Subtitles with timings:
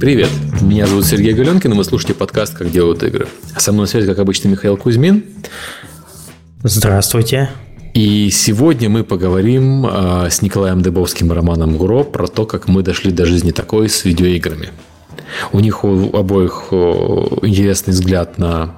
[0.00, 0.30] Привет,
[0.60, 3.26] меня зовут Сергей Галенкин, и вы слушаете подкаст «Как делают игры».
[3.56, 5.24] Со мной на связи, как обычно, Михаил Кузьмин.
[6.62, 7.50] Здравствуйте.
[7.94, 12.84] И сегодня мы поговорим э, с Николаем Дыбовским и Романом Гуро про то, как мы
[12.84, 14.68] дошли до жизни такой с видеоиграми.
[15.52, 18.76] У них у обоих интересный взгляд на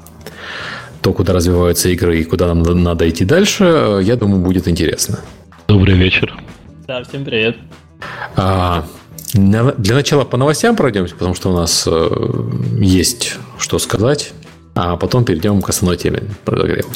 [1.02, 4.00] то, куда развиваются игры и куда нам надо идти дальше.
[4.02, 5.20] Я думаю, будет интересно.
[5.68, 6.34] Добрый вечер.
[6.86, 7.58] Да, всем привет.
[8.36, 8.86] А,
[9.34, 12.08] для начала по новостям пройдемся, потому что у нас э,
[12.78, 14.32] есть что сказать.
[14.74, 16.88] А потом перейдем к основной теме подогрева.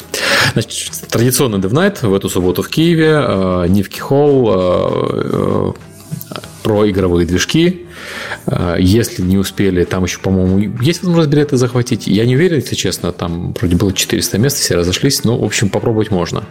[0.53, 5.73] Значит, традиционный DevNight в эту субботу в Киеве, э, Нивки Холл, э,
[6.63, 7.85] про игровые движки.
[8.79, 12.07] Если не успели, там еще, по-моему, есть возможность билеты захватить.
[12.07, 15.69] Я не уверен, если честно, там вроде было 400 мест, все разошлись, но, в общем,
[15.69, 16.43] попробовать можно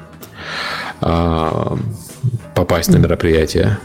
[2.55, 3.79] попасть на мероприятие.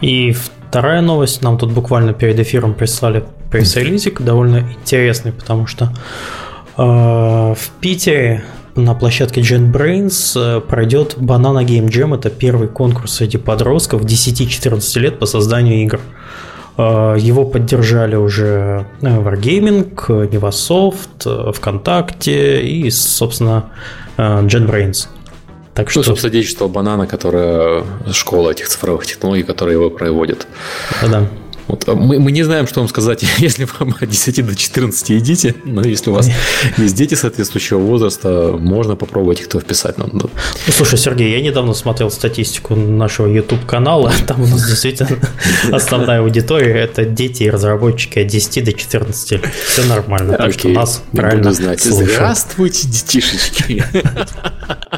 [0.00, 0.34] И
[0.68, 5.92] вторая новость, нам тут буквально перед эфиром прислали пресс-релизик, довольно интересный, потому что
[6.76, 8.44] э, в Питере
[8.76, 12.14] на площадке JetBrains э, пройдет Banana Game Jam.
[12.14, 16.00] Это первый конкурс среди подростков 10-14 лет по созданию игр.
[16.76, 19.96] Э, его поддержали уже э, Wargaming,
[20.30, 23.70] Nevasoft, ВКонтакте и, собственно,
[24.16, 25.08] JetBrains.
[25.78, 26.02] Так ну, что...
[26.02, 30.48] собственно, свидетельство банана, которая школа этих цифровых технологий, которая его проводит.
[31.08, 31.28] Да.
[31.68, 35.10] Вот, а мы, мы не знаем, что вам сказать, если вам от 10 до 14
[35.12, 36.28] идите, но если у вас
[36.78, 39.98] есть дети соответствующего возраста, можно попробовать их то вписать.
[39.98, 40.28] Ну, ну,
[40.72, 45.16] слушай, Сергей, я недавно смотрел статистику нашего YouTube-канала, там у нас действительно
[45.70, 49.42] основная аудитория– это дети и разработчики от 10 до 14 лет.
[49.64, 51.80] Все нормально, так что нас правильно знать.
[51.80, 53.84] Здравствуйте, детишечки!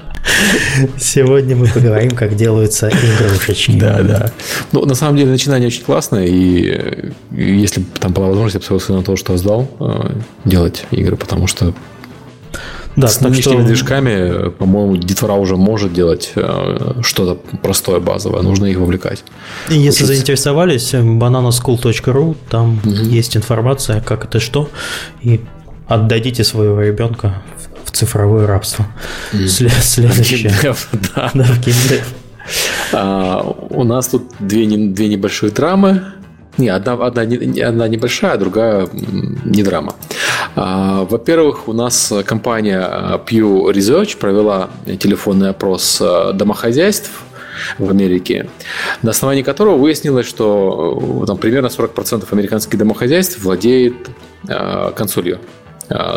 [0.99, 3.79] Сегодня мы поговорим, как делаются игрушечки.
[3.79, 4.33] Да, да.
[4.73, 9.03] Ну, на самом деле, начинание очень классное, и если там была возможность, я бы на
[9.03, 10.11] то, что сдал, э,
[10.45, 11.75] делать игры, потому что
[12.97, 13.67] да, с нынешними что...
[13.67, 18.43] движками, по-моему, детвора уже может делать э, что-то простое, базовое.
[18.43, 19.23] Нужно их вовлекать.
[19.69, 20.07] И если Учиться.
[20.07, 22.91] заинтересовались, bananaschool.ru, там угу.
[22.91, 24.69] есть информация, как это что.
[25.23, 25.41] И
[25.87, 27.43] отдадите своего ребенка
[27.91, 28.87] в цифровое рабство.
[29.33, 29.47] Mm.
[29.47, 30.53] Следующее.
[31.15, 31.31] Да.
[31.35, 31.61] да, в
[32.93, 36.03] а, у нас тут две, две небольшие драмы.
[36.59, 39.95] Не, одна, одна, одна небольшая, а другая не драма.
[40.57, 42.81] А, во-первых, у нас компания
[43.27, 46.03] Pew Research провела телефонный опрос
[46.35, 47.11] домохозяйств
[47.79, 48.49] в Америке,
[49.03, 53.95] на основании которого выяснилось, что там, примерно 40% американских домохозяйств владеет
[54.97, 55.39] консолью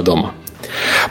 [0.01, 0.33] дома.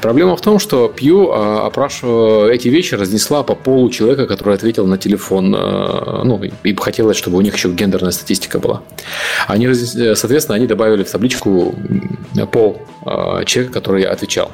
[0.00, 4.86] Проблема в том, что Пью, а, опрашивая эти вещи, разнесла по полу человека, который ответил
[4.86, 8.82] на телефон, а, ну, и хотелось, чтобы у них еще гендерная статистика была.
[9.46, 11.74] Они, соответственно, они добавили в табличку
[12.50, 12.82] пол
[13.44, 14.50] человека, который отвечал.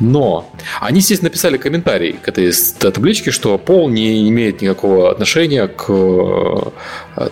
[0.00, 5.84] Но они здесь написали комментарий к этой табличке, что пол не имеет никакого отношения к
[5.88, 6.70] э,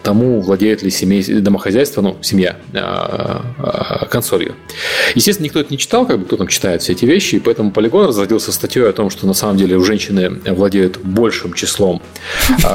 [0.03, 4.55] тому, владеет ли семей, домохозяйство, ну, семья э, э, консолью.
[5.15, 7.71] Естественно, никто это не читал, как бы кто там читает все эти вещи, и поэтому
[7.71, 12.03] Полигон разродился статьей о том, что на самом деле у женщины владеют большим числом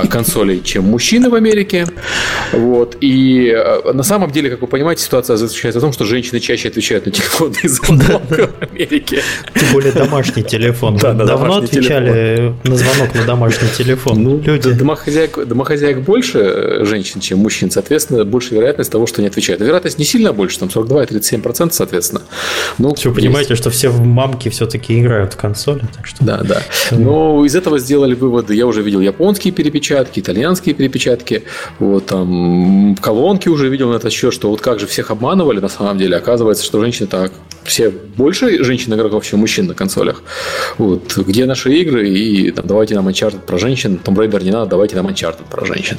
[0.10, 1.88] консолей, чем мужчины в Америке.
[2.52, 2.98] Вот.
[3.02, 3.56] И
[3.94, 7.12] на самом деле, как вы понимаете, ситуация заключается в том, что женщины чаще отвечают на
[7.12, 9.22] телефонные звонки в Америке.
[9.54, 10.98] Тем более домашний телефон.
[10.98, 14.24] Да, Давно отвечали на звонок на домашний телефон.
[14.24, 14.72] Ну, Люди.
[14.72, 17.72] Домохозяек, домохозяек больше женщин, чем мужчин.
[17.72, 19.62] Соответственно, больше вероятность того, что не отвечают.
[19.62, 22.22] Вероятность не сильно больше, там 42 и 37%, соответственно.
[22.78, 25.86] Ну, Все, понимаете, что все мамки все-таки играют в консоли.
[25.96, 26.24] Так что...
[26.24, 26.62] Да, да.
[26.92, 28.56] Но из этого сделали выводы.
[28.56, 31.44] Я уже видел японские перепечатки, итальянские перепечатки.
[31.80, 35.70] Вот там колонки уже видел на этот счет, что вот как же всех обманывали на
[35.70, 36.18] самом деле.
[36.18, 37.32] Оказывается, что женщины так
[37.66, 40.24] все больше женщин игроков, чем мужчин на консолях.
[40.78, 41.18] Вот.
[41.18, 42.08] Где наши игры?
[42.08, 44.00] И там, давайте нам Uncharted про женщин.
[44.04, 45.98] Tomb Raider не надо, давайте нам Uncharted про женщин.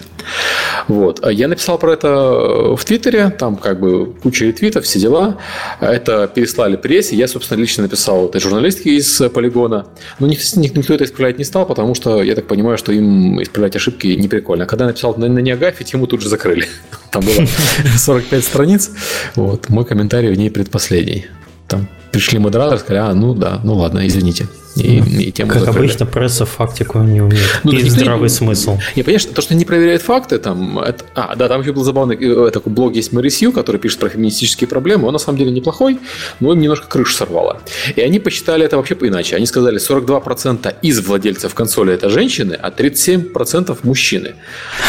[0.89, 1.25] Вот.
[1.25, 5.39] А я написал про это в Твиттере, там как бы куча ретвитов, все дела.
[5.81, 7.17] Это переслали прессе.
[7.17, 9.87] Я, собственно, лично написал этой журналистке из Полигона.
[10.19, 13.77] Но никто, никто это исправлять не стал, потому что я так понимаю, что им исправлять
[13.77, 14.65] ошибки не прикольно.
[14.65, 16.67] А когда я написал на, на Неогафе, тему тут же закрыли.
[17.11, 17.47] Там было
[17.99, 18.91] 45 страниц.
[19.35, 19.69] Вот.
[19.69, 21.27] Мой комментарий в ней предпоследний.
[21.67, 24.47] Там пришли модераторы, сказали, а, ну да, ну ладно, извините.
[24.75, 25.87] И, и тему как закрыли.
[25.87, 27.61] обычно, пресса фактику не умеет.
[27.65, 28.79] Ну, и здравый не, смысл.
[28.95, 32.17] Не, понимаешь, то, что не проверяет факты, там, это, а, да, там еще был забавный
[32.17, 35.51] э, такой блог есть Мэри Сью, который пишет про феминистические проблемы, он на самом деле
[35.51, 35.99] неплохой,
[36.41, 37.61] но им немножко крышу сорвало.
[37.95, 39.37] И они посчитали это вообще иначе.
[39.37, 44.35] Они сказали, 42% из владельцев консоли это женщины, а 37% мужчины.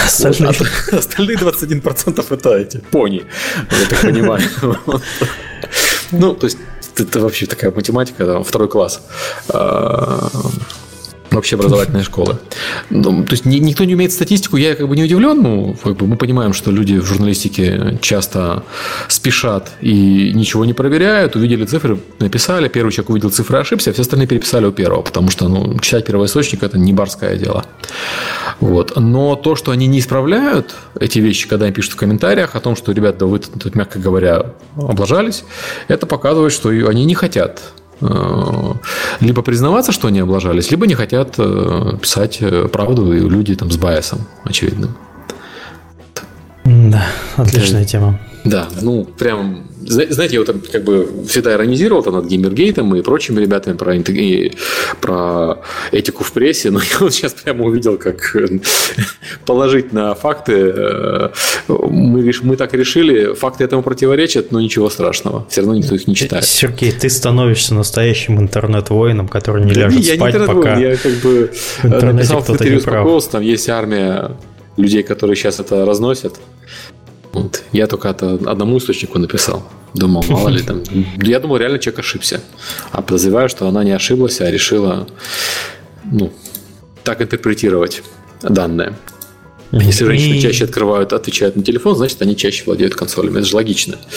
[0.06, 3.24] Остальные, вот, а, остальные 21% это эти пони,
[3.72, 4.42] я так понимаю.
[6.12, 6.58] Ну, то есть
[7.00, 9.02] это вообще такая математика, там, второй класс
[11.38, 12.38] вообще образовательной школы.
[12.90, 15.42] Ну, то есть никто не умеет статистику, я как бы не удивлен.
[15.42, 18.64] Ну, как бы мы понимаем, что люди в журналистике часто
[19.08, 24.02] спешат и ничего не проверяют, увидели цифры, написали, первый человек увидел цифры, ошибся, а все
[24.02, 27.66] остальные переписали у первого, потому что ну, читать первоисточник– это не барское дело.
[28.60, 28.94] Вот.
[28.96, 32.76] Но то, что они не исправляют эти вещи, когда они пишут в комментариях о том,
[32.76, 35.44] что, ребята, вы тут, мягко говоря, облажались,
[35.88, 37.62] это показывает, что они не хотят
[39.20, 43.72] либо признаваться, что они облажались, либо не хотят э, писать э, правду, и люди там
[43.72, 44.96] с байсом очевидным.
[46.64, 47.06] Да,
[47.38, 48.20] отличная тема.
[48.50, 53.42] Да, ну, прям, знаете, я вот как бы всегда иронизировал там над Геймергейтом и прочими
[53.42, 54.52] ребятами про, и
[55.02, 55.60] про
[55.92, 58.36] этику в прессе, но я вот сейчас прямо увидел, как
[59.46, 60.54] положить на факты.
[60.54, 61.30] Э,
[61.68, 65.46] мы, мы так решили, факты этому противоречат, но ничего страшного.
[65.50, 66.46] Все равно никто их не читает.
[66.46, 71.52] Сергей, ты становишься настоящим интернет-воином, который не ляжет я спать, не пока я как бы
[71.84, 72.80] написал в Твиттере
[73.32, 74.32] там есть армия
[74.78, 76.36] людей, которые сейчас это разносят.
[77.44, 77.64] Вот.
[77.72, 79.64] Я только это одному источнику написал.
[79.94, 80.84] Думал, мало ли там.
[81.18, 82.42] Я думал, реально человек ошибся.
[82.92, 85.08] А подозреваю, что она не ошиблась, а решила
[86.04, 86.32] ну,
[87.04, 88.04] так интерпретировать
[88.42, 88.94] данные.
[89.72, 93.40] Если женщины чаще открывают, отвечают на телефон, значит, они чаще владеют консолями.
[93.40, 93.98] Это же логично.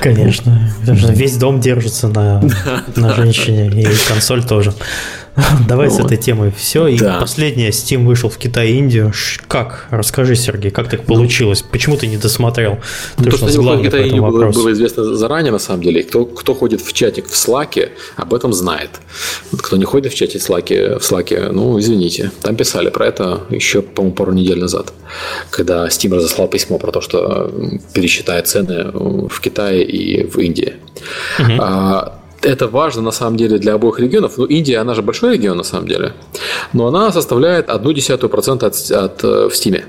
[0.00, 0.72] Конечно.
[0.84, 2.42] Весь дом держится на,
[2.96, 4.72] на женщине, и консоль тоже.
[5.68, 6.86] Давай с этой темой все.
[6.86, 9.12] И последнее, Steam вышел в Китай и Индию.
[9.46, 9.86] Как?
[9.90, 11.62] Расскажи, Сергей, как так получилось?
[11.62, 12.78] Почему ты не досмотрел?
[13.16, 16.02] Ну, ты то, что не в Китай Индию было, было известно заранее, на самом деле.
[16.02, 18.90] Кто, кто ходит в чатик в Slack, об этом знает.
[19.56, 22.30] Кто не ходит в чате в Slack, в Slack, ну, извините.
[22.42, 24.92] Там писали про это еще, по-моему, пару недель назад.
[25.50, 27.52] Когда Steam разослал письмо про то, что
[27.92, 30.74] пересчитает цены в Китае и в Индии.
[31.38, 31.52] Угу.
[31.60, 34.34] А, это важно на самом деле для обоих регионов.
[34.36, 36.12] Ну, Индия, она же большой регион на самом деле,
[36.72, 39.84] но она составляет одну десятую процента от, от, э, в Стиме.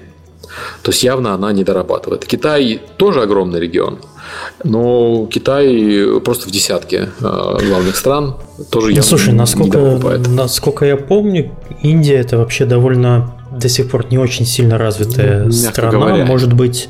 [0.81, 2.25] То есть явно она не дорабатывает.
[2.25, 3.99] Китай тоже огромный регион,
[4.63, 8.35] но Китай просто в десятке э, главных стран
[8.69, 11.51] тоже ну, явно Слушай, насколько, не насколько я помню,
[11.83, 15.91] Индия это вообще довольно до сих пор не очень сильно развитая ну, страна.
[15.91, 16.25] Говоря.
[16.25, 16.89] Может быть,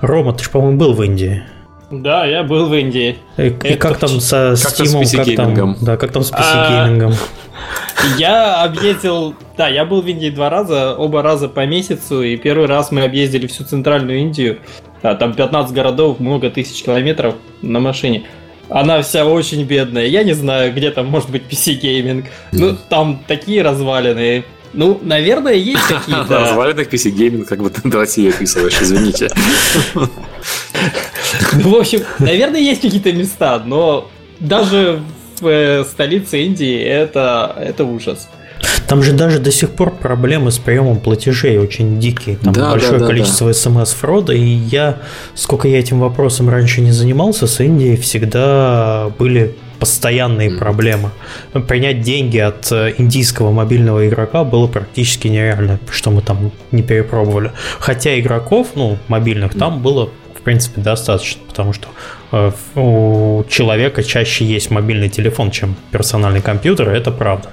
[0.00, 1.44] Рома, ты же, по-моему, был в Индии.
[1.90, 3.18] Да, я был в Индии.
[3.38, 7.14] И, и как там со Steam, как там, да, как там с PC-геймингом?
[7.14, 12.36] А, я объездил, да, я был в Индии два раза, оба раза по месяцу, и
[12.36, 14.58] первый раз мы объездили всю центральную Индию,
[15.02, 18.24] да, там 15 городов, много тысяч километров на машине.
[18.68, 20.06] Она вся очень бедная.
[20.06, 22.26] Я не знаю, где там может быть PC-гейминг.
[22.52, 24.44] Ну, там такие развалины.
[24.74, 26.40] Ну, наверное, есть какие-то...
[26.40, 29.30] Развалинах PC гейминг, как бы ты Россию описываешь, извините.
[31.52, 34.10] Ну, в общем, наверное, есть какие-то места, но
[34.40, 35.00] даже
[35.40, 38.28] в э, столице Индии это, это ужас.
[38.86, 42.36] Там же даже до сих пор проблемы с приемом платежей очень дикие.
[42.36, 43.54] Там да, большое да, да, количество да.
[43.54, 44.32] смс-фрода.
[44.32, 44.96] И я,
[45.34, 50.58] сколько я этим вопросом раньше не занимался, с Индией всегда были постоянные mm.
[50.58, 51.10] проблемы.
[51.68, 57.52] Принять деньги от э, индийского мобильного игрока было практически нереально, что мы там не перепробовали.
[57.78, 60.08] Хотя игроков, ну, мобильных, там было
[60.38, 61.88] в принципе, достаточно, потому что
[62.32, 67.48] э, у человека чаще есть мобильный телефон, чем персональный компьютер, это правда.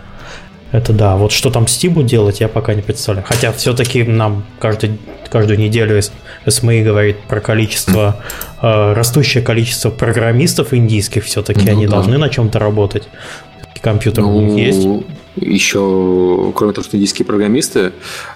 [0.71, 1.15] Это да.
[1.15, 3.25] Вот что там Стиму делать, я пока не представляю.
[3.25, 4.99] Хотя все-таки нам каждый,
[5.29, 6.01] каждую неделю
[6.47, 8.21] СМИ говорит про количество,
[8.61, 11.25] э, растущее количество программистов индийских.
[11.25, 11.93] Все-таки ну, они да.
[11.93, 13.07] должны на чем-то работать.
[13.81, 14.87] Компьютер ну, у них есть
[15.35, 17.91] еще, кроме того, что индийские программисты,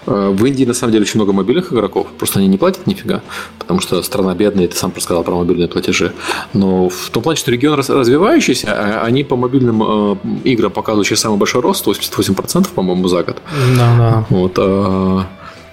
[0.06, 3.22] э, в Индии на самом деле очень много мобильных игроков, просто они не платят нифига,
[3.58, 6.12] потому что страна бедная, ты сам рассказал про мобильные платежи.
[6.52, 11.20] Но в том плане, что регион развивающийся, а они по мобильным э, играм показывают сейчас
[11.20, 13.42] самый большой рост, 88%, по-моему, за год.
[13.76, 14.26] Да, да.
[14.30, 15.24] Вот, э,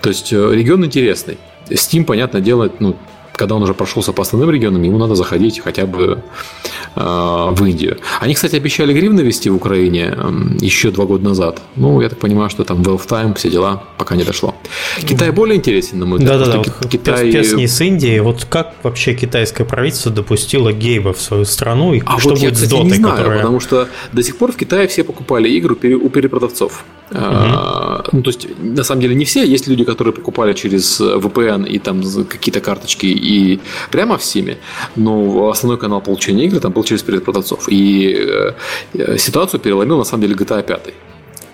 [0.01, 1.37] то есть регион интересный.
[1.69, 2.95] Steam, понятно, делает ну,
[3.37, 6.23] когда он уже прошелся по основным регионам, ему надо заходить хотя бы
[6.95, 7.97] э, в Индию.
[8.19, 10.29] Они, кстати, обещали гривны ввести в Украине э,
[10.59, 11.61] еще два года назад.
[11.75, 14.55] Ну, я так понимаю, что там Valve Time, все дела, пока не дошло.
[14.97, 16.39] Китай более интересен, на мой взгляд.
[16.39, 17.31] Да-да-да, вот Китай...
[17.31, 18.19] не с Индии.
[18.19, 21.93] Вот как вообще китайское правительство допустило гейба в свою страну?
[21.93, 23.39] И а что вот будет я, кстати, с Дотой, не знаю, которая...
[23.39, 26.83] потому что до сих пор в Китае все покупали игры у перепродавцов.
[27.09, 28.09] Uh-huh.
[28.11, 29.45] Ну, то есть, на самом деле, не все.
[29.45, 33.59] Есть люди, которые покупали через VPN и там какие-то карточки и
[33.91, 34.57] прямо в Steam,
[34.95, 37.67] но основной канал получения игр там был через перепродавцов.
[37.69, 38.15] И
[38.93, 40.93] э, ситуацию переломил, на самом деле, GTA 5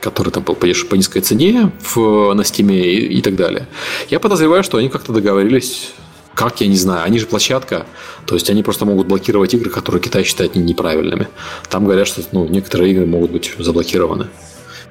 [0.02, 3.68] который там был по, низкой цене в, на Steam и, и так далее.
[4.10, 5.94] Я подозреваю, что они как-то договорились
[6.36, 7.06] как, я не знаю.
[7.06, 7.86] Они же площадка.
[8.26, 11.28] То есть они просто могут блокировать игры, которые Китай считает неправильными.
[11.70, 14.28] Там говорят, что ну, некоторые игры могут быть заблокированы.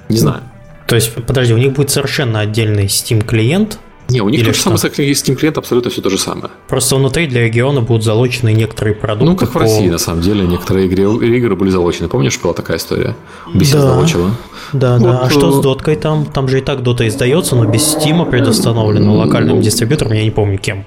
[0.09, 0.43] Не знаю.
[0.87, 3.79] То есть, подожди, у них будет совершенно отдельный Steam клиент,
[4.09, 6.51] не, у них Или то же самое с Steam клиент абсолютно все то же самое.
[6.69, 9.25] Просто внутри для региона будут залочены некоторые продукты.
[9.25, 9.61] Ну, как по...
[9.61, 11.05] в России, на самом деле, некоторые игры,
[11.37, 12.09] игры были залочены.
[12.09, 13.15] Помнишь, была такая история?
[13.55, 13.95] Бесед да.
[13.95, 14.31] залочила.
[14.73, 15.21] Да, вот, да.
[15.21, 16.27] А что с э, доткой там?
[16.27, 20.31] Там же и так дота издается, но без Steam предустановлено локальным ну, дистрибьютором, я не
[20.31, 20.85] помню кем.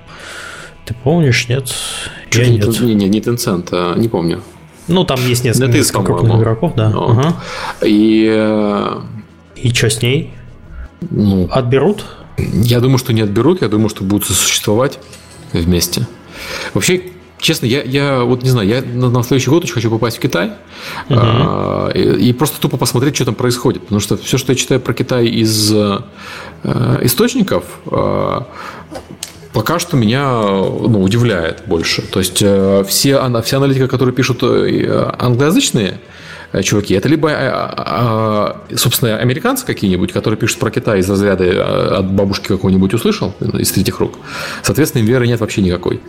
[0.85, 1.73] Ты помнишь, нет?
[2.31, 2.81] Я не, нет.
[2.81, 4.41] Не, не, не Tencent, а, не помню.
[4.87, 6.89] Ну, там есть несколько, NetEase, несколько крупных игроков, да.
[6.89, 7.35] Ну, ага.
[7.83, 8.27] И...
[8.31, 8.99] Э,
[9.55, 10.31] и что с ней?
[11.09, 12.05] Ну, Отберут?
[12.37, 14.99] Я думаю, что не отберут, я думаю, что будут сосуществовать
[15.53, 16.07] вместе.
[16.73, 17.01] Вообще,
[17.39, 20.19] честно, я, я вот не знаю, я на, на следующий год очень хочу попасть в
[20.19, 20.47] Китай
[21.09, 21.17] угу.
[21.17, 23.83] а, и, и просто тупо посмотреть, что там происходит.
[23.83, 26.03] Потому что все, что я читаю про Китай из а,
[27.01, 28.47] источников, а,
[29.53, 32.01] пока что меня ну, удивляет больше.
[32.01, 35.97] То есть э, все, вся аналитика, которые пишут э, англоязычные, Э,
[36.63, 36.93] чуваки.
[36.93, 42.47] Это либо, э, э, собственно, американцы какие-нибудь, которые пишут про Китай из разряда от бабушки
[42.47, 44.17] какой-нибудь услышал из третьих рук.
[44.63, 45.99] Соответственно, им веры нет вообще никакой.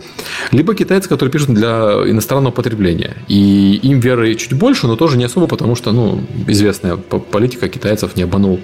[0.51, 3.17] Либо китайцы, которые пишут для иностранного потребления.
[3.27, 8.15] И им веры чуть больше, но тоже не особо, потому что, ну, известная политика китайцев
[8.15, 8.59] не обманул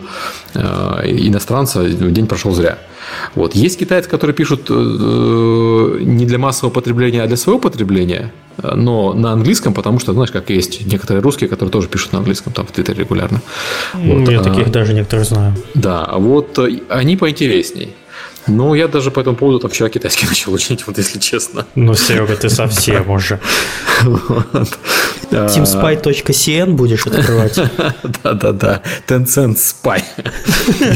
[0.56, 2.78] иностранца, день прошел зря.
[3.36, 3.56] Вот.
[3.56, 9.74] Есть китайцы, которые пишут не для массового потребления, а для своего потребления– но на английском,
[9.74, 13.00] потому что, знаешь, как есть некоторые русские, которые тоже пишут на английском там в Твиттере
[13.00, 13.42] регулярно.
[13.94, 15.56] Вот, Я а, таких даже некоторых знаю.
[15.74, 17.96] Да, вот э, они поинтересней.
[18.48, 21.66] Ну, я даже по этому поводу там вчера китайский начал учить, вот если честно.
[21.76, 23.40] Ну, Серега, ты совсем уже.
[25.32, 27.60] Teamspy.cn будешь открывать?
[28.24, 30.02] Да-да-да, Tencent Spy.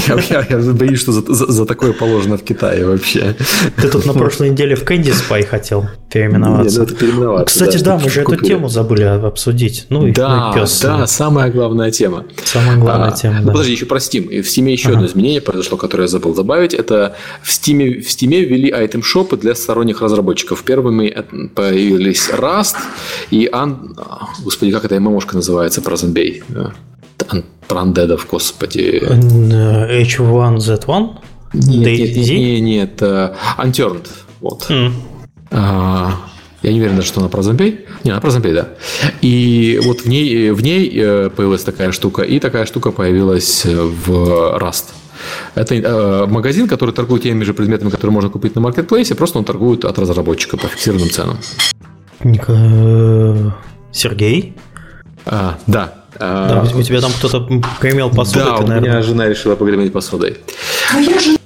[0.59, 3.35] Я боюсь, что за такое положено в Китае вообще.
[3.77, 6.83] Ты тут на прошлой неделе в Candy Spy хотел переименоваться.
[6.83, 7.45] Это переименоваться.
[7.45, 9.85] Кстати, да, мы же эту тему забыли обсудить.
[9.89, 12.25] Ну, да, да, самая главная тема.
[12.43, 13.51] Самая главная а, тема, да.
[13.51, 14.41] Подожди, еще про Steam.
[14.41, 16.73] В Steam еще одно изменение произошло, которое я забыл добавить.
[16.73, 20.63] Это в Steam, в Steam ввели айтем-шопы для сторонних разработчиков.
[20.63, 21.15] Первыми
[21.55, 22.75] появились Rust
[23.31, 23.49] и...
[23.51, 23.97] An...
[24.43, 26.43] Господи, как эта ММОшка называется про зомбей?
[27.67, 29.01] Про андедов, господи.
[29.03, 31.09] H1Z1?
[31.53, 34.07] Нет, нет, нет, нет, э, Unturned.
[34.41, 34.65] Вот.
[34.69, 34.91] Mm.
[35.51, 36.11] А,
[36.61, 37.85] я не уверен, что она про зомбей.
[38.03, 38.69] Не, она про зомбей, да.
[39.21, 44.57] И вот в ней, в ней э, появилась такая штука, и такая штука появилась в
[44.57, 44.85] Rust.
[45.55, 49.45] Это э, магазин, который торгует теми же предметами, которые можно купить на маркетплейсе, просто он
[49.45, 51.37] торгует от разработчика по фиксированным ценам.
[53.91, 54.55] Сергей?
[55.25, 55.93] А, да.
[56.19, 57.47] Да, у тебя там кто-то
[57.79, 58.45] гремел посудой.
[58.45, 60.37] Да, ты, у меня жена решила погреметь посудой.
[60.91, 61.37] Жена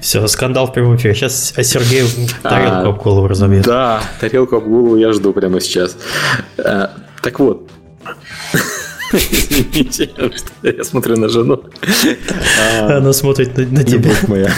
[0.00, 1.14] все, скандал в прямом эфире.
[1.14, 2.04] Сейчас Сергей
[2.42, 3.64] тарелку а, об голову разобьет.
[3.64, 5.96] Да, тарелку об голову я жду прямо сейчас.
[6.58, 6.90] А,
[7.22, 7.70] так вот.
[9.12, 10.10] Извините,
[10.62, 11.64] я смотрю на жену.
[12.80, 14.10] Она смотрит на, на тебя.
[14.28, 14.52] моя.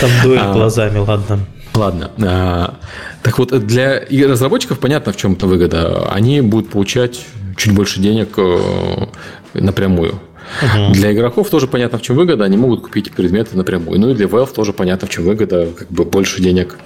[0.00, 1.40] Там дует а, глазами, ладно.
[1.74, 2.10] Ладно.
[2.22, 2.78] А,
[3.22, 6.10] так вот, для разработчиков понятно, в чем то выгода.
[6.10, 7.20] Они будут получать
[7.56, 9.06] чуть больше денег э,
[9.54, 10.20] напрямую.
[10.62, 10.94] Угу.
[10.94, 14.00] Для игроков тоже понятно, в чем выгода, они могут купить предметы напрямую.
[14.00, 16.78] Ну и для Valve тоже понятно, в чем выгода, как бы больше денег.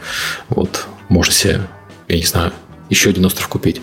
[0.48, 1.60] Вот, можно себе,
[2.08, 2.52] я не знаю,
[2.92, 3.80] еще один остров купить.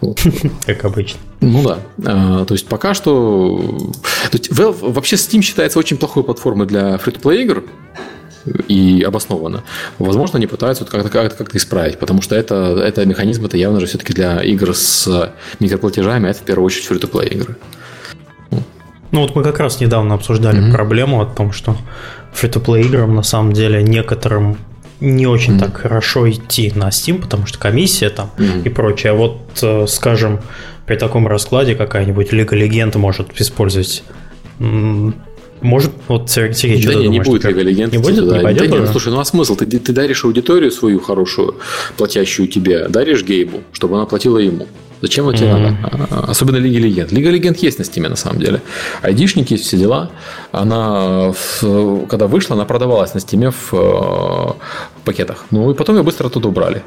[0.00, 0.20] Вот.
[0.66, 1.18] Как обычно.
[1.40, 1.78] Ну да.
[2.04, 3.92] А, то есть пока что...
[4.30, 7.64] То есть Valve, вообще Steam считается очень плохой платформой для free-to-play игр
[8.68, 9.64] и обоснованно.
[9.98, 13.80] Возможно, они пытаются вот как-то, как-то, как-то исправить, потому что это, это механизм это явно
[13.80, 17.56] же все-таки для игр с микроплатежами, а это в первую очередь free-to-play игры.
[19.10, 20.72] Ну вот мы как раз недавно обсуждали mm-hmm.
[20.72, 21.76] проблему о том, что
[22.34, 24.58] free-to-play играм на самом деле некоторым
[25.00, 25.58] не очень mm-hmm.
[25.60, 28.64] так хорошо идти на Steam, потому что комиссия там mm-hmm.
[28.64, 29.12] и прочее.
[29.12, 30.40] А вот, э, скажем,
[30.86, 34.02] при таком раскладе какая-нибудь Лига Легенд может использовать
[35.60, 37.26] Может, вот Сергей, что да ты не, думаешь?
[37.26, 38.24] не будет of Legends Не будет?
[38.24, 39.56] Не пойдет да нет, ну, слушай, ну а смысл?
[39.56, 41.56] Ты, ты даришь аудиторию свою хорошую,
[41.96, 44.66] платящую тебе, даришь Гейбу, чтобы она платила ему.
[45.00, 45.62] Зачем это тебе Мгм.
[45.82, 46.06] надо?
[46.10, 47.12] А, Особенно Лига Легенд.
[47.12, 48.60] Лига Легенд есть на стиме, на самом деле.
[49.02, 50.10] Айдишник есть, все дела.
[50.52, 54.52] Она, в- когда вышла, она продавалась на стиме в, э,
[55.04, 55.44] пакетах.
[55.50, 56.82] Ну и потом ее быстро оттуда убрали.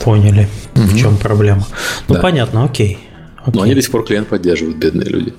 [0.00, 0.96] Поняли, в Мгм.
[0.96, 1.66] чем проблема.
[2.08, 2.20] Ну, Да.
[2.20, 2.98] понятно, окей.
[3.44, 3.62] Но Окей.
[3.64, 5.34] они до сих пор клиент поддерживают, бедные люди.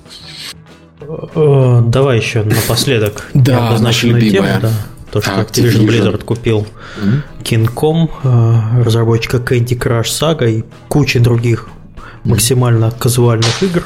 [1.01, 4.59] Э, Давай еще напоследок Да, обозначенную тему, любимая.
[4.61, 4.69] да.
[5.11, 5.45] То, что Activision.
[5.85, 6.67] Activision Blizzard купил
[7.43, 8.09] Кинком,
[8.83, 11.67] разработчика Candy Crush Saga и куча других
[12.23, 13.83] максимально казуальных игр.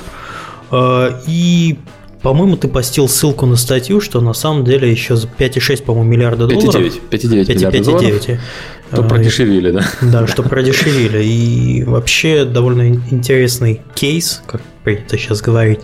[0.72, 1.78] Э, И,
[2.22, 6.48] по-моему, ты постил ссылку на статью, что на самом деле еще за 5,6, по-моему, миллиарда
[6.48, 6.76] долларов.
[6.76, 7.02] 5,9.
[7.10, 8.06] 5,9 миллиардов долларов.
[8.28, 8.40] 5,9.
[8.92, 9.86] То э, продешевили, да?
[10.02, 11.24] Да, что продешевили.
[11.24, 15.82] И вообще довольно ин- интересный кейс, как принято сейчас говорить.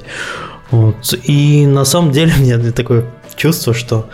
[0.71, 1.13] Вот.
[1.23, 3.05] И на самом деле у меня такое
[3.35, 4.09] чувство, что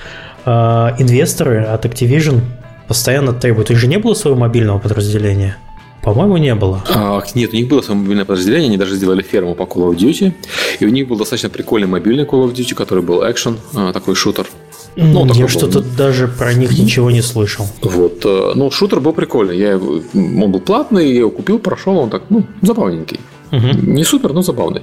[0.45, 0.51] э,
[0.99, 2.41] инвесторы от Activision
[2.87, 3.69] постоянно требуют.
[3.69, 5.57] У них же не было своего мобильного подразделения?
[6.01, 6.83] По-моему, не было.
[6.89, 9.95] А, нет, у них было свое мобильное подразделение, они даже сделали ферму по Call of
[9.97, 10.33] Duty.
[10.79, 14.15] И у них был достаточно прикольный мобильный Call of Duty, который был экшен, а, такой
[14.15, 14.47] шутер.
[14.95, 15.47] Ну, Я был.
[15.47, 17.65] что-то даже про них ничего не слышал.
[17.81, 18.25] Вот.
[18.25, 19.57] э, Ну, шутер был прикольный.
[19.57, 23.19] Я он был платный, я его купил, прошел, он так, ну, забавненький.
[23.51, 23.93] Мгм.
[23.95, 24.81] Не супер, но забавный.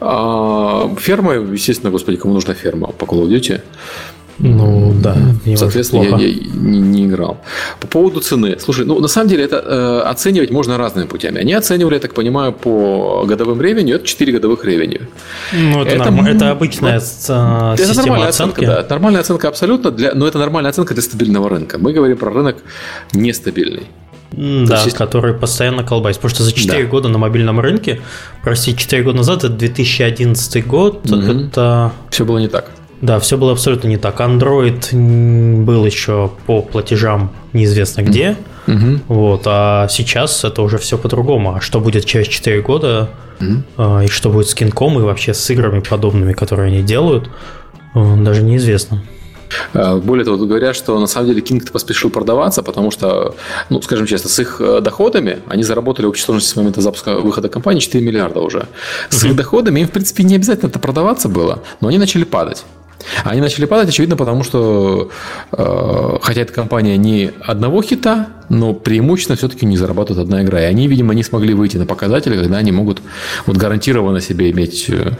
[0.00, 3.60] А ферма, естественно, господи, кому нужна ферма по Call of Duty?
[4.42, 5.16] Ну да,
[5.56, 7.40] Соответственно, я, я не, не играл.
[7.80, 8.56] По поводу цены.
[8.58, 11.40] Слушай, ну на самом деле это э, оценивать можно разными путями.
[11.40, 13.96] Они оценивали, я так понимаю, по годовым ревеню.
[13.96, 15.00] Это 4 годовых ревеню.
[15.52, 18.52] Ну, это, это норм- это обычная ну, с- а, Это система нормальная оценки.
[18.64, 18.86] оценка, да.
[18.94, 21.78] Нормальная оценка абсолютно, для, но это нормальная оценка для стабильного рынка.
[21.78, 22.56] Мы говорим про рынок
[23.12, 23.84] нестабильный.
[24.32, 26.20] М, То Да, есть, который постоянно колбасит.
[26.22, 26.88] Потому что за 4 Да.
[26.88, 28.00] года на мобильном рынке,
[28.42, 31.48] прости, 4 года назад, это 2011 год, Мгм.
[31.48, 31.92] это...
[32.10, 32.70] Все было не так.
[33.00, 34.20] Да, все было абсолютно не так.
[34.20, 39.00] Android был еще по платежам неизвестно где, Мгм.
[39.08, 41.54] вот, а сейчас это уже все по-другому.
[41.54, 43.08] А что будет через 4 года,
[43.40, 43.64] Мгм.
[43.78, 47.30] а, и что будет с Кинком, и вообще с играми подобными, которые они делают,
[47.94, 49.02] э, даже неизвестно.
[49.74, 53.34] А, Более того, говорят, что на самом деле King поспешил продаваться, потому что,
[53.70, 57.16] ну, скажем честно, с их э, доходами они заработали в общей сложности с момента запуска
[57.18, 58.66] выхода компании 4 миллиарда уже.
[59.08, 62.64] С их доходами им, в принципе, не обязательно это продаваться было, но они начали падать.
[63.24, 65.10] Они начали падать, очевидно, потому что,
[65.52, 70.60] э, хотя эта компания не одного хита, но преимущественно все-таки не зарабатывает одна игра.
[70.60, 73.00] И они, видимо, не смогли выйти на показатели, когда они могут
[73.46, 75.12] вот гарантированно себе иметь э,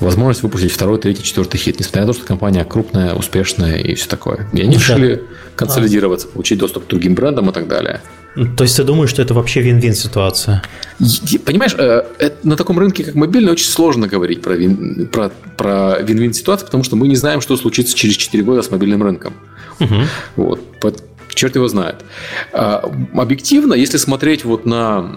[0.00, 4.08] возможность выпустить второй, третий, четвертый хит, несмотря на то, что компания крупная, успешная и все
[4.08, 4.48] такое.
[4.52, 5.22] И они Слушай, решили
[5.56, 8.00] консолидироваться, получить доступ к другим брендам и так далее.
[8.56, 10.62] То есть ты думаешь, что это вообще вин-вин ситуация?
[11.44, 15.98] Понимаешь, э, это- на таком рынке, как мобильный, очень сложно говорить про, вин, про, про
[16.02, 19.32] вин-вин ситуацию, потому что мы не знаем, что случится через 4 года с мобильным рынком.
[19.78, 20.02] Мгм.
[20.36, 20.60] Вот.
[21.34, 21.96] Черт его знает.
[22.54, 22.82] А,
[23.14, 25.16] Объективно, если смотреть вот на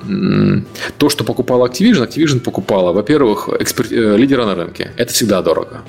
[0.98, 4.92] то, что покупала Activision, Activision покупала, во-первых, экспер- э, лидера на рынке.
[4.98, 5.82] Это всегда дорого.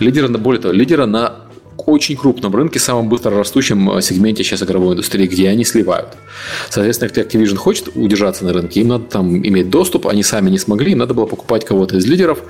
[0.00, 1.36] Лидера, на- более того, лидера на
[1.76, 6.16] очень крупном рынке, самом быстро растущем э, сегменте сейчас игровой индустрии, где они сливают.
[6.70, 10.58] Соответственно, если Activision хочет удержаться на рынке, им надо там иметь доступ, они сами не
[10.58, 12.42] смогли, им надо было покупать кого-то из лидеров.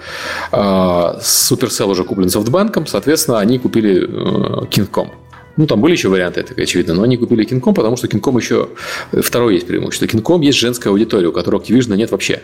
[0.53, 5.11] А, Supercell уже куплен софтбанком, соответственно, они купили э, King.com.
[5.57, 8.69] Ну, там были еще варианты, это очевидно, но они купили Кинком, потому что Кинком еще
[9.13, 10.07] э, второе есть преимущество.
[10.07, 12.43] Кинком есть женская аудитория, у которой Activision нет вообще.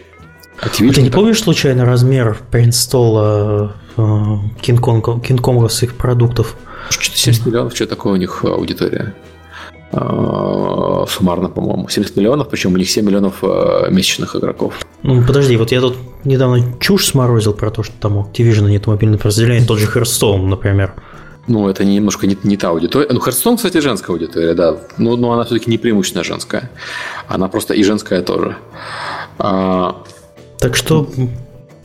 [0.63, 6.57] Activision А ты не помнишь случайно размер преинсталла кинкомовских продуктов?
[6.91, 9.15] Что-то 70 миллионов, что такое у них аудитория?
[9.93, 11.89] А, Суммарно, по-моему.
[11.89, 14.75] 70 миллионов, причем у них 7 миллионов э, месячных игроков.
[15.03, 18.87] Ну, подожди, вот я тут недавно чушь сморозил про то, что там у Activision нет
[18.87, 20.95] мобильного подразделения, тот же Hearthstone, например.
[21.47, 23.09] Ну, это не- немножко не, не та аудитория.
[23.11, 24.77] Ну, Hearthstone, кстати, женская аудитория, да.
[24.97, 26.71] Но, но она все-таки не преимущественно женская.
[27.29, 28.57] Она просто и женская тоже.
[29.39, 30.03] А,
[30.63, 31.09] Так что,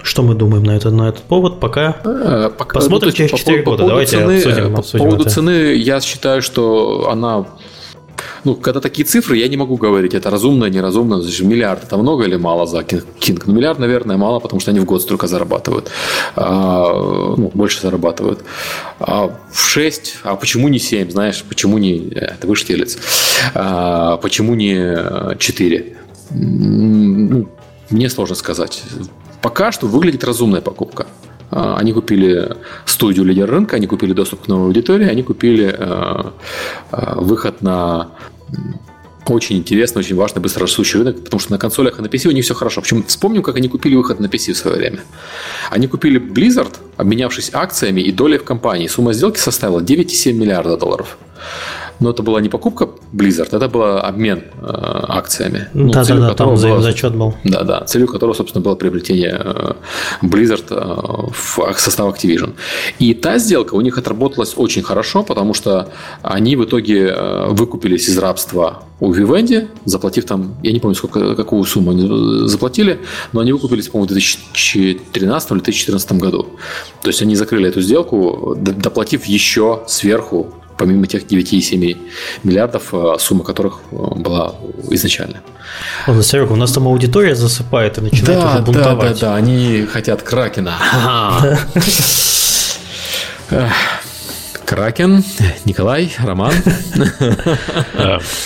[0.03, 1.59] что мы думаем на, это, на этот повод?
[1.59, 3.83] Пока Э, пока- Посмотрим ну, через по четыре поводу- года.
[3.83, 5.33] по Давайте цены, обсудим- э, По обсудим поводу это.
[5.33, 7.45] цены я считаю, что она...
[8.43, 11.21] Ну, когда такие цифры, я не могу говорить, это разумно, неразумно.
[11.21, 12.79] Значит, миллиард это много или мало за?
[12.79, 13.41] King?
[13.45, 15.89] Ну, миллиард, наверное, мало, потому что они в год столько зарабатывают.
[16.35, 16.93] А,
[17.37, 18.39] ну, больше зарабатывают.
[18.99, 21.43] А в 6, а почему не 7, знаешь?
[21.49, 22.09] Почему не...
[22.11, 22.97] э, Это выштелец.
[23.53, 25.97] А, почему не 4?
[26.31, 27.47] Ну,
[27.89, 28.83] мне сложно сказать.
[29.41, 31.07] Пока что выглядит разумная покупка.
[31.51, 36.31] А, Они купили студию лидер рынка, они купили доступ к новой аудитории, они купили э,
[36.91, 38.09] э, выход на
[39.29, 42.31] очень интересный, очень важный, быстро растущий рынок, потому что на консолях и на PC у
[42.31, 42.81] них все хорошо.
[42.81, 44.99] Причем вспомним, как они купили выход на PC в свое время.
[45.69, 48.87] Они купили Blizzard, обменявшись акциями и долей в компании.
[48.87, 51.17] Сумма сделки составила 9,7 миллиарда долларов.
[51.99, 54.65] Но это была не покупка Blizzard, это был обмен э,
[55.07, 55.67] акциями.
[55.73, 57.33] Ну, да, да, да, там взаимозачет был.
[57.43, 59.73] Да, да, целью которого, собственно, было приобретение э,
[60.21, 62.53] Blizzard э, в состав Activision.
[62.99, 65.89] И та сделка у них отработалась очень хорошо, потому что
[66.21, 71.35] они в итоге э, выкупились из рабства у Vivendi, заплатив там, я не помню, сколько,
[71.35, 72.99] какую сумму они заплатили,
[73.31, 76.47] но они выкупились, по-моему, в 2013 или 2014 году.
[77.01, 81.97] То есть они закрыли эту сделку, доплатив еще сверху помимо тех 9,7
[82.43, 84.55] миллиардов, э, сумма которых э, была
[84.89, 85.41] изначально.
[86.05, 89.19] Ладно, Серега, у нас там аудитория засыпает и начинает да, уже бунтовать.
[89.19, 90.77] Да, да, да, они хотят Кракена.
[94.65, 95.23] Кракен,
[95.63, 96.53] Николай, Роман.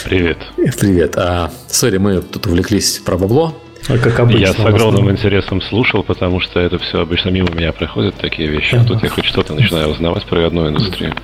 [0.05, 0.37] Привет.
[0.79, 1.17] Привет.
[1.17, 3.59] А, сори, мы тут увлеклись про бабло.
[3.89, 7.71] А как обычно, я с огромным интересом слушал, потому что это все обычно мимо меня
[7.71, 8.75] проходят такие вещи.
[8.75, 11.15] А тут я хоть что-то начинаю узнавать про одну индустрию.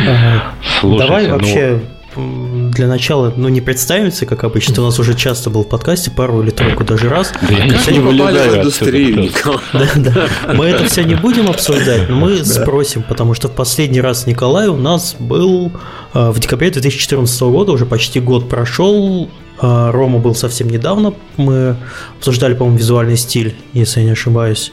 [0.00, 0.54] Ага.
[0.80, 1.32] Слушайте, Давай ну...
[1.34, 1.80] вообще
[2.16, 4.74] для начала, ну, не представимся, как обычно.
[4.74, 7.32] Ты у нас уже часто был в подкасте, пару или тройку даже раз.
[7.40, 9.30] Да я не попали в индустрию,
[9.72, 10.52] да, да.
[10.52, 14.68] Мы это все не будем обсуждать, но мы спросим, потому что в последний раз Николай
[14.68, 15.72] у нас был
[16.14, 19.30] э, в декабре 2014 года, уже почти год прошел.
[19.60, 21.14] Э, Рома был совсем недавно.
[21.36, 21.76] Мы
[22.18, 24.72] обсуждали, по-моему, визуальный стиль, если я не ошибаюсь.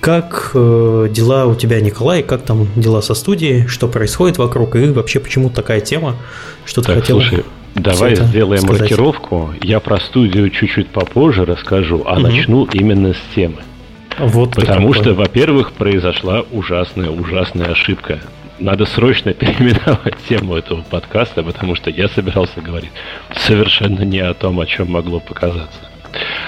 [0.00, 2.22] Как э, дела у тебя, Николай?
[2.22, 3.66] Как там дела со студией?
[3.66, 4.76] Что происходит вокруг?
[4.76, 6.16] И вообще, почему такая тема?
[6.64, 7.20] Что ты так, хотел?
[7.20, 8.80] Слушай, давай сделаем сказать.
[8.82, 9.50] маркировку.
[9.60, 12.20] Я про студию чуть-чуть попозже расскажу, а угу.
[12.22, 13.56] начну именно с темы.
[14.18, 18.20] Вот Потому что, во-первых, произошла ужасная, ужасная ошибка.
[18.60, 22.90] Надо срочно переименовать тему этого подкаста, потому что я собирался говорить
[23.34, 25.88] совершенно не о том, о чем могло показаться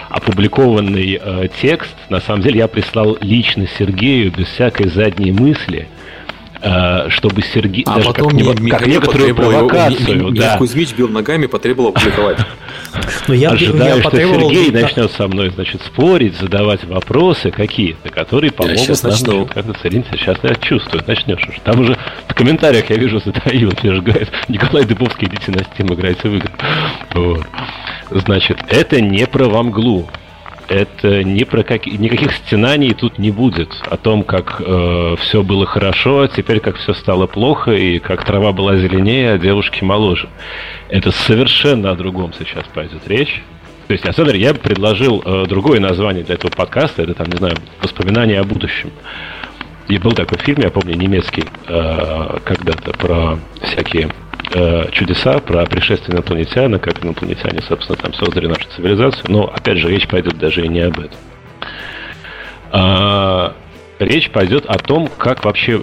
[0.08, 5.88] опубликованный э, текст, на самом деле я прислал лично Сергею без всякой задней мысли,
[7.10, 10.58] чтобы Сергей а даже потом как, не, как некоторую провокацию, его, да.
[10.58, 12.38] Кузьмич бил ногами, потребовал опубликовать.
[13.28, 18.52] Но я, Ожидаю, я что Сергей начнет со мной, значит, спорить, задавать вопросы какие-то, которые
[18.52, 20.16] помогут нам как-то сориентироваться.
[20.16, 21.60] Сейчас я чувствую, начнешь уже.
[21.62, 21.96] Там уже
[22.28, 26.34] в комментариях я вижу задают, мне же говорят, Николай Дыбовский, идите на Steam, играйте в
[26.34, 26.50] игры.
[27.14, 27.46] Вот.
[28.10, 30.08] Значит, это не про Вамглу.
[30.70, 31.86] Это не про как...
[31.86, 36.76] никаких стенаний тут не будет о том, как э, все было хорошо, а теперь как
[36.76, 40.28] все стало плохо и как трава была зеленее, а девушки моложе.
[40.88, 43.42] Это совершенно о другом сейчас пойдет речь.
[43.88, 47.02] То есть, деле, я предложил э, другое название для этого подкаста.
[47.02, 48.92] Это там, не знаю, воспоминания о будущем.
[49.88, 54.08] И был такой фильм, я помню, немецкий, э, когда-то про всякие
[54.52, 59.24] э, чудеса про пришествие инопланетяна, как инопланетяне, собственно, там создали нашу цивилизацию.
[59.28, 61.18] Но, опять же, речь пойдет даже и не об этом.
[62.72, 63.54] А,
[63.98, 65.82] речь пойдет о том, как вообще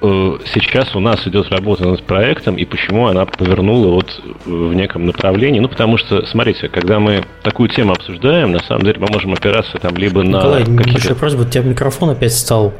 [0.00, 5.06] э, сейчас у нас идет работа над проектом и почему она повернула вот в неком
[5.06, 5.60] направлении.
[5.60, 9.78] Ну, потому что, смотрите, когда мы такую тему обсуждаем, на самом деле мы можем опираться
[9.78, 11.14] там либо Николай, на какие-то...
[11.14, 12.74] просьба, у тебя микрофон опять стал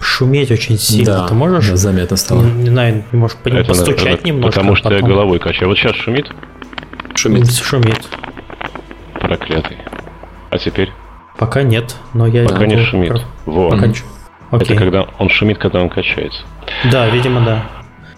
[0.00, 1.18] шуметь очень сильно.
[1.18, 1.68] Да, Ты можешь?
[1.68, 2.42] Да, заметно стало.
[2.42, 4.52] Не, не знаю, можешь по нему постучать это, немножко.
[4.52, 4.98] Потому что потом...
[4.98, 5.68] я головой качаю.
[5.68, 6.30] Вот сейчас шумит?
[7.14, 7.52] Шумит.
[7.52, 8.00] Шумит.
[9.20, 9.78] Проклятый.
[10.50, 10.90] А теперь?
[11.38, 12.44] Пока нет, но я...
[12.44, 13.10] Пока не шумит.
[13.10, 13.20] Про...
[13.46, 13.70] Вот.
[13.70, 13.94] Пока не...
[14.52, 16.42] Это когда он шумит, когда он качается.
[16.90, 17.66] Да, видимо, да.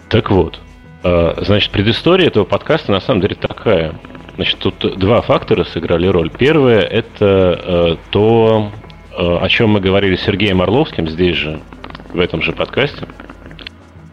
[0.09, 0.59] Так вот.
[1.03, 3.95] А, значит, предыстория этого подкаста на самом деле такая.
[4.35, 6.29] Значит, тут два фактора сыграли роль.
[6.29, 8.86] Первое– это э, то, э,
[9.17, 11.59] о чем мы говорили с Сергеем Орловским здесь же,
[12.13, 13.07] в этом же подкасте.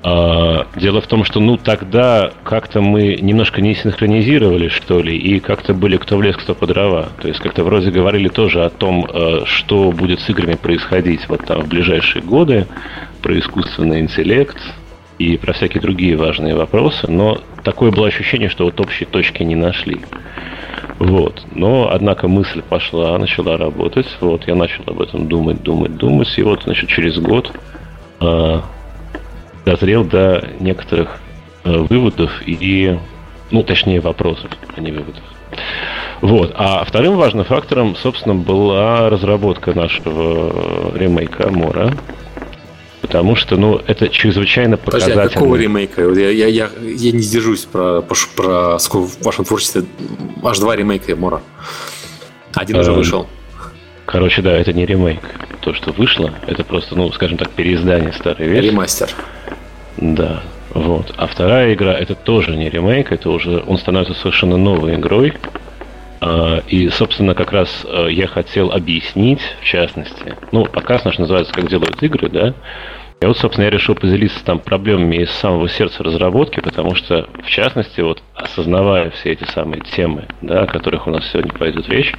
[0.07, 5.41] А, дело в том, что ну тогда как-то мы немножко не синхронизировали, что ли, и
[5.41, 7.09] как-то были кто в лес, кто по дрова.
[7.23, 11.47] То есть как-то вроде говорили тоже о том, э, что будет с играми происходить вот
[11.47, 12.67] там в ближайшие годы,
[13.23, 14.59] про искусственный интеллект
[15.19, 19.57] и про всякие другие важные вопросы, но такое было ощущение, что вот общей точки не
[19.57, 20.01] нашли.
[20.99, 21.43] Вот.
[21.53, 24.07] Но, однако, мысль пошла, начала работать.
[24.21, 26.33] Вот, я начал об этом думать, думать, думать.
[26.37, 27.53] И вот, значит, через год
[28.21, 28.61] э,
[29.65, 31.21] дозрел до некоторых
[31.65, 32.99] э, выводов и,
[33.51, 35.23] ну, точнее, вопросов, а не выводов.
[36.21, 36.53] Вот.
[36.57, 41.93] А вторым важным фактором, собственно, была разработка нашего ремейка Мора.
[43.05, 45.17] Потому что, ну, это чрезвычайно показательно.
[45.17, 46.01] Подожди, а какого ремейка?
[46.09, 48.79] Я, я, я, я не сдержусь про, про, про
[49.21, 49.85] вашем творчестве.
[50.43, 51.43] Аж два ремейка Мора.
[52.55, 53.27] Один уже эм, вышел.
[54.07, 55.21] Короче, да, это не ремейк.
[55.61, 58.71] То, что вышло, это просто, ну, скажем так, переиздание старой версии.
[58.71, 59.11] Ремастер.
[59.99, 60.43] Да.
[60.71, 61.13] Вот.
[61.19, 65.35] А вторая игра это тоже не ремейк, это уже он становится совершенно новой игрой.
[66.25, 71.53] А, и, собственно, как раз э, я хотел объяснить, в частности, ну, подкаст наш называется
[71.53, 72.55] «Как делают игры», да,
[73.21, 77.51] и вот, собственно, я решил поделиться там проблемами из самого сердца разработки, потому что, в
[77.51, 82.15] частности, вот осознавая все эти самые темы, да, о которых у нас сегодня пойдет речь,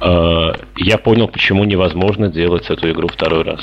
[0.00, 3.60] э, я понял, почему невозможно делать эту игру второй раз.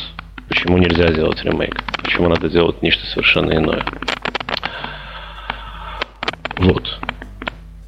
[0.47, 1.84] Почему нельзя сделать ремейк?
[2.04, 3.84] Почему надо делать нечто совершенно иное?
[6.58, 6.99] Вот.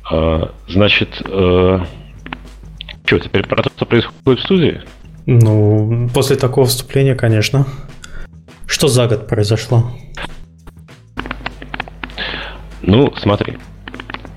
[0.09, 1.79] А, значит, э,
[3.05, 4.81] что, теперь про то, что происходит в студии?
[5.25, 7.65] Ну, после такого вступления, конечно.
[8.65, 9.91] Что за год произошло?
[12.81, 13.57] Ну, смотри.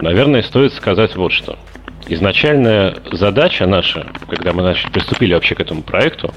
[0.01, 1.59] Наверное, стоит сказать вот что.
[2.09, 6.35] Изначальная задача наша, когда мы начали, приступили вообще к этому проекту,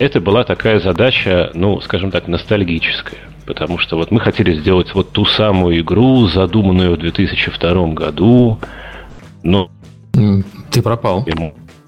[0.00, 3.20] это была такая задача, ну, скажем так, ностальгическая.
[3.46, 8.58] Потому что вот мы хотели сделать вот ту самую игру, задуманную в 2002 году,
[9.42, 9.70] но...
[10.70, 11.26] Ты пропал.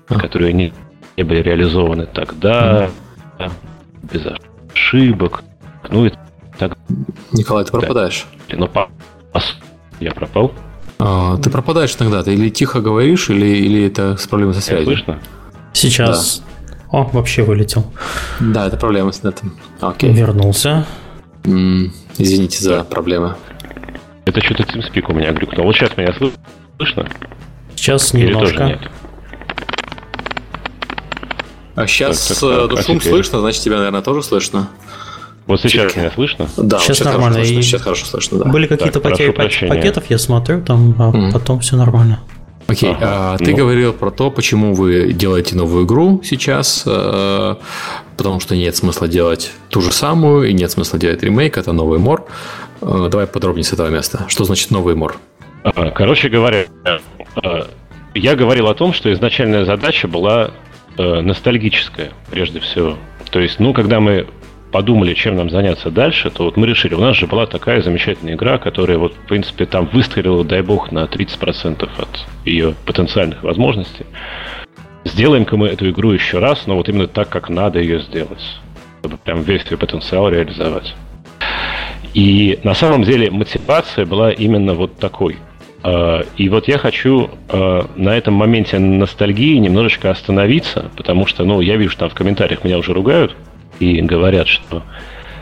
[0.07, 0.73] Которые не,
[1.17, 2.91] не были реализованы тогда,
[3.39, 3.51] mm.
[4.13, 4.23] без
[4.73, 5.43] ошибок,
[5.89, 6.13] ну и
[6.59, 6.77] так.
[7.33, 8.27] Николай, ты пропадаешь.
[8.53, 8.89] Ну, по...
[10.01, 10.53] я пропал.
[10.99, 14.87] А, ты пропадаешь иногда, ты или тихо говоришь, или, или это с проблемой со связью.
[14.87, 15.19] Слышно?
[15.73, 16.43] Сейчас.
[16.91, 16.99] Да.
[16.99, 17.85] О, вообще вылетел.
[18.41, 19.55] Да, это проблема с нетом.
[19.81, 20.13] Окей.
[20.13, 20.87] Вернулся.
[21.47, 23.37] М-м, извините за проблемы.
[24.25, 25.65] Это что-то TeamSpeak у меня глюкнул.
[25.65, 27.09] Вот сейчас меня слышно?
[27.77, 28.47] Сейчас немножко.
[28.47, 28.91] Или тоже нет?
[31.77, 34.71] А сейчас так, так, так, шум а слышно, значит тебя, наверное, тоже слышно.
[35.47, 36.49] Вот сейчас меня слышно?
[36.57, 37.35] Да, сейчас, сейчас нормально.
[37.35, 38.45] Хорошо слышно, сейчас хорошо слышно, да.
[38.47, 41.33] Были какие-то потери пакетов, я смотрю, там, а mm.
[41.33, 42.21] потом все нормально.
[42.69, 42.97] Окей, okay.
[42.97, 43.35] ага.
[43.35, 43.57] а, ты ну.
[43.57, 47.55] говорил про то, почему вы делаете новую игру сейчас, э,
[48.17, 52.01] потому что нет смысла делать ту же самую, и нет смысла делать ремейк, это новый
[52.01, 52.27] мор.
[52.83, 54.25] Э, давай подробнее с этого места.
[54.29, 55.17] Что значит новый мор?
[55.63, 57.63] А, короче говоря, э,
[58.15, 60.51] я говорил о том, что изначальная задача была
[60.99, 62.97] ностальгическая, прежде всего.
[63.31, 64.27] То есть, ну, когда мы
[64.73, 68.35] подумали, чем нам заняться дальше, то вот мы решили, у нас же была такая замечательная
[68.35, 74.07] игра, которая вот, в принципе, там выстрелила, дай бог, на 30% от ее потенциальных возможностей.
[75.05, 78.43] Сделаем-ка мы эту игру еще раз, но вот именно так, как надо ее сделать,
[79.01, 80.95] чтобы прям весь ее потенциал реализовать.
[82.13, 85.37] И на самом деле мотивация была именно вот такой.
[85.83, 91.61] А, и вот я хочу а, на этом моменте ностальгии немножечко остановиться, потому что, ну,
[91.61, 93.37] я вижу, там в комментариях меня уже ругают
[93.81, 94.83] и говорят, что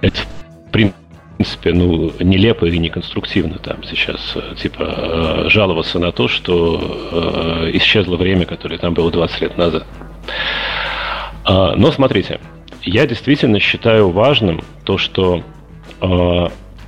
[0.01, 0.21] это,
[0.67, 8.17] в принципе, ну, нелепо и неконструктивно там сейчас, типа, а, жаловаться на то, что исчезло
[8.17, 9.85] время, которое там было 20 лет назад.
[11.47, 12.41] Но смотрите,
[12.83, 15.43] я действительно считаю важным то, что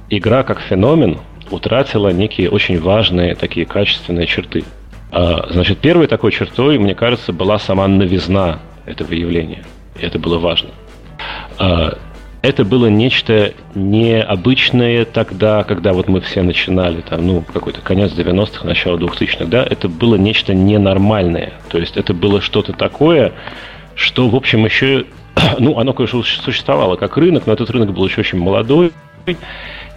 [0.09, 1.19] игра как феномен–
[1.51, 4.65] утратила некие очень важные такие качественные черты.
[5.11, 9.65] А, значит, первой такой чертой, мне кажется, была сама новизна этого явления.
[9.99, 10.71] И это было важно.
[11.59, 11.99] А,
[12.43, 18.65] это было нечто необычное тогда, когда вот мы все начинали, там, ну, какой-то конец 90-х,
[18.65, 21.55] начало 2000-х, да, это было нечто ненормальное.
[21.69, 23.33] То есть это было что-то такое,
[23.97, 25.07] что, в общем, еще,
[25.59, 28.93] ну, оно, конечно, существовало как рынок, но этот рынок был еще очень молодой,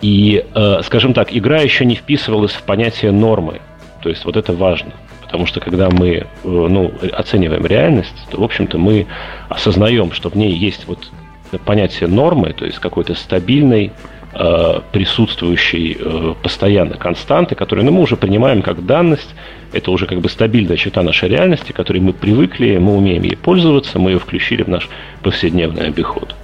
[0.02, 3.62] и, э, скажем так, игра еще не вписывалась в понятие нормы.
[4.02, 4.94] То есть вот это важно.
[5.22, 9.06] Потому что когда мы э, ну, оцениваем реальность, то, в общем-то, мы
[9.50, 11.12] осознаем, что в ней есть вот
[11.58, 13.92] понятие нормы, то есть какой-то стабильной,
[14.34, 19.34] э, присутствующей э, постоянно константы, которую ну, мы уже принимаем как данность.
[19.72, 24.00] Это уже как бы стабильная черта нашей реальности, которой мы привыкли, мы умеем ей пользоваться,
[24.00, 24.90] мы ее включили в наш
[25.22, 26.36] повседневный обиход.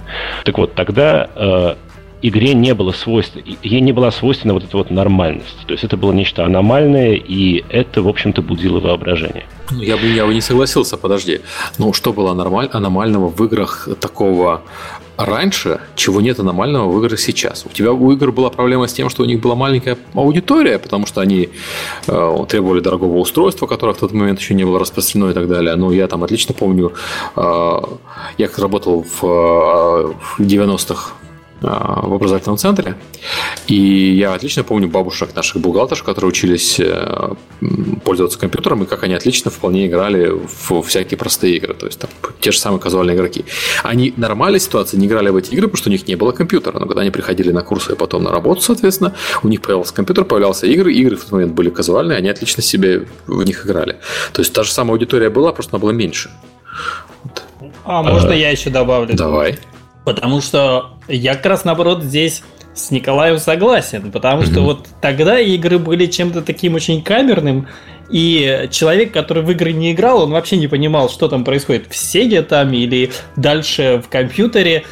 [0.44, 1.74] Так вот, тогда э,
[2.22, 5.66] игре не было свойств, ей не была свойственна вот эта вот нормальность.
[5.66, 9.44] То есть это было нечто аномальное, и это, в общем-то, будило воображение.
[9.70, 11.40] Ну, я бы, я бы не согласился, подожди.
[11.78, 14.62] Ну, что было аномаль, аномального в играх такого
[15.16, 17.64] раньше, чего нет аномального в играх сейчас.
[17.66, 21.06] У тебя у игр была проблема с тем, что у них была маленькая аудитория, потому
[21.06, 21.48] что они
[22.06, 25.74] э, требовали дорогого устройства, которое в тот момент еще не было распространено и так далее.
[25.76, 26.92] Но я там отлично помню,
[27.34, 27.78] э,
[28.38, 31.14] я работал в, э, в 90-х
[31.60, 32.96] в образовательном центре.
[33.66, 37.34] И я отлично помню бабушек наших бухгалтеров, которые учились э,
[38.04, 41.74] пользоваться компьютером, и как они отлично вполне играли в всякие простые игры.
[41.74, 43.44] То есть там те же самые казуальные игроки.
[43.82, 46.32] Они в нормальной ситуации не играли в эти игры, потому что у них не было
[46.32, 46.78] компьютера.
[46.78, 50.24] Но когда они приходили на курсы и потом на работу, соответственно, у них появился компьютер,
[50.24, 53.96] появлялся игры, игры в тот момент были казуальные, они отлично себе в них играли.
[54.32, 56.30] То есть та же самая аудитория была, просто она была меньше.
[57.84, 59.14] А можно а, я еще добавлю?
[59.14, 59.58] Давай.
[60.06, 64.52] Потому что я как раз наоборот здесь с Николаем согласен, потому mm-hmm.
[64.52, 67.66] что вот тогда игры были чем-то таким очень камерным,
[68.08, 71.96] и человек, который в игры не играл, он вообще не понимал, что там происходит в
[71.96, 74.84] Сеге там или дальше в компьютере.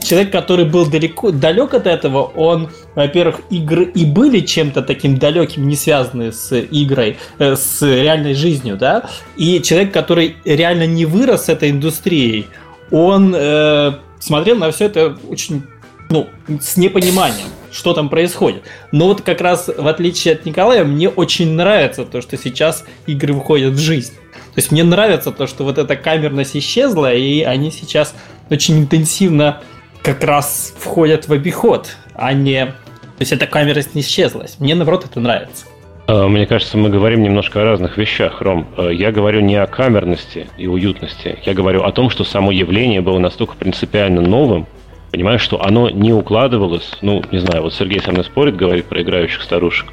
[0.00, 5.66] человек, который был далеко, далек от этого, он, во-первых, игры и были чем-то таким далеким,
[5.66, 11.46] не связанные с игрой, э, с реальной жизнью, да, и человек, который реально не вырос
[11.46, 12.46] с этой индустрией,
[12.92, 13.94] он э,
[14.26, 15.62] смотрел на все это очень
[16.10, 16.28] ну,
[16.60, 18.64] с непониманием, что там происходит.
[18.90, 23.34] Но вот как раз, в отличие от Николая, мне очень нравится то, что сейчас игры
[23.34, 24.14] выходят в жизнь.
[24.32, 28.14] То есть мне нравится то, что вот эта камерность исчезла, и они сейчас
[28.50, 29.62] очень интенсивно
[30.02, 32.66] как раз входят в обиход, а не...
[32.66, 34.46] То есть эта камерность не исчезла.
[34.58, 35.66] Мне, наоборот, это нравится.
[36.08, 38.66] А, мне кажется, мы говорим немножко о разных вещах, Ром.
[38.76, 41.38] А, я говорю не о камерности и уютности.
[41.44, 44.66] Я говорю о том, что само явление было настолько принципиально новым,
[45.10, 49.02] понимаешь, что оно не укладывалось, ну, не знаю, вот Сергей со мной спорит, говорит про
[49.02, 49.92] играющих старушек.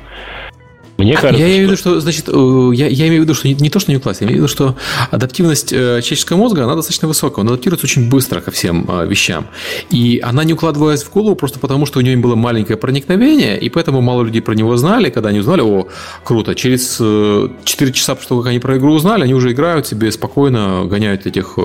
[0.98, 3.48] Мне кажется, я имею в виду, что, значит, э, я, я имею в виду, что
[3.48, 4.76] не, не то, что не класс, я имею в виду, что
[5.12, 9.48] адаптивность э, человеческого мозга, она достаточно высокая, он адаптируется очень быстро ко всем э, вещам.
[9.90, 13.70] И она не укладывалась в голову просто потому, что у нее было маленькое проникновение, и
[13.70, 15.88] поэтому мало людей про него знали, когда они узнали, о,
[16.24, 20.12] круто, через 4 часа после того, как они про игру узнали, они уже играют себе
[20.12, 21.58] спокойно, гоняют этих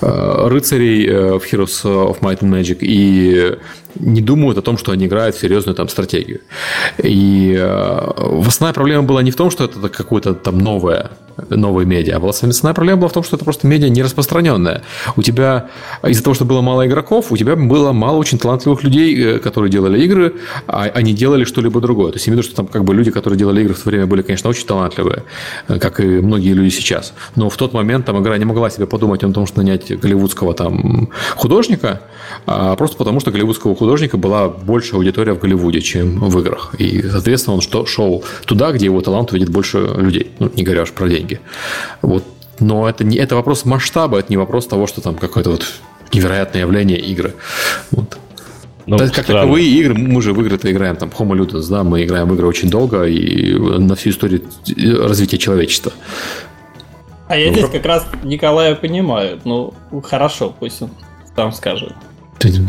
[0.00, 3.56] рыцарей в Heroes of Might and Magic и
[3.96, 6.40] не думают о том, что они играют в серьезную там стратегию.
[6.98, 8.10] И э,
[8.46, 11.10] основная проблема была не в том, что это какое-то там новое,
[11.50, 14.82] новое медиа, а основная проблема была в том, что это просто медиа не распространенное.
[15.16, 15.68] У тебя,
[16.06, 19.70] из-за того, что было мало игроков, у тебя было мало очень талантливых людей, э, которые
[19.70, 20.34] делали игры,
[20.66, 22.12] а они делали что-либо другое.
[22.12, 24.22] То есть, виду, что там как бы люди, которые делали игры в то время, были,
[24.22, 25.24] конечно, очень талантливые,
[25.68, 27.14] э, как и многие люди сейчас.
[27.36, 30.54] Но в тот момент там игра не могла себе подумать о том, что нанять голливудского
[30.54, 32.00] там художника,
[32.46, 36.74] а просто потому, что голливудского художника была больше аудитория в Голливуде, чем в играх.
[36.78, 40.30] И, соответственно, он что, шел туда, где его талант увидит больше людей.
[40.38, 41.23] Ну, не говоря уж про деньги.
[42.02, 42.24] Вот.
[42.60, 45.66] Но это, не, это вопрос масштаба, это не вопрос того, что там какое-то вот
[46.12, 47.34] невероятное явление игры.
[47.90, 48.18] Вот.
[48.86, 49.40] Ну, как странно.
[49.40, 52.46] таковые игры, мы же в игры-то играем, там, Homo Ludens, да, мы играем в игры
[52.46, 54.42] очень долго и на всю историю
[55.08, 55.92] развития человечества.
[57.26, 59.40] А я ну, здесь как раз Николая понимаю.
[59.44, 60.90] Ну, хорошо, пусть он
[61.34, 61.94] сам скажет.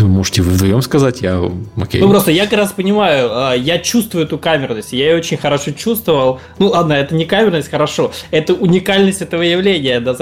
[0.02, 1.42] Можете вдвоем сказать, я
[1.76, 2.00] окей.
[2.00, 5.72] Ну просто я как раз понимаю, а, я чувствую эту камерность, я ее очень хорошо
[5.72, 6.40] чувствовал.
[6.60, 10.14] Ну ладно, это не камерность, хорошо, это уникальность этого явления, да,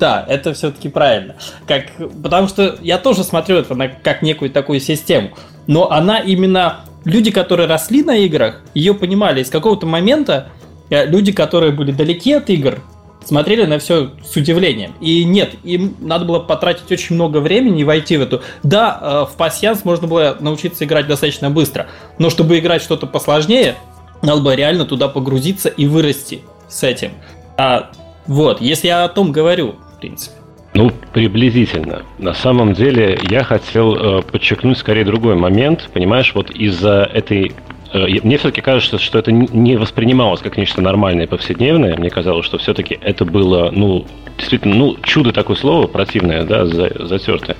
[0.00, 1.36] да это все-таки правильно.
[1.66, 1.84] Как,
[2.22, 5.30] потому что я тоже смотрю это на, как некую такую систему,
[5.66, 10.48] но она именно, люди, которые росли на играх, ее понимали, из какого-то момента
[10.90, 12.80] э, люди, которые были далеки от игр,
[13.26, 14.92] смотрели на все с удивлением.
[15.00, 18.40] И нет, им надо было потратить очень много времени и войти в эту.
[18.62, 23.74] Да, э, в пассианс можно было научиться играть достаточно быстро, но чтобы играть что-то посложнее,
[24.22, 27.10] надо было реально туда погрузиться и вырасти с этим.
[27.58, 27.90] А,
[28.26, 30.36] вот, если я о том говорю, в принципе.
[30.74, 32.02] Ну, приблизительно.
[32.18, 35.88] На самом деле, я хотел э, подчеркнуть скорее другой момент.
[35.92, 37.52] Понимаешь, вот из-за этой
[37.98, 41.96] мне все-таки кажется, что это не воспринималось как нечто нормальное, повседневное.
[41.96, 44.06] Мне казалось, что все-таки это было, ну,
[44.36, 47.56] действительно, ну, чудо такое слово, противное, да, затертое.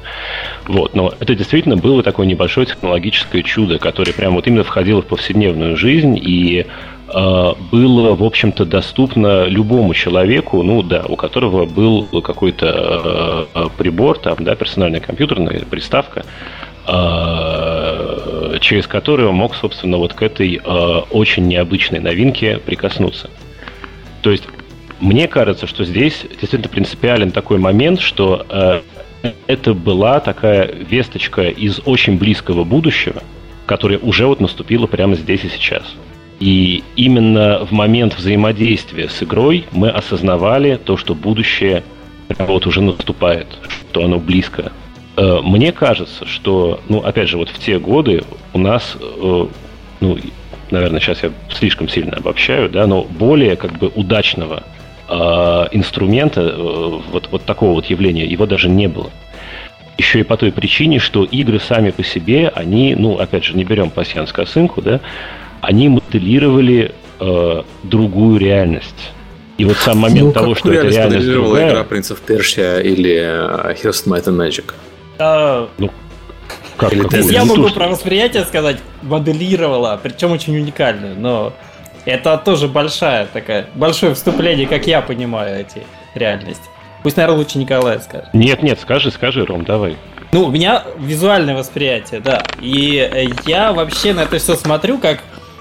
[0.66, 5.06] Вот, но это действительно было такое небольшое технологическое чудо, которое прям вот именно входило в
[5.06, 6.66] повседневную жизнь и
[7.14, 14.18] э, было, в общем-то, доступно любому человеку, ну да, у которого был какой-то э, прибор,
[14.18, 16.24] там, да, персональная компьютерная приставка,
[16.88, 20.60] Э, через который он мог, собственно, вот к этой э,
[21.10, 23.30] очень необычной новинке прикоснуться.
[24.22, 24.44] То есть,
[25.00, 28.80] мне кажется, что здесь действительно принципиален такой момент, что э,
[29.46, 33.22] это была такая весточка из очень близкого будущего,
[33.66, 35.84] которая уже вот наступила прямо здесь и сейчас.
[36.38, 41.82] И именно в момент взаимодействия с игрой мы осознавали то, что будущее
[42.38, 43.46] вот уже наступает,
[43.90, 44.72] что оно близко.
[45.16, 49.46] Э, мне кажется, что, ну, опять же, вот в те годы у нас, э,
[50.00, 50.18] ну,
[50.70, 54.62] наверное, сейчас я слишком сильно обобщаю, да, но более как бы удачного
[55.08, 55.14] э,
[55.72, 59.10] инструмента, вот, вот такого вот явления, его даже не было.
[59.96, 63.64] Еще и по той причине, что игры сами по себе, они, ну, опять же, не
[63.64, 65.00] берем пассианс косынку, да,
[65.62, 69.12] они моделировали э, другую реальность.
[69.56, 71.70] И вот сам момент ну, того, что это реальность другая...
[71.70, 74.74] игра Принцев Персия или of Might and Magic?
[75.18, 75.90] А, ну,
[76.76, 81.52] как, Или как я могу про восприятие сказать, моделировала, причем очень уникальную, но
[82.04, 85.82] это тоже большая такая, большое вступление, как я понимаю эти
[86.14, 86.64] реальности.
[87.02, 88.32] Пусть, наверное, лучше Николай скажет.
[88.32, 89.96] Нет, нет, скажи, скажи, Ром, давай.
[90.32, 92.42] Ну, у меня визуальное восприятие, да.
[92.60, 95.20] И э, я вообще на это все смотрю как,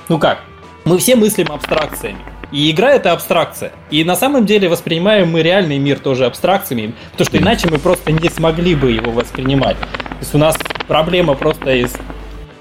[0.09, 0.41] ну как,
[0.86, 2.17] мы все мыслим абстракциями.
[2.51, 3.71] И игра это абстракция.
[3.89, 8.11] И на самом деле воспринимаем мы реальный мир тоже абстракциями, потому что иначе мы просто
[8.11, 9.77] не смогли бы его воспринимать.
[9.79, 11.93] То есть у нас проблема просто из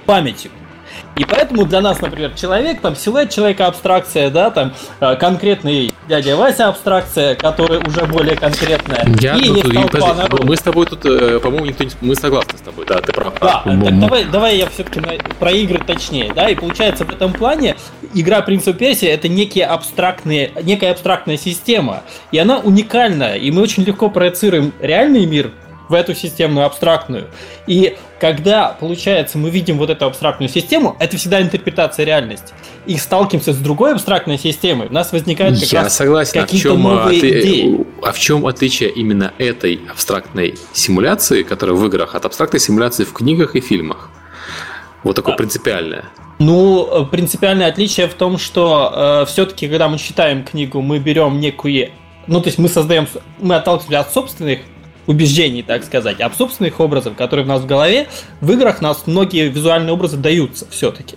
[0.06, 0.50] памяти.
[1.16, 6.36] И поэтому для нас, например, человек, там, силуэт человека абстракция, да, там, э, конкретный дядя
[6.36, 9.06] Вася абстракция, которая уже более конкретная.
[9.20, 10.44] Я, и ну, есть подожди, народу.
[10.44, 11.90] Мы с тобой тут, э, по-моему, никто не...
[12.00, 13.32] Мы согласны с тобой, да, ты прав.
[13.40, 15.00] Да, так давай, давай я все-таки
[15.38, 17.76] про игры точнее, да, и получается в этом плане
[18.14, 22.02] игра Принц Персия это некие абстрактные, некая абстрактная система,
[22.32, 25.52] и она уникальная, и мы очень легко проецируем реальный мир
[25.88, 27.26] в эту системную абстрактную.
[27.66, 32.54] И когда, получается, мы видим вот эту абстрактную систему, это всегда интерпретация реальности.
[32.86, 36.40] И сталкиваемся с другой абстрактной системой, у нас возникают как Я раз согласен.
[36.40, 37.86] какие-то а в чем, новые ты, идеи.
[38.02, 43.12] А в чем отличие именно этой абстрактной симуляции, которая в играх, от абстрактной симуляции в
[43.12, 44.10] книгах и фильмах?
[45.04, 45.36] Вот такое а.
[45.36, 46.06] принципиальное.
[46.40, 48.92] Ну, принципиальное отличие в том, что
[49.22, 51.90] э, все-таки, когда мы читаем книгу, мы берем некую
[52.26, 53.06] ну, то есть мы создаем,
[53.38, 54.60] мы отталкиваемся от собственных
[55.06, 58.08] убеждений, так сказать, об собственных образов, которые у нас в голове,
[58.40, 61.16] в играх нас многие визуальные образы даются все-таки.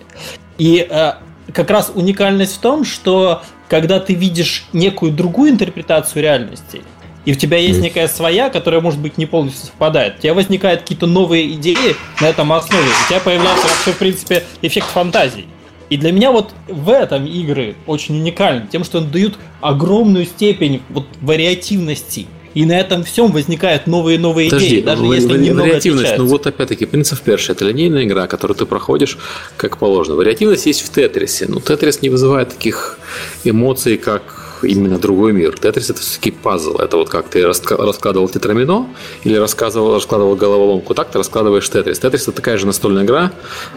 [0.58, 1.14] И э,
[1.54, 6.82] как раз уникальность в том, что когда ты видишь некую другую интерпретацию реальности,
[7.28, 10.20] и у тебя есть некая своя, которая, может быть, не полностью совпадает.
[10.20, 12.86] У тебя возникают какие-то новые идеи на этом основе.
[12.86, 15.44] У тебя появляется вообще, в принципе, эффект фантазии.
[15.90, 20.82] И для меня вот в этом игры очень уникальны, тем, что они дают огромную степень
[20.88, 25.38] вот вариативности и на этом всем возникают новые и новые Подожди, идеи, даже если вари-
[25.40, 26.24] немного вариативность, отличаются.
[26.24, 29.18] ну вот опять-таки, of Persia это линейная игра, которую ты проходишь
[29.58, 30.16] как положено.
[30.16, 33.00] Вариативность есть в Тетрисе, но Тетрис не вызывает таких
[33.44, 35.58] эмоций, как именно другой мир.
[35.60, 36.78] Тетрис это все-таки пазл.
[36.78, 38.88] Это вот как ты раскладывал тетрамино
[39.24, 40.94] или рассказывал, раскладывал головоломку.
[40.94, 42.00] Так ты раскладываешь Тетрис.
[42.00, 43.32] Тетрис это такая же настольная игра,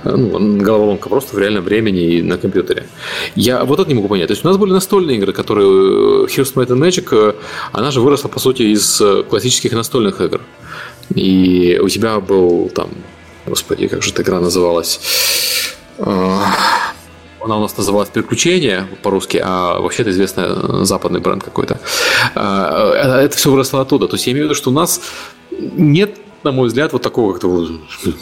[0.05, 2.87] э, ну, головоломка просто в реальном времени и на компьютере.
[3.35, 4.29] Я вот это не могу понять.
[4.29, 7.35] То есть у нас были настольные игры, которые э, Heroes Might and Magic, э,
[7.73, 10.41] она же выросла, по сути, из классических настольных игр.
[11.15, 12.91] И у тебя был там,
[13.47, 15.01] господи, как же эта игра называлась?
[17.43, 21.81] Она у нас называлась «Приключения» по-русски, а вообще это известный э, западный бренд какой-то.
[22.35, 24.09] А, э, это все выросло оттуда.
[24.09, 25.01] То есть я имею в виду, что у нас
[25.51, 27.69] нет на мой взгляд, вот такого как-то,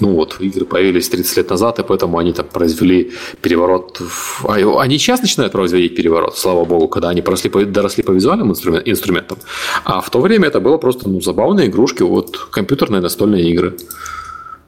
[0.01, 3.13] ну вот, игры появились 30 лет назад, и поэтому они там произвели
[3.43, 4.01] переворот.
[4.45, 9.39] А, они сейчас начинают производить переворот, слава богу, когда они поросли, доросли по визуальным инструментам.
[9.85, 13.77] А в то время это было просто ну, забавные игрушки, вот компьютерные настольные игры.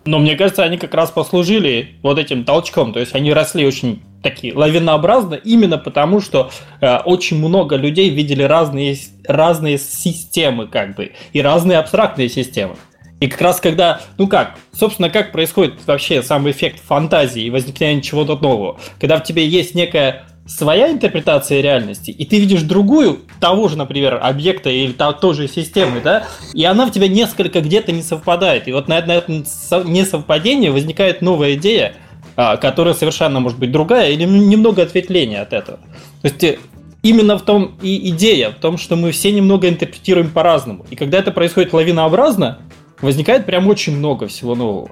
[0.07, 2.93] Но мне кажется, они как раз послужили вот этим толчком.
[2.93, 6.51] То есть они росли очень такие лавинообразно, именно потому что
[6.81, 8.97] э, очень много людей видели разные,
[9.27, 12.77] разные системы, как бы, и разные абстрактные системы.
[13.21, 18.01] И как раз когда, ну как, собственно, как происходит вообще сам эффект фантазии и возникновения
[18.01, 23.69] чего-то нового, когда в тебе есть некая своя интерпретация реальности, и ты видишь другую того
[23.69, 27.93] же, например, объекта или того, той же системы, да, и она в тебя несколько где-то
[27.93, 28.67] не совпадает.
[28.67, 29.45] И вот на, этом
[29.85, 31.95] несовпадении возникает новая идея,
[32.35, 35.79] которая совершенно может быть другая или немного ответвление от этого.
[36.23, 36.59] То есть э,
[37.03, 40.87] именно в том и идея, в том, что мы все немного интерпретируем по-разному.
[40.91, 42.59] И когда это происходит лавинообразно,
[43.01, 44.91] возникает прям очень много всего нового.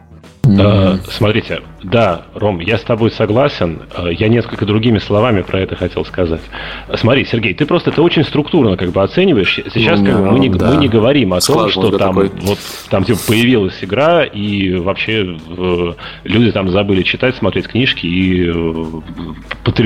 [0.49, 1.11] Mm-hmm.
[1.11, 3.83] Смотрите, да, Ром, я с тобой согласен.
[3.97, 6.41] Э, я несколько другими словами про это хотел сказать.
[6.95, 9.61] Смотри, Сергей, ты просто это очень структурно как бы оцениваешь.
[9.73, 10.71] Сейчас как бы, мы, не, да.
[10.71, 12.31] мы не говорим о том, что там, такой.
[12.41, 15.37] вот, там типа, появилась игра, и вообще
[16.25, 18.53] люди там забыли читать, смотреть книжки и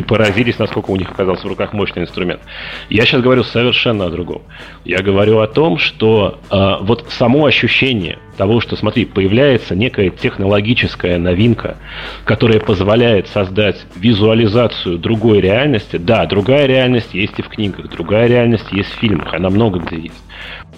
[0.07, 2.41] поразились, насколько у них оказался в руках мощный инструмент.
[2.89, 4.43] Я сейчас говорю совершенно о другом.
[4.85, 11.19] Я говорю о том, что э, вот само ощущение того, что, смотри, появляется некая технологическая
[11.19, 11.77] новинка,
[12.25, 15.97] которая позволяет создать визуализацию другой реальности.
[15.97, 20.01] Да, другая реальность есть и в книгах, другая реальность есть в фильмах, она много где
[20.01, 20.23] есть.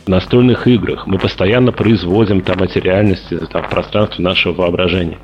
[0.05, 5.18] В настольных играх мы постоянно производим там эти реальности там, в пространстве нашего воображения.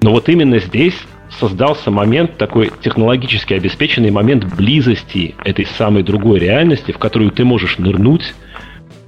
[0.00, 0.96] Но вот именно здесь
[1.38, 7.78] создался момент, такой технологически обеспеченный момент близости этой самой другой реальности, в которую ты можешь
[7.78, 8.34] нырнуть,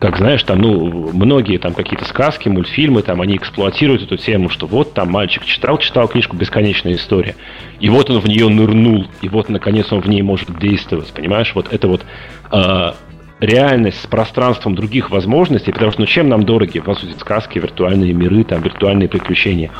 [0.02, 4.66] как знаешь, там, ну, многие там какие-то сказки, мультфильмы, там, они эксплуатируют эту тему, что
[4.66, 7.36] вот там мальчик читал, читал книжку «Бесконечная история»,
[7.78, 11.52] и вот он в нее нырнул, и вот, наконец, он в ней может действовать, понимаешь?
[11.54, 12.04] Вот это вот
[12.50, 12.92] э,
[13.38, 18.12] реальность с пространством других возможностей, потому что, ну, чем нам дороги, по сути, сказки, виртуальные
[18.12, 19.70] миры, там, виртуальные приключения?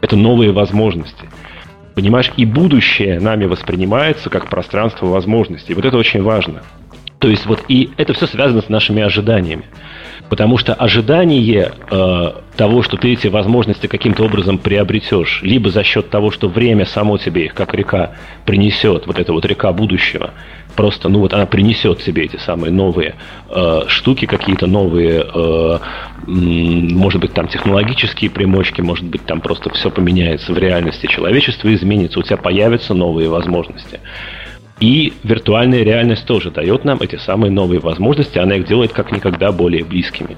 [0.00, 1.28] Это новые возможности.
[1.96, 5.74] Понимаешь, и будущее нами воспринимается как пространство возможностей.
[5.74, 6.62] Вот это очень важно.
[7.18, 9.64] То есть вот и это все связано с нашими ожиданиями.
[10.28, 16.08] Потому что ожидание э, того, что ты эти возможности каким-то образом приобретешь, либо за счет
[16.10, 18.12] того, что время само тебе их, как река,
[18.46, 20.30] принесет, вот эта вот река будущего,
[20.74, 23.16] просто, ну вот она принесет себе эти самые новые
[23.50, 25.78] э, штуки, какие-то новые, э,
[26.26, 32.18] может быть, там технологические примочки, может быть, там просто все поменяется в реальности, человечество изменится,
[32.18, 34.00] у тебя появятся новые возможности.
[34.80, 39.52] И виртуальная реальность тоже дает нам эти самые новые возможности, она их делает как никогда
[39.52, 40.36] более близкими.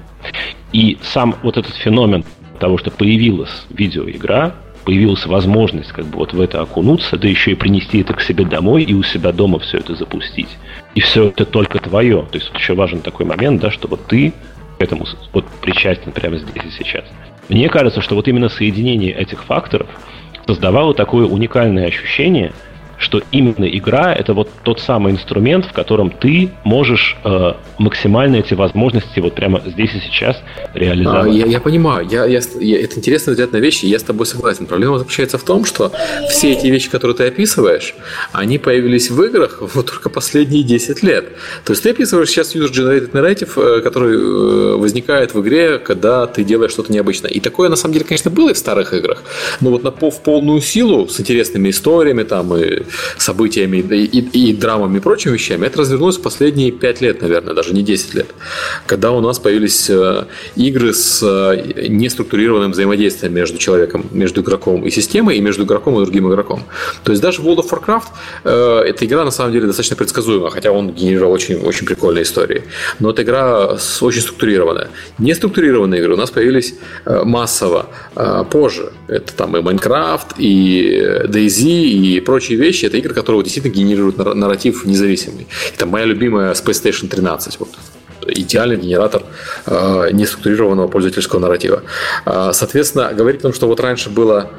[0.73, 2.23] И сам вот этот феномен
[2.59, 7.55] того, что появилась видеоигра, появилась возможность как бы вот в это окунуться, да еще и
[7.55, 10.49] принести это к себе домой и у себя дома все это запустить.
[10.95, 12.25] И все это только твое.
[12.31, 14.33] То есть еще важен такой момент, да, что вот ты
[14.77, 17.05] к этому вот причастен прямо здесь и сейчас.
[17.49, 19.87] Мне кажется, что вот именно соединение этих факторов
[20.45, 22.53] создавало такое уникальное ощущение–
[22.97, 28.53] что именно игра это вот тот самый инструмент, в котором ты можешь э, максимально эти
[28.53, 30.37] возможности вот прямо здесь и сейчас
[30.73, 31.27] реализовать.
[31.27, 34.25] А, я, я понимаю, я, я, я, это интересный взгляд на вещи, я с тобой
[34.25, 34.65] согласен.
[34.65, 35.91] Проблема заключается в том, что
[36.29, 37.93] все эти вещи, которые ты описываешь,
[38.31, 41.29] они появились в играх вот только последние 10 лет.
[41.65, 46.43] То есть ты описываешь сейчас user-generated narrative, э, который э, возникает в игре, когда ты
[46.43, 47.29] делаешь что-то необычное.
[47.29, 49.23] И такое, на самом деле, конечно, было и в старых играх.
[49.61, 52.86] Но вот на, в полную силу, с интересными историями там и
[53.17, 57.53] событиями и, и, и драмами и прочими вещами, это развернулось в последние 5 лет, наверное,
[57.53, 58.27] даже не 10 лет.
[58.85, 60.25] Когда у нас появились э,
[60.55, 66.03] игры с э, неструктурированным взаимодействием между человеком, между игроком и системой, и между игроком и
[66.03, 66.63] другим игроком.
[67.03, 68.07] То есть даже World of Warcraft,
[68.43, 72.63] э, эта игра на самом деле достаточно предсказуема, хотя он генерировал очень, очень прикольные истории.
[72.99, 74.89] Но эта игра очень структурированная.
[75.17, 76.75] Неструктурированные игры у нас появились
[77.05, 77.87] массово
[78.51, 78.91] позже.
[79.07, 84.17] Это там и Minecraft, и DayZ, и прочие вещи вещи, это игры, которые действительно генерируют
[84.17, 85.47] нарратив независимый.
[85.73, 87.59] Это моя любимая Space Station 13.
[87.59, 87.69] Вот
[88.27, 89.23] идеальный генератор
[89.65, 91.83] э, неструктурированного пользовательского нарратива.
[92.25, 94.49] Э, соответственно, говорить о том, что вот раньше было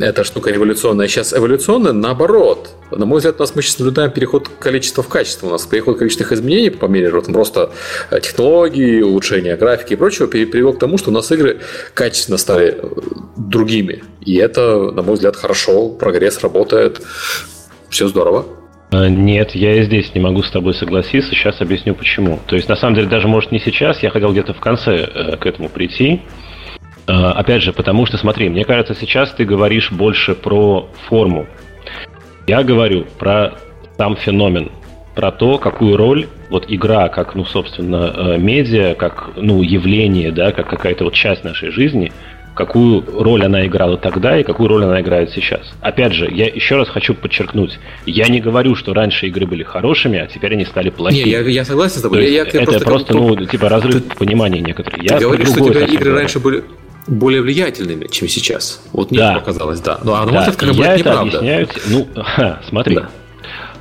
[0.00, 2.70] эта штука революционная, сейчас эволюционная, наоборот.
[2.90, 5.48] На мой взгляд, у нас мы сейчас наблюдаем переход количества в качество.
[5.48, 7.72] У нас переход количественных изменений по мере вот, просто
[8.10, 11.60] э, технологии, улучшения графики и прочего привел к тому, что у нас игры
[11.94, 12.88] качественно стали э,
[13.36, 14.04] другими.
[14.20, 17.00] И это, на мой взгляд, хорошо, прогресс работает,
[17.90, 18.44] все здорово.
[18.90, 21.30] А, нет, я и здесь не могу с тобой согласиться.
[21.30, 22.38] Сейчас объясню почему.
[22.46, 25.36] То есть, на самом деле, даже может не сейчас, я хотел где-то в конце э,
[25.36, 26.22] к этому прийти.
[27.06, 31.46] Э, опять же, потому что, смотри, мне кажется, сейчас ты говоришь больше про форму.
[32.46, 33.54] Я говорю про
[33.98, 34.70] сам феномен,
[35.14, 40.52] про то, какую роль вот игра, как, ну, собственно, э, медиа, как, ну, явление, да,
[40.52, 42.12] как какая-то вот часть нашей жизни–
[42.58, 45.60] какую роль она играла тогда и какую роль она играет сейчас.
[45.80, 50.18] Опять же, я еще раз хочу подчеркнуть, я не говорю, что раньше игры были хорошими,
[50.18, 51.22] а теперь они стали плохими.
[51.22, 52.24] Не, я, я согласен с тобой.
[52.24, 54.98] я, я, это просто, просто ну, типа разрыв ты, понимания некоторых.
[54.98, 56.14] Ты я говоришь, что тебя игры говорю.
[56.16, 56.64] раньше были
[57.06, 58.82] более влиятельными, чем сейчас.
[58.92, 59.34] Вот мне да.
[59.34, 60.00] показалось, да.
[60.02, 60.40] Ну, а на да.
[60.40, 61.38] может, как бы это неправда.
[61.38, 62.96] Объясняю, ну, ха, смотри.
[62.96, 63.08] Да.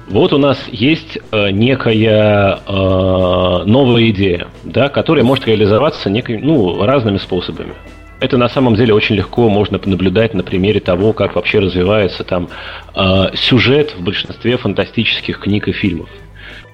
[0.08, 6.86] Вот у нас есть э, некая э, новая идея, да, которая может реализоваться некой, ну,
[6.86, 7.74] разными способами.
[8.20, 12.50] Это на самом деле очень легко можно наблюдать на примере того, как вообще развивается там
[12.96, 16.10] э, сюжет в большинстве фантастических книг и фильмов.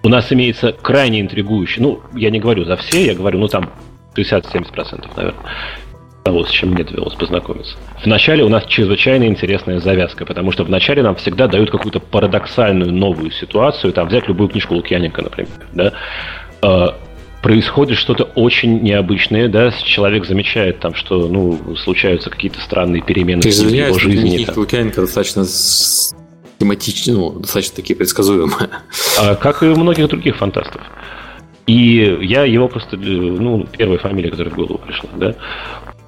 [0.03, 3.69] У нас имеется крайне интригующий, ну, я не говорю за все, я говорю, ну, там
[4.15, 5.41] 60-70%, наверное,
[6.23, 7.75] того, с чем мне довелось познакомиться.
[8.03, 13.31] Вначале у нас чрезвычайно интересная завязка, потому что вначале нам всегда дают какую-то парадоксальную новую
[13.31, 15.93] ситуацию, там взять любую книжку Лукьяненко, например, да,
[16.61, 16.95] а,
[17.43, 23.49] происходит что-то очень необычное, да, человек замечает там, что, ну, случаются какие-то странные перемены Ты
[23.51, 24.41] в его жизни.
[24.41, 25.45] Их Лукьяненко достаточно
[26.57, 28.69] тематично, ну, достаточно такие предсказуемые.
[29.19, 30.81] А, как и у многих других фантастов.
[31.67, 35.35] И я его просто, ну, первая фамилия, которая в голову пришла, да,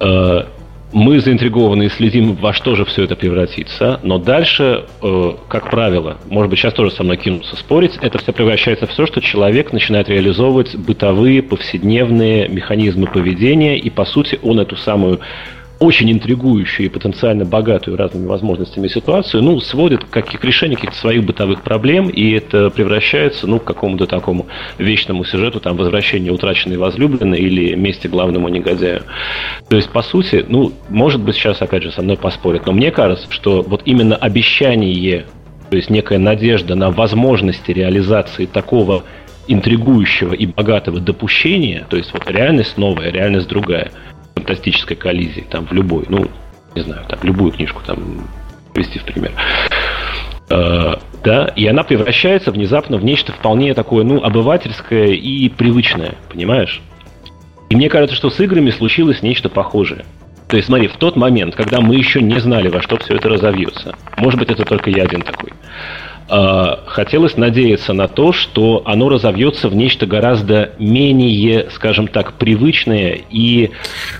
[0.00, 0.48] а,
[0.92, 6.18] мы заинтригованы и следим, во что же все это превратится, но дальше, э, как правило,
[6.28, 9.72] может быть, сейчас тоже со мной кинутся спорить, это все превращается в то, что человек
[9.72, 15.20] начинает реализовывать бытовые, повседневные механизмы поведения, и, по сути, он эту самую
[15.78, 21.24] очень интригующую и потенциально богатую разными возможностями ситуацию, ну, сводит как к решению каких-то своих
[21.24, 24.46] бытовых проблем, и это превращается, ну, к какому-то такому
[24.78, 29.02] вечному сюжету, там, возвращение утраченной возлюбленной или мести главному негодяю.
[29.68, 32.90] То есть, по сути, ну, может быть, сейчас, опять же, со мной поспорят, но мне
[32.90, 35.26] кажется, что вот именно обещание,
[35.70, 39.04] то есть некая надежда на возможности реализации такого
[39.48, 43.92] интригующего и богатого допущения, то есть вот реальность новая, реальность другая–
[44.36, 46.28] фантастической коллизии, там в любой, ну,
[46.74, 48.28] не знаю, там любую книжку там
[48.72, 49.32] привести в пример.
[50.48, 56.80] Uh, да, и она превращается внезапно в нечто вполне такое, ну, обывательское и привычное, понимаешь?
[57.68, 60.04] И мне кажется, что с играми случилось нечто похожее.
[60.46, 63.28] То есть, смотри, в тот момент, когда мы еще не знали, во что все это
[63.28, 65.50] разовьется, может быть, это только я один такой,
[66.28, 73.70] хотелось надеяться на то, что оно разовьется в нечто гораздо менее, скажем так, привычное и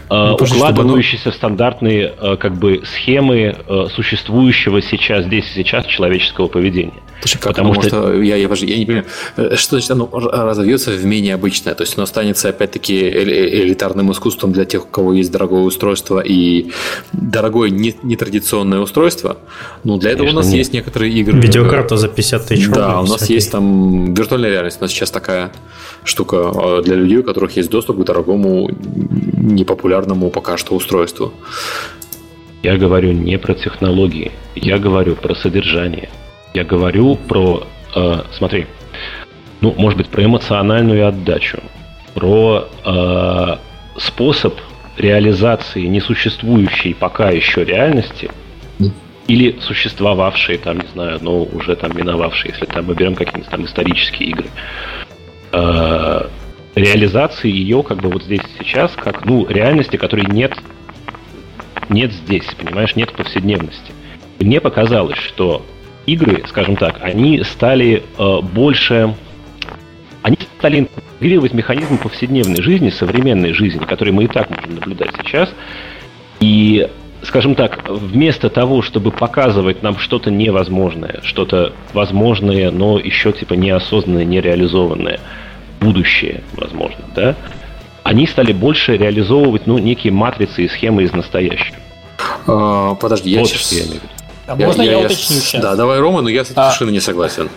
[0.09, 1.33] э, укладывающееся оно...
[1.33, 6.93] в стандартные э, как бы схемы э, существующего сейчас здесь и сейчас человеческого поведения.
[7.21, 7.89] Слушай, как Потому что...
[7.89, 9.07] что я, я, я не понимаю,
[9.57, 11.75] что значит оно разовьется в менее обычное?
[11.75, 16.71] То есть оно останется опять-таки элитарным искусством для тех, у кого есть дорогое устройство и
[17.13, 19.39] дорогое нетрадиционное устройство.
[19.83, 20.59] Ну, для этого Конечно, у нас нет.
[20.59, 21.41] есть некоторые игры.
[21.41, 22.83] Видеокарта за 50 тысяч рублей.
[22.83, 24.79] Да, у нас есть там виртуальная реальность.
[24.81, 25.53] У нас сейчас такая
[26.05, 31.33] штука а, для людей, у которых есть доступ к дорогому, непопулярному пока что устройству.
[32.63, 36.09] Я говорю не про технологии, я говорю про содержание.
[36.55, 38.67] Я говорю про, э, смотри,
[39.61, 41.59] ну, может быть, про эмоциональную отдачу,
[42.15, 43.57] про э,
[43.99, 44.55] способ
[44.97, 48.31] реализации несуществующей пока еще реальности
[49.29, 53.65] или существовавшие там, не знаю, но уже там миновавшие, если там мы берем какие-нибудь там
[53.65, 54.47] исторические игры.
[55.53, 56.29] Э,
[56.75, 60.53] реализации ее как бы вот здесь сейчас, как, ну, реальности, которой нет,
[61.89, 63.93] нет здесь, понимаешь, нет повседневности.
[64.39, 65.65] Мне показалось, что
[66.07, 69.15] игры, скажем так, они стали э, больше...
[70.23, 75.53] Они стали интегрировать механизмы повседневной жизни, современной жизни, которые мы и так можем наблюдать сейчас.
[76.41, 76.89] И,
[77.27, 84.25] скажем так, вместо того, чтобы показывать нам что-то невозможное, что-то возможное, но еще типа неосознанное,
[84.25, 85.21] нереализованное,
[85.81, 87.35] будущее, возможно, да,
[88.03, 91.77] они стали больше реализовывать, ну, некие матрицы и схемы из настоящего.
[92.47, 93.73] А, подожди, я вот сейчас...
[93.73, 94.16] Я имею в виду.
[94.47, 95.61] А можно я, я, я уточню сейчас?
[95.61, 97.51] Да, давай, Рома, но я с этим а, совершенно не согласен.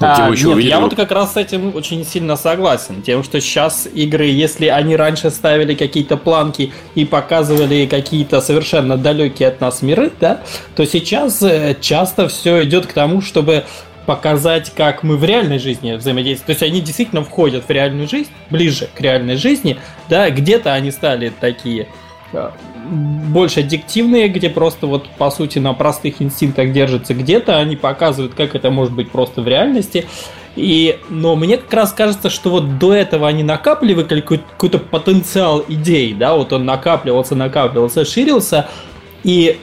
[0.00, 3.02] А, нет, увидели, я вот как раз с этим очень сильно согласен.
[3.02, 9.48] Тем, что сейчас игры, если они раньше ставили какие-то планки и показывали какие-то совершенно далекие
[9.48, 10.40] от нас миры, да,
[10.76, 13.64] то сейчас э, часто все идет к тому, чтобы
[14.06, 16.46] показать, как мы в реальной жизни взаимодействуем.
[16.46, 20.90] То есть они действительно входят в реальную жизнь, ближе к реальной жизни, да, где-то они
[20.90, 21.88] стали такие
[22.88, 28.54] больше аддиктивные, где просто вот по сути на простых инстинктах держатся где-то, они показывают, как
[28.54, 30.06] это может быть просто в реальности.
[30.56, 36.14] И, но мне как раз кажется, что вот до этого они накапливали какой-то потенциал идей,
[36.14, 38.68] да, вот он накапливался, накапливался, ширился,
[39.24, 39.58] и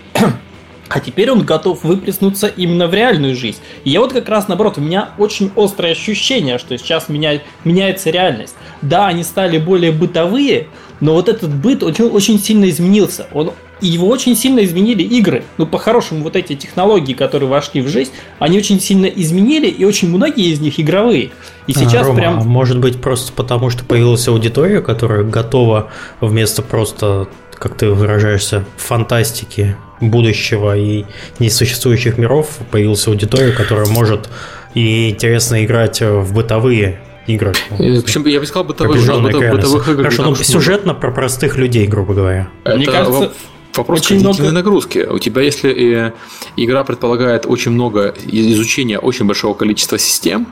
[0.93, 3.59] а теперь он готов выплеснуться именно в реальную жизнь.
[3.83, 8.09] И я вот как раз наоборот, у меня очень острое ощущение, что сейчас меняет, меняется
[8.09, 8.55] реальность.
[8.81, 10.67] Да, они стали более бытовые,
[10.99, 13.27] но вот этот быт очень, очень сильно изменился.
[13.31, 15.43] Он, его очень сильно изменили игры.
[15.57, 20.09] Ну, по-хорошему, вот эти технологии, которые вошли в жизнь, они очень сильно изменили, и очень
[20.09, 21.31] многие из них игровые.
[21.67, 22.39] И сейчас Рома, прям...
[22.39, 25.89] А может быть, просто потому, что появилась аудитория, которая готова
[26.19, 27.27] вместо просто,
[27.61, 31.05] как ты выражаешься, фантастики будущего и
[31.37, 34.29] несуществующих миров, появилась аудитория, которая может
[34.73, 37.55] и интересно играть в бытовые играх.
[37.77, 40.03] Причем я бы сказал бытовых, бытовых, бытовых игр.
[40.03, 42.49] Хорошо, ну сюжетно про простых людей, грубо говоря.
[42.63, 43.31] Это Мне кажется,
[43.75, 44.51] вопрос очень много...
[44.51, 44.99] нагрузки.
[45.07, 46.11] У тебя, если э,
[46.57, 50.47] игра предполагает очень много изучения очень большого количества систем,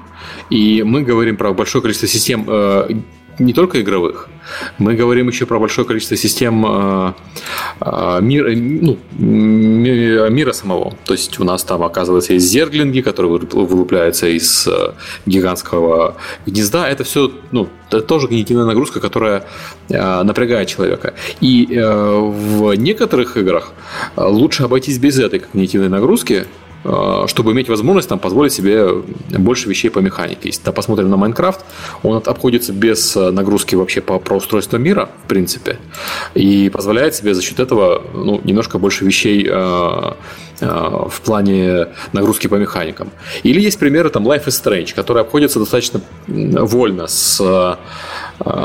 [0.52, 3.02] и мы говорим про большое количество систем э,
[3.40, 4.28] не только игровых.
[4.78, 7.14] Мы говорим еще про большое количество систем э,
[7.82, 10.94] э, мира, ну, мира самого.
[11.06, 14.94] То есть у нас там, оказывается, есть зерглинги, которые вылупляются из э,
[15.26, 16.16] гигантского
[16.46, 16.90] гнезда.
[16.90, 19.46] Это все, ну, это тоже когнитивная нагрузка, которая
[19.90, 21.16] напрягает человека.
[21.42, 23.72] И в некоторых играх
[24.16, 28.88] лучше обойтись без этой когнитивной нагрузки, Э, чтобы иметь возможность там, позволить себе
[29.38, 30.50] больше вещей по механике.
[30.50, 31.66] Если посмотрим на Майнкрафт,
[32.04, 35.78] он обходится без э, нагрузки вообще по, про устройство мира, в принципе,
[36.36, 40.14] и позволяет себе за счет этого ну, немножко больше вещей э,
[40.62, 43.12] э, в плане нагрузки по механикам.
[43.44, 47.78] Или есть примеры там Life is Strange, который обходится достаточно вольно с а,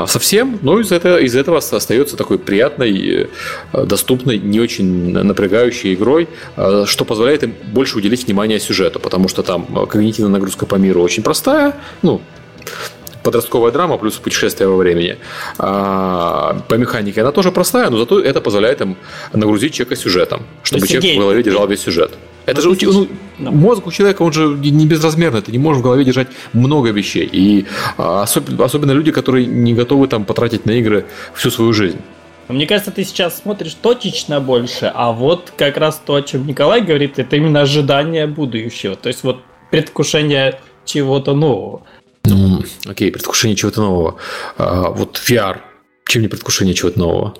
[0.07, 3.27] совсем, но из этого, из этого остается такой приятной,
[3.73, 9.27] э, доступной, не очень напрягающей игрой, э, что позволяет им больше уделить внимание сюжету, потому
[9.27, 12.21] что там э, когнитивная нагрузка по миру очень простая, ну,
[13.25, 15.17] подростковая драма плюс путешествие во времени.
[15.57, 18.95] А, по механике она тоже простая, но зато это позволяет им
[19.33, 22.11] нагрузить человека сюжетом, чтобы человек в голове держал весь сюжет.
[22.45, 23.07] Это же ну,
[23.39, 26.91] ну, мозг у человека, он же не безразмерный, ты не можешь в голове держать много
[26.91, 27.27] вещей.
[27.31, 27.65] И
[27.97, 31.97] а, особенно, особенно люди, которые не готовы там потратить на игры всю свою жизнь.
[32.47, 36.81] Мне кажется, ты сейчас смотришь точечно больше, а вот как раз то, о чем Николай
[36.81, 38.95] говорит, это именно ожидание будущего.
[38.95, 41.81] То есть вот предвкушение чего-то нового.
[42.25, 44.15] Ну, окей, предвкушение чего-то нового.
[44.57, 45.59] А, вот VR
[46.07, 47.35] Чем не предвкушение чего-то нового?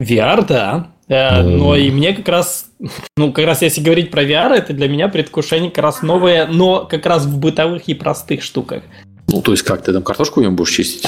[0.00, 0.92] VR, да.
[1.08, 1.58] Ну...
[1.58, 2.66] Но и мне как раз,
[3.16, 6.86] ну, как раз если говорить про VR, это для меня предвкушение как раз новое, но
[6.86, 8.82] как раз в бытовых и простых штуках.
[9.28, 11.06] Ну, то есть как, ты там картошку в нем будешь чистить?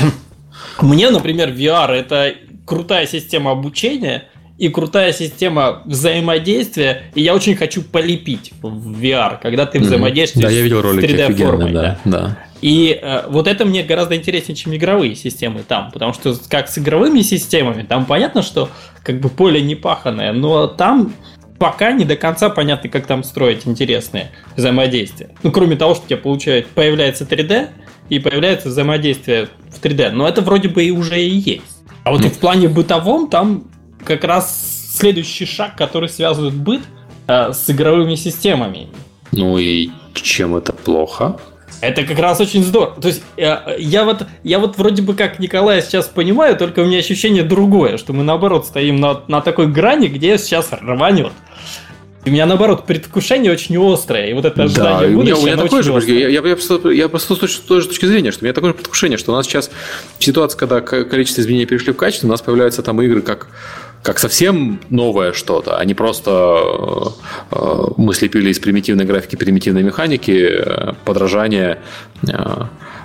[0.81, 2.35] Мне, например, VR– это
[2.67, 4.29] крутая система обучения
[4.63, 10.53] и крутая система взаимодействия, и я очень хочу полепить в VR, когда ты взаимодействуешь да,
[10.53, 11.73] я видел ролики с 3D-формой.
[11.73, 12.19] Да, да.
[12.19, 12.39] да.
[12.61, 16.79] И э, вот это мне гораздо интереснее, чем игровые системы там, потому что как с
[16.79, 18.69] игровыми системами, там понятно, что
[19.03, 21.13] как бы поле не паханное, но там
[21.59, 25.31] пока не до конца понятно, как там строить интересные взаимодействия.
[25.43, 27.69] Ну, кроме того, что у тебя получает, появляется 3D,
[28.11, 30.11] и появляется взаимодействие в 3D.
[30.11, 31.63] Но это вроде бы и уже и есть.
[32.05, 32.29] А вот ну.
[32.29, 33.72] в плане бытовом там
[34.05, 36.83] как раз следующий шаг, который связывает быт
[37.27, 38.89] э, с игровыми системами.
[39.33, 41.39] Ну и чем это плохо?
[41.81, 43.01] Это как раз очень здорово.
[43.01, 46.81] То есть я, э, я вот я вот вроде бы как Николая сейчас понимаю, только
[46.81, 51.33] у меня ощущение другое, что мы наоборот стоим на, на такой грани, где сейчас рванет.
[52.25, 55.43] У меня, наоборот, предвкушение очень острое, и вот это ожидание да, будущего, у меня, у
[55.43, 58.43] меня такое же, я, я, я, просто, я просто с той же точки зрения, что
[58.43, 59.73] у меня такое же предвкушение, что у нас сейчас
[60.21, 63.49] ситуация, когда количество изменений перешли в качество, у нас появляются там игры, как
[64.03, 67.13] как совсем новое что-то, а не просто
[67.51, 71.79] э, мы слепили из примитивной графики, примитивной механики э, подражание
[72.27, 72.65] э,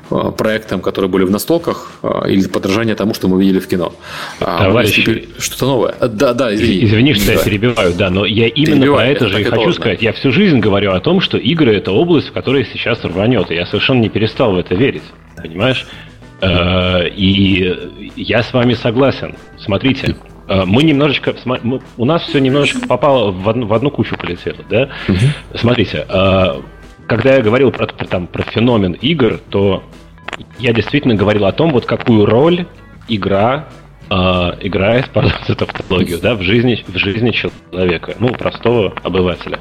[0.09, 3.93] Э, проектам, которые были в настолках, э, или подражание тому, что мы видели в кино.
[4.39, 5.05] А Товарищ,
[5.37, 5.95] что-то новое.
[5.99, 6.85] Э, да, да, извини.
[6.85, 7.33] Извини, что да.
[7.33, 9.73] я перебиваю, да, но я именно про это же и хочу должно.
[9.73, 10.01] сказать.
[10.01, 13.55] Я всю жизнь говорю о том, что игры это область, в которой сейчас рванет, и
[13.55, 15.03] я совершенно не перестал в это верить,
[15.35, 15.85] понимаешь?
[16.41, 17.75] И
[18.15, 19.35] я с вами согласен.
[19.59, 20.15] Смотрите,
[20.47, 21.35] мы немножечко,
[21.97, 24.89] у нас все немножечко попало в одну, в одну кучу полетело, да?
[25.07, 25.57] Угу.
[25.57, 26.05] Смотрите,
[27.07, 29.83] когда я говорил про, там, про феномен игр, то
[30.59, 32.67] я действительно говорил о том, вот какую роль
[33.07, 33.69] игра
[34.09, 34.13] э,
[34.61, 39.59] играет, пардон за тавтологию, да, в жизни, в жизни человека, ну, простого обывателя.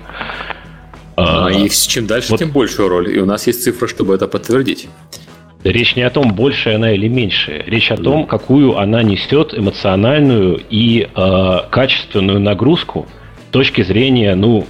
[1.16, 3.16] А, и чем дальше, вот, тем большую роль.
[3.16, 4.88] И у нас есть цифры, чтобы это подтвердить.
[5.70, 7.62] Речь не о том, большая она или меньшая.
[7.66, 13.06] Речь о том, какую она несет эмоциональную и э, качественную нагрузку
[13.48, 14.66] с точки зрения, ну,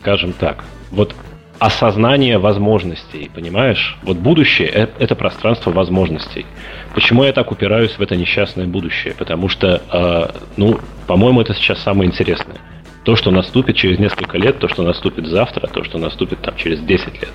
[0.00, 1.14] скажем так, вот
[1.58, 3.98] осознание возможностей, понимаешь?
[4.02, 6.46] Вот будущее это пространство возможностей.
[6.94, 9.14] Почему я так упираюсь в это несчастное будущее?
[9.18, 12.56] Потому что, э, ну, по-моему, это сейчас самое интересное.
[13.04, 16.80] То, что наступит через несколько лет, то, что наступит завтра, то, что наступит там через
[16.80, 17.32] 10 лет.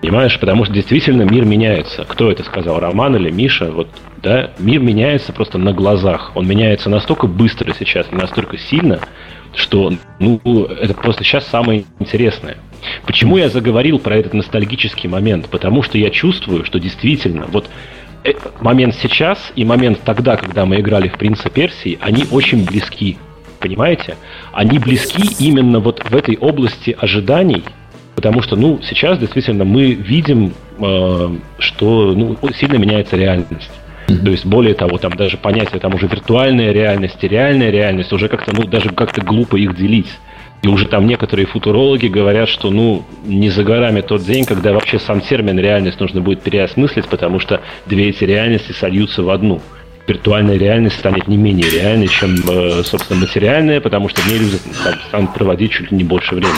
[0.00, 0.38] Понимаешь?
[0.40, 2.04] Потому что действительно мир меняется.
[2.08, 2.80] Кто это сказал?
[2.80, 3.70] Роман или Миша?
[3.70, 3.88] Вот,
[4.22, 6.32] да, мир меняется просто на глазах.
[6.34, 9.00] Он меняется настолько быстро сейчас, настолько сильно,
[9.54, 12.56] что, ну, это просто сейчас самое интересное.
[13.04, 15.48] Почему я заговорил про этот ностальгический момент?
[15.48, 17.68] Потому что я чувствую, что действительно, вот
[18.24, 23.18] э, момент сейчас и момент тогда, когда мы играли в «Принца Персии», они очень близки.
[23.58, 24.16] Понимаете?
[24.52, 27.62] Они близки именно вот в этой области ожиданий,
[28.14, 33.70] потому что, ну, сейчас действительно мы видим, э, что ну, сильно меняется реальность.
[34.06, 38.28] То есть, более того, там даже понятие там уже виртуальная реальность и реальная реальность, уже
[38.28, 40.08] как-то, ну, даже как-то глупо их делить.
[40.62, 44.98] И уже там некоторые футурологи говорят, что ну не за горами тот день, когда вообще
[44.98, 49.62] сам термин реальность нужно будет переосмыслить, потому что две эти реальности сольются в одну.
[50.06, 54.56] Виртуальная реальность станет не менее реальной, чем, э, собственно, материальная, потому что в ней люди
[55.08, 56.52] станут проводить чуть ли не больше времени.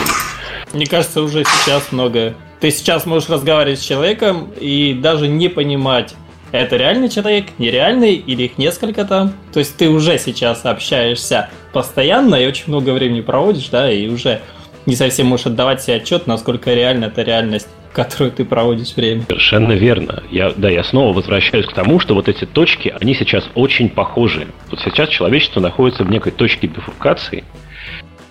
[0.73, 2.33] Мне кажется, уже сейчас много.
[2.59, 6.15] Ты сейчас можешь разговаривать с человеком и даже не понимать,
[6.51, 9.33] это реальный человек, нереальный, или их несколько там.
[9.51, 14.39] То есть ты уже сейчас общаешься постоянно и очень много времени проводишь, да, и уже
[14.85, 19.23] не совсем можешь отдавать себе отчет, насколько реально эта реальность, которую ты проводишь время.
[19.23, 20.23] Совершенно верно.
[20.29, 24.47] Я, да, я снова возвращаюсь к тому, что вот эти точки, они сейчас очень похожи.
[24.69, 27.43] Вот сейчас человечество находится в некой точке бифуркации,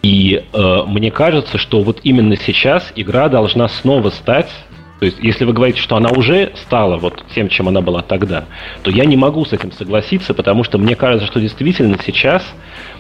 [0.03, 4.51] и э, мне кажется, что вот именно сейчас игра должна снова стать
[5.03, 8.45] то есть, если вы говорите, что она уже стала вот тем, чем она была тогда,
[8.83, 12.45] то я не могу с этим согласиться, потому что мне кажется, что действительно сейчас,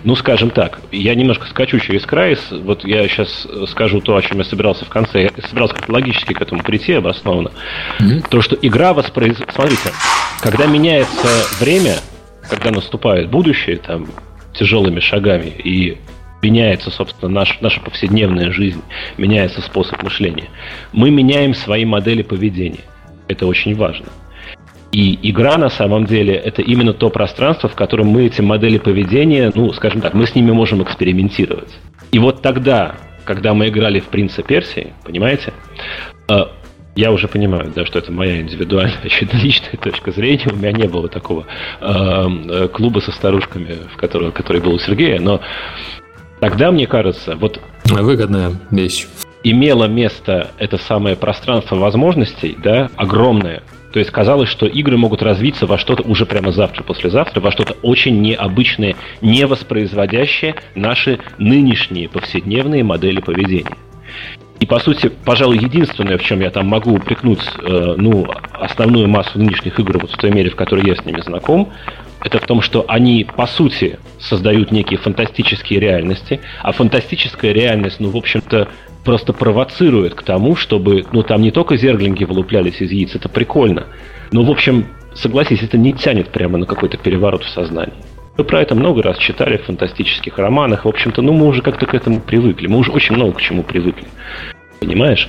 [0.02, 4.38] ну, скажем так, я немножко скачу через край, вот я сейчас скажу то, о чем
[4.38, 7.52] я собирался в конце, я собирался как логически к этому прийти обоснованно,
[8.00, 8.26] mm-hmm.
[8.28, 9.54] то, что игра воспроизводит...
[9.54, 9.92] Смотрите,
[10.40, 11.28] когда меняется
[11.60, 11.98] время,
[12.50, 14.08] когда наступает будущее, там,
[14.54, 15.98] тяжелыми шагами, и
[16.42, 18.82] меняется, собственно, наш, наша повседневная жизнь,
[19.16, 20.48] меняется способ мышления.
[20.92, 22.80] Мы меняем свои модели поведения.
[23.28, 24.06] Это очень важно.
[24.90, 29.50] И игра на самом деле это именно то пространство, в котором мы эти модели поведения,
[29.54, 31.70] ну, скажем так, мы с ними можем экспериментировать.
[32.10, 35.54] И вот тогда, когда мы играли в «Принца Персии», понимаете,
[36.28, 36.44] э,
[36.94, 40.48] Я уже понимаю, да, что это моя индивидуальная, очевидно, личная точка зрения.
[40.52, 41.46] У меня не было такого
[41.80, 45.40] э, клуба со старушками, в котором, который был у Сергея, но
[46.42, 47.60] тогда, мне кажется, вот...
[47.84, 49.06] Выгодная вещь.
[49.44, 53.62] Имело место это самое пространство возможностей, да, огромное,
[53.92, 57.74] то есть казалось, что игры могут развиться во что-то уже прямо завтра, послезавтра, во что-то
[57.82, 63.76] очень необычное, не воспроизводящее наши нынешние повседневные модели поведения.
[64.58, 69.38] И, по сути, пожалуй, единственное, в чем я там могу упрекнуть э, ну, основную массу
[69.38, 71.72] нынешних игр, вот в той мере, в которой я с ними знаком,
[72.24, 78.10] это в том, что они, по сути, создают некие фантастические реальности, а фантастическая реальность, ну,
[78.10, 78.68] в общем-то,
[79.04, 83.86] просто провоцирует к тому, чтобы, ну, там не только зерглинги вылуплялись из яиц, это прикольно.
[84.30, 87.94] Но, в общем, согласись, это не тянет прямо на какой-то переворот в сознании.
[88.36, 90.86] Мы про это много раз читали в фантастических романах.
[90.86, 92.66] В общем-то, ну, мы уже как-то к этому привыкли.
[92.66, 94.06] Мы уже очень много к чему привыкли.
[94.80, 95.28] Понимаешь?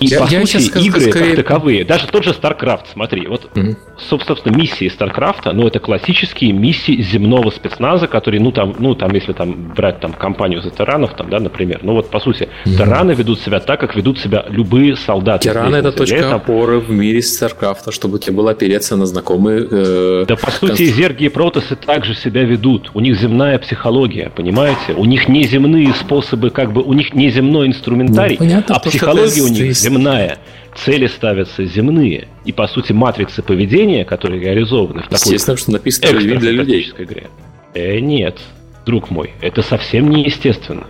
[0.00, 1.34] И, я, по я сути, игры скорее...
[1.34, 3.76] как таковые, даже тот же StarCraft, смотри, вот, mm-hmm.
[4.08, 9.32] собственно, миссии StarCraft, ну, это классические миссии земного спецназа, которые, ну, там, ну, там, если
[9.32, 12.76] там брать там компанию за тиранов, там, да, например, ну, вот, по сути, mm-hmm.
[12.76, 15.48] тираны ведут себя так, как ведут себя любые солдаты.
[15.48, 16.34] Тираны— это точка это...
[16.34, 19.66] опоры в мире StarCraft, чтобы тебе было опереться на знакомые...
[19.70, 20.96] Э, да, по сути, конст...
[20.96, 22.90] зерги и протосы также себя ведут.
[22.94, 24.94] У них земная психология, понимаете?
[24.96, 29.48] У них неземные способы, как бы, у них неземной инструментарий, ну, понятно, а психология у
[29.48, 30.38] них земная.
[30.84, 32.28] Цели ставятся земные.
[32.44, 36.92] И, по сути, матрицы поведения, которые реализованы в такой Естественно, что написано для людей.
[36.96, 37.28] игре.
[37.74, 38.38] Э, нет,
[38.86, 40.86] друг мой, это совсем не естественно.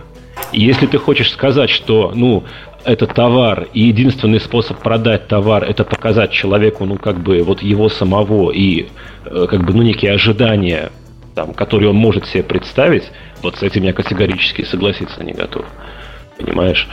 [0.51, 2.43] И если ты хочешь сказать, что, ну,
[2.85, 7.89] это товар, и единственный способ продать товар это показать человеку, ну, как бы, вот его
[7.89, 8.87] самого и,
[9.25, 10.91] э, как бы, ну, некие ожидания,
[11.35, 13.03] там, которые он может себе представить,
[13.41, 15.65] вот с этим я категорически согласиться не готов.
[16.37, 16.87] Понимаешь?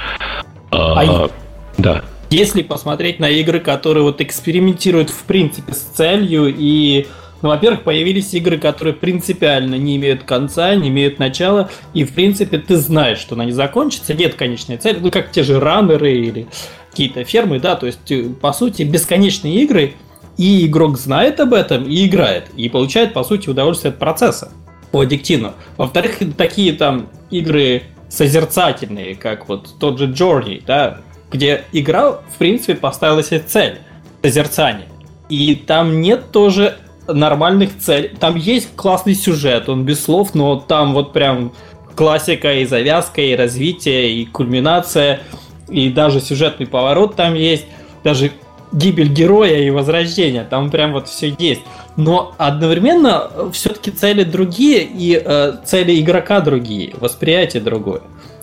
[0.70, 1.30] А, а
[1.78, 2.04] да.
[2.30, 7.06] Если посмотреть на игры, которые вот экспериментируют в принципе с целью и
[7.42, 12.58] ну, во-первых, появились игры, которые принципиально не имеют конца, не имеют начала, и, в принципе,
[12.58, 16.46] ты знаешь, что она не закончится, нет конечной цели, ну, как те же раннеры или
[16.90, 19.92] какие-то фермы, да, то есть, э, по сути, бесконечные игры,
[20.38, 24.50] и игрок знает об этом и играет, и получает, по сути, удовольствие от процесса
[24.90, 25.54] по аддиктивно.
[25.76, 31.00] Во-вторых, такие там игры созерцательные, как вот тот же Journey, да,
[31.30, 33.78] где игра, в принципе, поставила себе цель–
[34.22, 34.86] созерцание.
[35.28, 36.76] И там нет тоже
[37.08, 38.10] нормальных целей.
[38.18, 41.52] Там есть классный сюжет, он без слов, но там вот прям
[41.94, 45.20] классика и завязка, и развитие, и кульминация,
[45.68, 47.66] и даже сюжетный поворот там есть,
[48.04, 48.32] даже
[48.72, 51.62] гибель героя и возрождение, там прям вот все есть.
[51.96, 58.02] Но одновременно все-таки цели другие, и э, цели игрока другие, восприятие другое.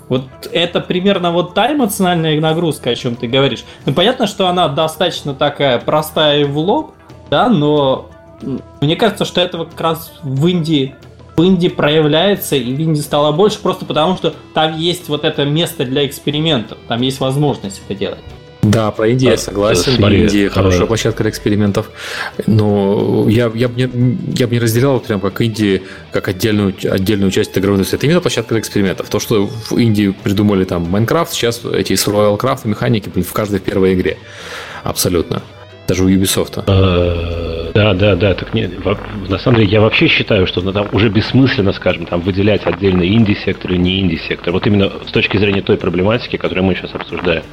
[0.09, 3.63] Вот это примерно вот та эмоциональная нагрузка, о чем ты говоришь.
[3.85, 6.93] Ну, понятно, что она достаточно такая простая и в лоб,
[7.29, 8.09] да, но
[8.81, 10.95] мне кажется, что этого как раз в Индии
[11.35, 15.45] в Индии проявляется, и в Индии стало больше просто потому, что там есть вот это
[15.45, 18.19] место для экспериментов, там есть возможность это делать.
[18.63, 19.91] Да, про Индию я согласен.
[19.93, 21.91] Смотри, Индия хорошая площадка для экспериментов.
[22.47, 27.29] Но я, я, бы не, я бы не разделял прям как Индии, как отдельную, отдельную
[27.29, 27.97] часть игровой индустрии.
[27.97, 29.09] Это именно площадка для экспериментов.
[29.09, 33.95] То, что в Индии придумали там Майнкрафт, сейчас эти Survival Craft механики в каждой первой
[33.95, 34.17] игре.
[34.83, 35.41] Абсолютно.
[35.85, 36.63] Даже у Ubisoft.
[36.65, 38.33] Э, да, да, да.
[38.33, 38.71] Так нет,
[39.27, 43.73] на самом деле я вообще считаю, что там уже бессмысленно, скажем, там выделять отдельно инди-сектор
[43.73, 44.53] и не инди-сектор.
[44.53, 47.43] Вот именно с точки зрения той проблематики, которую мы сейчас обсуждаем.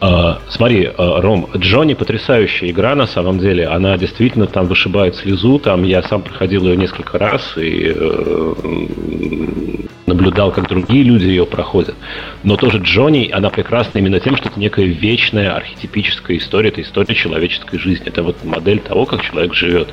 [0.00, 3.66] Uh, смотри, uh, Ром, Джонни потрясающая игра на самом деле.
[3.66, 5.58] Она действительно там вышибает слезу.
[5.58, 11.96] Там я сам проходил ее несколько раз и uh, наблюдал, как другие люди ее проходят.
[12.44, 16.68] Но тоже Джонни, она прекрасна именно тем, что это некая вечная архетипическая история.
[16.68, 18.06] Это история человеческой жизни.
[18.06, 19.88] Это вот модель того, как человек живет.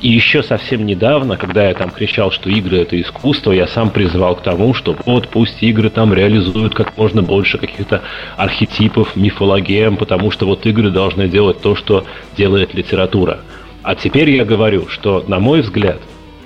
[0.00, 4.34] И еще совсем недавно, когда я там кричал, что игры это искусство, я сам призывал
[4.34, 8.02] к тому, что вот пусть игры там реализуют как можно больше каких-то
[8.36, 12.04] архетипов, мифов мифологем, потому что вот игры должны делать то, что
[12.36, 13.40] делает литература.
[13.82, 16.00] А теперь я говорю, что, на мой взгляд,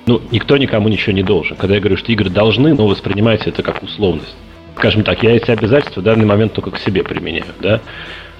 [0.05, 1.55] ну, никто никому ничего не должен.
[1.55, 4.35] Когда я говорю, что игры должны, но воспринимайте это как условность.
[4.75, 7.81] Скажем так, я эти обязательства в данный момент только к себе применяю, да?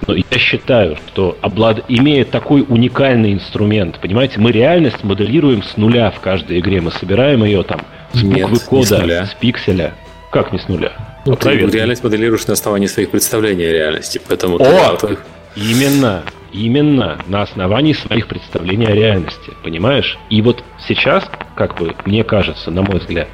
[0.06, 1.84] Но я считаю, что облад...
[1.88, 6.80] имея такой уникальный инструмент, понимаете, мы реальность моделируем с нуля в каждой игре.
[6.80, 7.82] Мы собираем ее там
[8.14, 9.92] с буквы Нет, кода, с пикселя.
[10.30, 11.09] Как не с нуля?
[11.26, 14.56] Ну, ты реальность моделируешь на основании своих представлений о реальности, поэтому...
[14.56, 14.96] О!
[14.96, 15.18] Ты,
[15.54, 20.18] именно, именно на основании своих представлений о реальности, понимаешь?
[20.30, 21.24] И вот сейчас,
[21.56, 23.28] как бы, мне кажется, на мой взгляд,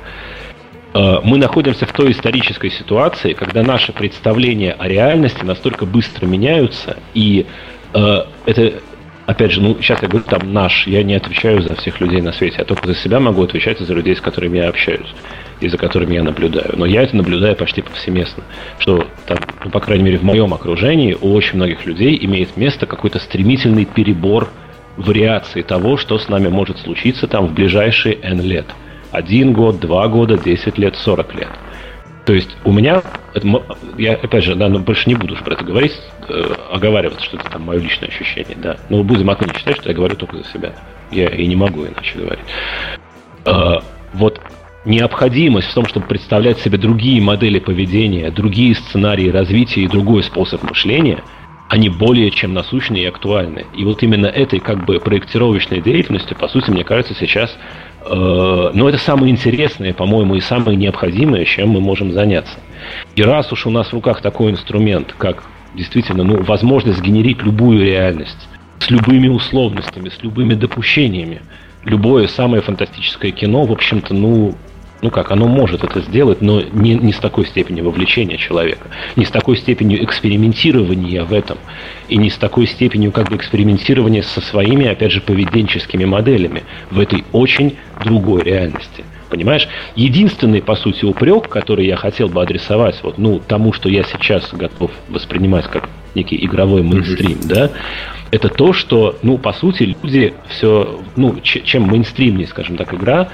[0.95, 6.97] э, мы находимся в той исторической ситуации, когда наши представления о реальности настолько быстро меняются,
[7.15, 7.47] и
[7.95, 8.81] э, это
[9.27, 12.33] опять же, ну, сейчас я говорю, там, наш, я не отвечаю за всех людей на
[12.33, 15.15] свете, я только за себя могу отвечать и за людей, с которыми я общаюсь
[15.61, 16.75] и за которыми я наблюдаю.
[16.77, 18.45] Но я это наблюдаю почти повсеместно,
[18.79, 22.87] что, там, ну, по крайней мере, в моем окружении у очень многих людей имеет место
[22.87, 24.49] какой-то стремительный перебор
[24.97, 28.67] вариации того, что с нами может случиться там в ближайшие N лет.
[29.13, 31.49] Один год, два года, 10 лет, 40 лет.
[32.27, 33.03] То есть у меня,
[33.97, 35.93] я опять же, да, но больше не буду уже про это говорить,
[36.29, 38.79] э, оговариваться, что это там мое личное ощущение, да.
[38.89, 40.73] Но будем отныне считать, что я говорю только за себя.
[41.13, 42.45] Я и не могу иначе говорить.
[43.45, 43.77] Э,
[44.13, 44.41] вот
[44.85, 50.65] необходимость в том, чтобы представлять себе другие модели поведения, другие сценарии развития и другой способ
[50.65, 51.23] мышления,
[51.69, 53.67] они более чем насущны и актуальны.
[53.73, 57.57] И вот именно этой как бы проектировочной деятельностью, по сути, мне кажется, сейчас
[58.09, 62.59] но это самое интересное, по-моему, и самое необходимое, чем мы можем заняться.
[63.15, 65.45] И раз уж у нас в руках такой инструмент, как
[65.75, 68.49] действительно ну, возможность сгенерить любую реальность
[68.79, 71.41] с любыми условностями, с любыми допущениями,
[71.85, 74.55] любое самое фантастическое кино, в общем-то, ну,
[75.03, 79.25] ну как, оно может это сделать, но не, не с такой степенью вовлечения человека, не
[79.25, 81.59] с такой степенью экспериментирования в этом,
[82.09, 86.99] и не с такой степенью как бы экспериментирования со своими, опять же, поведенческими моделями в
[86.99, 89.05] этой очень другой реальности.
[89.29, 89.69] Понимаешь?
[89.97, 94.49] Единственный, по сути, упрек, который я хотел бы адресовать вот, ну, тому, что я сейчас
[94.53, 97.49] готов воспринимать как некий игровой мейнстрим, mm-hmm.
[97.49, 97.71] да,
[98.31, 103.29] это то, что, ну, по сути, люди все, ну, чем мейнстримнее, скажем так, игра,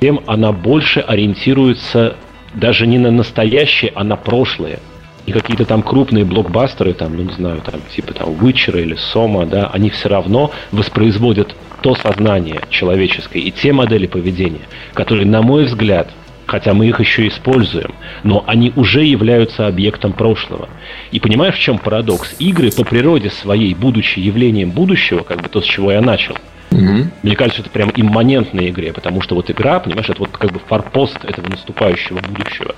[0.00, 2.16] тем она больше ориентируется
[2.54, 4.78] даже не на настоящее, а на прошлое.
[5.26, 9.44] И какие-то там крупные блокбастеры, там, ну не знаю, там, типа там Witcher или Сома,
[9.44, 14.62] да, они все равно воспроизводят то сознание человеческое и те модели поведения,
[14.94, 16.10] которые, на мой взгляд,
[16.46, 17.94] хотя мы их еще используем,
[18.24, 20.68] но они уже являются объектом прошлого.
[21.12, 22.36] И понимаешь, в чем парадокс?
[22.38, 26.36] Игры по природе своей, будучи явлением будущего, как бы то, с чего я начал,
[26.70, 27.10] Угу.
[27.22, 30.60] Мне кажется, это прям имманентной игре, потому что вот игра, понимаешь, это вот как бы
[30.60, 32.74] форпост этого наступающего будущего.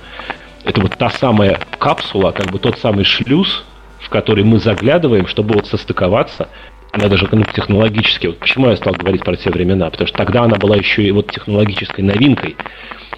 [0.63, 3.63] Это вот та самая капсула, как бы тот самый шлюз,
[3.99, 6.49] в который мы заглядываем, чтобы вот состыковаться.
[6.91, 10.43] Она даже ну, технологически, вот почему я стал говорить про те времена, потому что тогда
[10.43, 12.57] она была еще и вот технологической новинкой.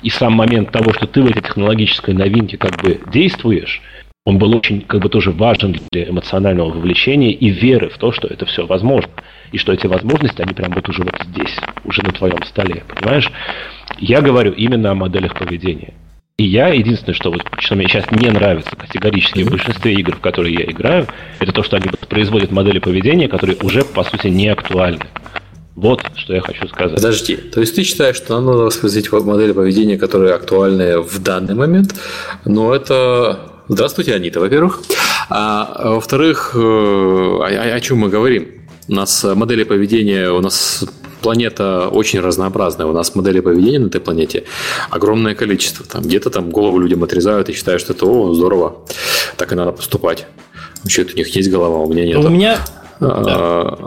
[0.03, 3.81] И сам момент того, что ты в этой технологической новинке как бы действуешь,
[4.25, 8.27] он был очень как бы тоже важен для эмоционального вовлечения и веры в то, что
[8.27, 9.11] это все возможно
[9.51, 13.31] и что эти возможности, они прям вот уже вот здесь, уже на твоем столе, понимаешь?
[13.99, 15.93] Я говорю именно о моделях поведения.
[16.37, 20.21] И я, единственное, что, вот, что мне сейчас не нравится категорически в большинстве игр, в
[20.21, 21.05] которые я играю,
[21.39, 25.05] это то, что они производят модели поведения, которые уже, по сути, не актуальны.
[25.75, 26.95] Вот что я хочу сказать.
[26.95, 31.53] Подожди, то есть ты считаешь, что нам надо воспроизводить модели поведения, которые актуальны в данный
[31.53, 31.93] момент,
[32.45, 33.52] но это...
[33.73, 34.83] Здравствуйте, Анита, во-первых.
[35.29, 38.49] А, во-вторых, э, о, о чем мы говорим?
[38.87, 40.85] У нас модели поведения, у нас
[41.23, 42.85] планета очень разнообразная.
[42.85, 44.43] У нас модели поведения на этой планете
[44.91, 45.83] огромное количество.
[45.87, 48.75] Там где-то там голову людям отрезают и считают, что это о, здорово,
[49.37, 50.27] так и надо поступать.
[50.83, 52.23] Вообще у них есть голова, у меня нет.
[52.23, 52.59] У меня
[52.99, 53.07] а,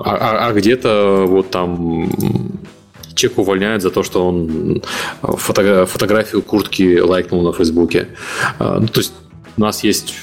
[0.05, 2.11] а, а, а где-то вот там
[3.15, 4.83] человек увольняют за то, что он
[5.23, 8.09] фото, фотографию куртки лайкнул на Фейсбуке.
[8.59, 9.13] А, ну, то есть
[9.57, 10.15] у нас есть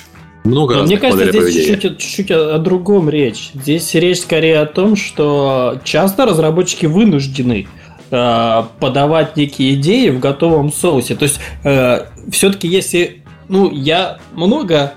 [0.44, 3.52] много Но Мне кажется, здесь чуть-чуть, чуть-чуть о, о другом речь.
[3.54, 7.68] Здесь речь скорее о том, что часто разработчики вынуждены
[8.12, 11.16] э, подавать некие идеи в готовом соусе.
[11.16, 13.22] То есть, э, все-таки если...
[13.50, 14.94] Ну, я много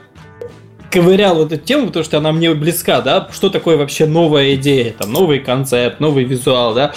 [0.96, 5.12] ковырял эту тему, потому что она мне близка, да, что такое вообще новая идея, там,
[5.12, 6.94] новый концепт, новый визуал, да.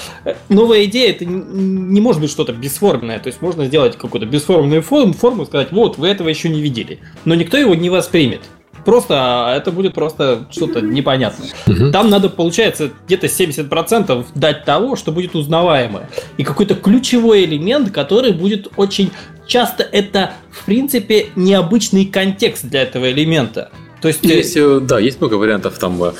[0.47, 5.11] Новая идея это не может быть что-то бесформенное, то есть можно сделать какую-то бесформенную форму,
[5.11, 8.39] форму сказать, вот, вы этого еще не видели, но никто его не воспримет.
[8.85, 11.49] Просто а, это будет просто что-то непонятное.
[11.67, 11.91] Угу.
[11.91, 16.09] Там надо, получается, где-то 70% дать того, что будет узнаваемое.
[16.37, 19.11] И какой-то ключевой элемент, который будет очень
[19.45, 23.69] часто это, в принципе, необычный контекст для этого элемента.
[24.01, 26.01] То есть, есть, э, да, есть много вариантов там.
[26.01, 26.13] Э,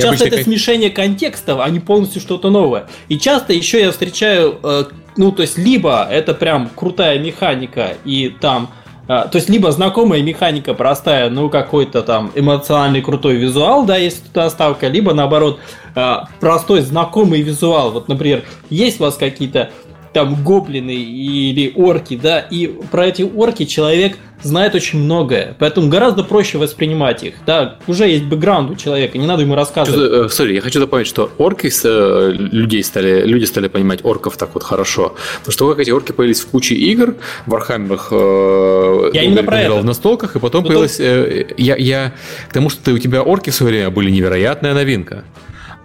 [0.00, 2.86] часто это смешение контекстов, а не полностью что-то новое.
[3.08, 4.84] И часто еще я встречаю, э,
[5.16, 8.70] ну, то есть, либо это прям крутая механика, и там
[9.08, 14.50] то есть, либо знакомая механика простая, ну, какой-то там эмоциональный крутой визуал, да, есть туда
[14.50, 15.60] ставка, либо, наоборот,
[16.40, 17.92] простой знакомый визуал.
[17.92, 19.70] Вот, например, есть у вас какие-то
[20.12, 26.22] там гоблины или орки, да, и про эти орки человек знает очень многое, поэтому гораздо
[26.22, 27.34] проще воспринимать их.
[27.46, 30.32] Да, уже есть бэкграунд у человека, не надо ему рассказывать.
[30.32, 34.62] Sorry, я хочу добавить, что орки э, людей стали, люди стали понимать орков так вот
[34.62, 37.14] хорошо, потому что как эти орки появились в куче игр,
[37.46, 39.74] в Вархаммерах, э, я именно про это.
[39.74, 41.00] в настолках, и потом ну, появилась...
[41.00, 42.12] Э, я, я
[42.48, 45.24] к тому, что ты, у тебя орки в свое время были невероятная новинка.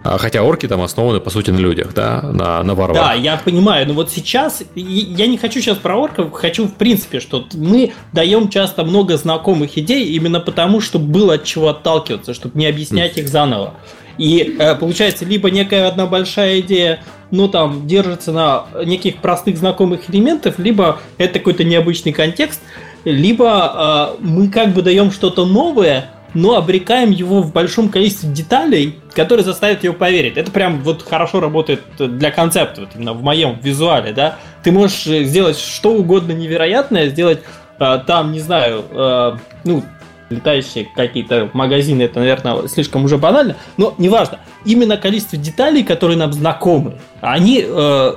[0.04, 3.08] А, хотя орки там основаны, по сути, на людях, да, на, на варварах.
[3.08, 7.20] Да, я понимаю, но вот сейчас, я не хочу сейчас про орков, хочу в принципе,
[7.20, 12.58] что мы даем часто много знакомых идей именно потому, чтобы было от чего отталкиваться, чтобы
[12.58, 13.74] не объяснять их заново.
[14.18, 20.10] И э, получается, либо некая одна большая идея, ну там, держится на неких простых знакомых
[20.10, 22.60] элементах, либо это какой-то необычный контекст,
[23.04, 28.98] либо э, мы как бы даем что-то новое, но обрекаем его в большом количестве деталей,
[29.14, 30.36] которые заставят его поверить.
[30.36, 34.36] Это прям вот хорошо работает для концепта, вот именно в моем визуале, да.
[34.62, 37.40] Ты можешь сделать что угодно невероятное, сделать
[37.78, 39.82] э, там, не знаю, э, ну,
[40.30, 44.38] летающие какие-то магазины, это, наверное, слишком уже банально, но неважно.
[44.64, 48.12] Именно количество деталей, которые нам знакомы, они э,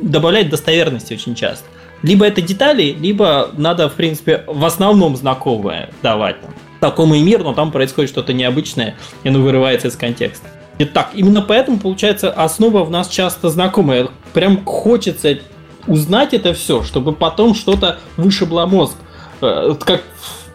[0.00, 1.66] добавляют достоверности очень часто.
[2.02, 6.36] Либо это детали, либо надо, в принципе, в основном знакомое давать.
[6.40, 6.50] Там
[6.82, 10.48] знакомый мир, но там происходит что-то необычное, и оно вырывается из контекста.
[10.78, 14.08] Итак, именно поэтому, получается, основа в нас часто знакомая.
[14.32, 15.38] Прям хочется
[15.86, 18.96] узнать это все, чтобы потом что-то вышибло мозг.
[19.40, 20.02] Э, как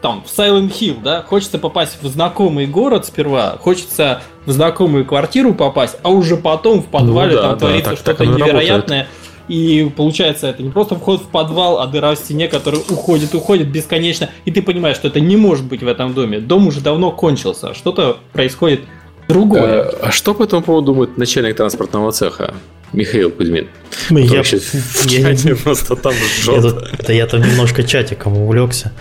[0.02, 5.54] там в Silent Hill, да, хочется попасть в знакомый город сперва, хочется в знакомую квартиру
[5.54, 9.08] попасть, а уже потом в подвале ну, да, там да, творится что-то невероятное.
[9.08, 13.34] Работает и получается, это не просто вход в подвал, а дыра в стене, которая уходит,
[13.34, 14.30] уходит бесконечно.
[14.46, 16.40] И ты понимаешь, что это не может быть в этом доме.
[16.40, 17.74] Дом уже давно кончился.
[17.74, 18.82] Что-то происходит
[19.28, 19.90] другое.
[20.02, 22.54] А что по этому поводу думает начальник транспортного цеха?
[22.94, 23.68] Михаил Кузьмин.
[24.10, 24.44] Ну, я,
[25.06, 26.14] я, я, просто там
[27.08, 28.92] я, я там немножко чатиком увлекся.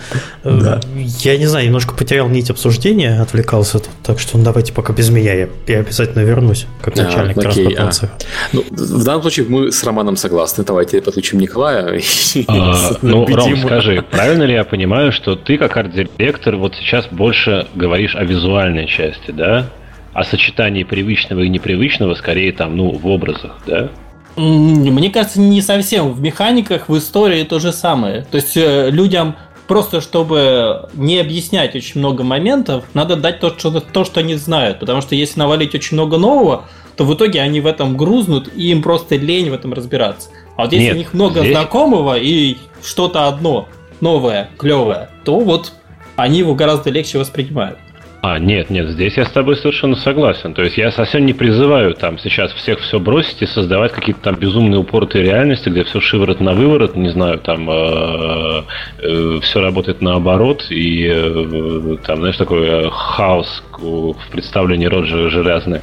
[0.43, 0.79] Да.
[1.19, 5.09] Я не знаю, немножко потерял нить обсуждения, отвлекался тут, так что ну, давайте пока без
[5.09, 8.13] меня, я, я обязательно вернусь, как а, начальник а, транспортного цеха.
[8.53, 10.63] Ну, в данном случае мы с Романом согласны.
[10.63, 12.01] Давайте подключим Николая.
[12.47, 17.67] А, ну, Ром, скажи, правильно ли я понимаю, что ты как арт-директор вот сейчас больше
[17.75, 19.69] говоришь о визуальной части, да?
[20.17, 23.89] О сочетании привычного и непривычного скорее там, ну, в образах, да?
[24.35, 26.11] Мне кажется, не совсем.
[26.11, 28.25] В механиках, в истории то же самое.
[28.31, 29.35] То есть э, людям
[29.67, 34.79] просто чтобы не объяснять очень много моментов, надо дать то что, то, что они знают.
[34.79, 36.65] Потому что если навалить очень много нового,
[36.95, 40.29] то в итоге они в этом грузнут, и им просто лень в этом разбираться.
[40.55, 41.51] А вот если Нет, у них много здесь...
[41.51, 43.69] знакомого и что-то одно
[44.01, 45.73] новое, клевое, то вот
[46.15, 47.77] они его гораздо легче воспринимают.
[48.21, 50.53] А, нет, нет, здесь я с тобой совершенно согласен.
[50.53, 54.35] То есть я совсем не призываю там сейчас всех все бросить и создавать какие-то там
[54.35, 58.63] безумные упоротые реальности, где все шиворот на выворот, не знаю, там э,
[58.99, 65.81] э, все работает наоборот, и э, там, знаешь, такой хаос в представлении Роджера Железны.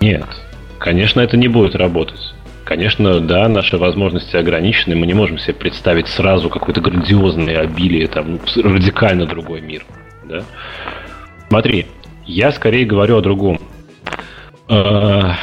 [0.00, 0.26] Нет,
[0.78, 2.34] конечно, это не будет работать.
[2.64, 8.38] Конечно, да, наши возможности ограничены, мы не можем себе представить сразу какое-то грандиозное обилие, там,
[8.56, 9.84] радикально другой мир.
[10.24, 10.42] Да?
[11.54, 11.86] Смотри,
[12.26, 13.60] я скорее говорю о другом.
[14.68, 15.34] Э,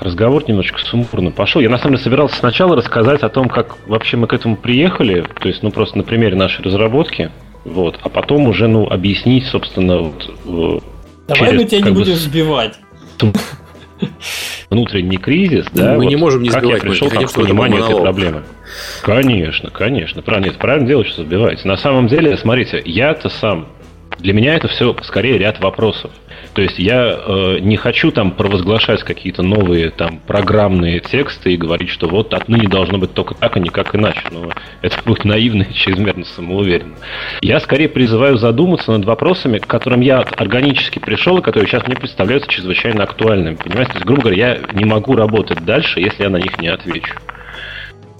[0.00, 1.62] разговор немножечко сумбурно пошел.
[1.62, 5.24] Я на самом деле собирался сначала рассказать о том, как вообще мы к этому приехали,
[5.40, 7.30] то есть, ну, просто на примере нашей разработки,
[7.64, 10.80] вот, а потом уже, ну, объяснить, собственно, вот, э,
[11.28, 12.74] Давай через, мы тебя не бы, будем сбивать.
[14.70, 15.92] Внутренний кризис, да?
[15.92, 18.42] Мы вот, не можем не сбивать, как я пришел к пониманию этой проблемы.
[19.02, 20.20] Конечно, конечно.
[20.20, 21.68] Правильно, нет, правильно делать, что сбиваете.
[21.68, 23.68] На самом деле, смотрите, я-то сам
[24.18, 26.10] для меня это все скорее ряд вопросов.
[26.54, 31.90] То есть я э, не хочу там провозглашать какие-то новые там программные тексты и говорить,
[31.90, 34.22] что вот отныне должно быть только так, а никак иначе.
[34.30, 34.50] Но
[34.80, 36.96] это будет наивно и чрезмерно самоуверенно.
[37.40, 41.96] Я скорее призываю задуматься над вопросами, к которым я органически пришел и которые сейчас мне
[41.96, 43.56] представляются чрезвычайно актуальными.
[43.56, 46.68] Понимаете, то есть, грубо говоря, я не могу работать дальше, если я на них не
[46.68, 47.14] отвечу.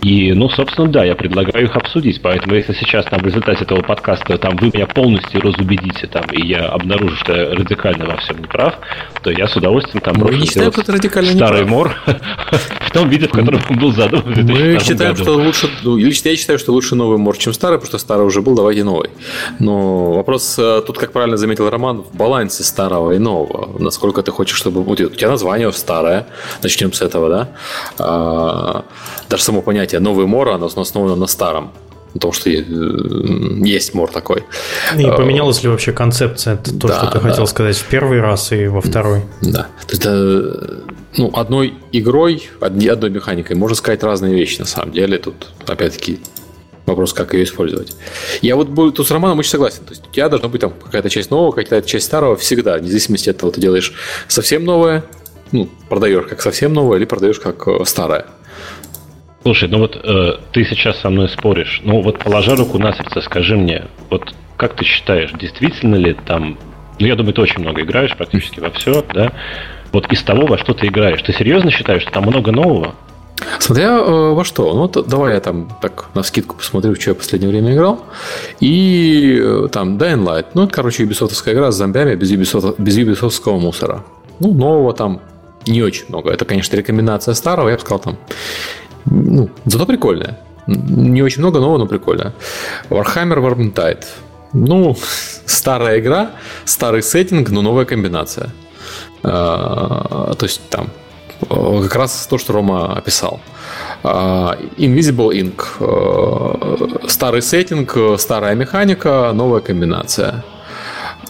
[0.05, 2.21] И, ну, собственно, да, я предлагаю их обсудить.
[2.21, 6.47] Поэтому, если сейчас там в результате этого подкаста там вы меня полностью разубедите, там, и
[6.47, 8.75] я обнаружу, что я радикально во всем не прав,
[9.23, 11.97] то я с удовольствием там Мы не считаем, что радикально старый мор
[12.81, 16.37] в том виде, в котором он был задан Мы считаем, что лучше, ну, лично я
[16.37, 19.09] считаю, что лучше новый мор, чем старый, потому что старый уже был, давайте новый.
[19.59, 23.71] Но вопрос э, тут, как правильно заметил Роман, в балансе старого и нового.
[23.79, 24.83] Насколько ты хочешь, чтобы...
[24.83, 26.27] У тебя название старое,
[26.63, 27.49] начнем с этого, да?
[27.99, 28.85] А,
[29.31, 31.71] даже само понятие понятие новый мор, оно основано на старом.
[32.13, 32.63] Потому что э,
[33.65, 34.45] есть мор такой.
[34.97, 37.29] И а, поменялась ли вообще концепция, то, да, что ты да.
[37.29, 39.23] хотел сказать в первый раз и во второй?
[39.43, 39.67] Да.
[39.87, 40.05] То есть,
[41.19, 45.19] ну, одной игрой, одной механикой можно сказать разные вещи на самом деле.
[45.19, 45.35] Тут,
[45.67, 46.21] опять-таки,
[46.87, 47.97] вопрос, как ее использовать.
[48.43, 49.85] Я вот тут с Романом очень согласен.
[49.85, 52.89] То есть у тебя должна быть там какая-то часть нового, какая-то часть старого всегда, вне
[52.89, 53.93] зависимости от того, ты делаешь
[54.29, 55.03] совсем новое,
[55.51, 58.27] ну, продаешь как совсем новое, или продаешь как э, старое.
[59.45, 61.83] Слушай, ну вот э, ты сейчас со мной споришь.
[61.85, 66.59] Ну вот положа руку на сердце, скажи мне, вот как ты считаешь, действительно ли там...
[66.99, 69.33] Ну, я думаю, ты очень много играешь, практически во все, да?
[69.93, 72.95] Вот из того, во что ты играешь, ты серьезно считаешь, что там много нового?
[73.59, 74.73] Смотря э, во что.
[74.73, 78.03] Ну, вот давай я там так на скидку посмотрю, что я в последнее время играл.
[78.61, 80.47] И э, там Dying Light.
[80.55, 84.05] Ну, это, короче, юбисофтовская игра с зомбями без, юбисофт, без юбисофтского мусора.
[84.41, 85.21] Ну, нового там
[85.67, 86.31] не очень много.
[86.31, 87.69] Это, конечно, рекомендация старого.
[87.69, 88.17] Я бы сказал, там...
[89.07, 90.39] Ну, зато прикольная.
[90.67, 92.33] Не очень много нового, но прикольно.
[92.91, 94.05] Warhammer Vermintide.
[94.53, 94.97] Ну,
[95.47, 96.31] старая игра,
[96.65, 98.51] старый сеттинг, но новая комбинация.
[99.23, 100.89] А, то есть там
[101.51, 103.41] э, как раз то, что Рома описал.
[104.03, 107.09] А, Invisible Ink.
[107.09, 110.45] Старый сеттинг, старая механика, новая комбинация.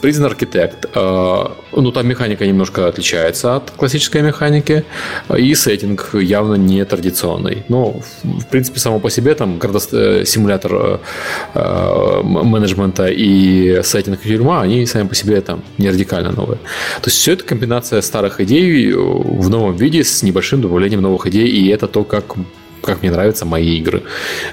[0.05, 0.89] Prison Architect.
[0.95, 4.85] Э, ну, там механика немножко отличается от классической механики.
[5.35, 7.65] И сеттинг явно не традиционный.
[7.69, 11.01] Но, в принципе, само по себе там э, симулятор
[11.55, 16.59] э, менеджмента и сеттинг тюрьма, они сами по себе там не радикально новые.
[17.01, 21.49] То есть все это комбинация старых идей в новом виде с небольшим добавлением новых идей.
[21.49, 22.37] И это то, как
[22.83, 24.03] как мне нравятся мои игры.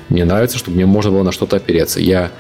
[0.07, 1.99] Мне нравится, чтобы мне можно было на что-то опереться.
[1.99, 2.31] Я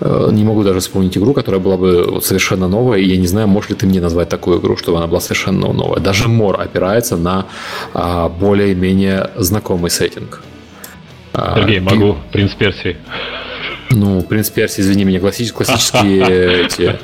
[0.00, 3.48] не могу даже вспомнить игру, которая была бы вот совершенно новая, и я не знаю,
[3.48, 6.00] можешь ли ты мне назвать такую игру, чтобы она была совершенно новая.
[6.00, 7.46] Даже Мор опирается на
[7.94, 10.42] а, более-менее знакомый сеттинг.
[11.32, 12.16] А, Сергей, могу.
[12.32, 12.96] Принц Персии.
[13.90, 16.98] Ну, принц Персии, извини меня, классические эти...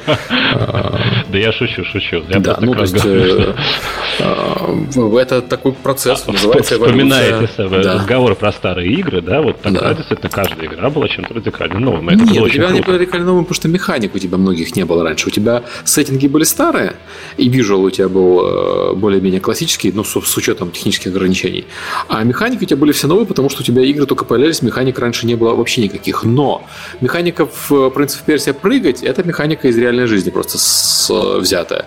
[0.55, 0.99] А,
[1.29, 2.23] да я шучу, шучу.
[2.29, 3.55] Да, ну, то есть э,
[4.21, 10.67] а, это такой процесс, называется Вспоминаете разговор про старые игры, да, вот тогда действительно каждая
[10.67, 12.09] игра была чем-то радикально новым.
[12.09, 15.05] Нет, у тебя не было радикально новым, потому что механик у тебя многих не было
[15.05, 15.29] раньше.
[15.29, 16.95] У тебя сеттинги были старые,
[17.37, 21.67] и визуал у тебя был э, более-менее классический, ну, с учетом технических ограничений.
[22.09, 24.99] А механики у тебя были все новые, потому что у тебя игры только появлялись, механик
[24.99, 26.25] раньше не было вообще никаких.
[26.25, 26.67] Но
[27.01, 31.87] Механика в Prince of Persia прыгать– это механика из реальной жизни, просто с, взятая.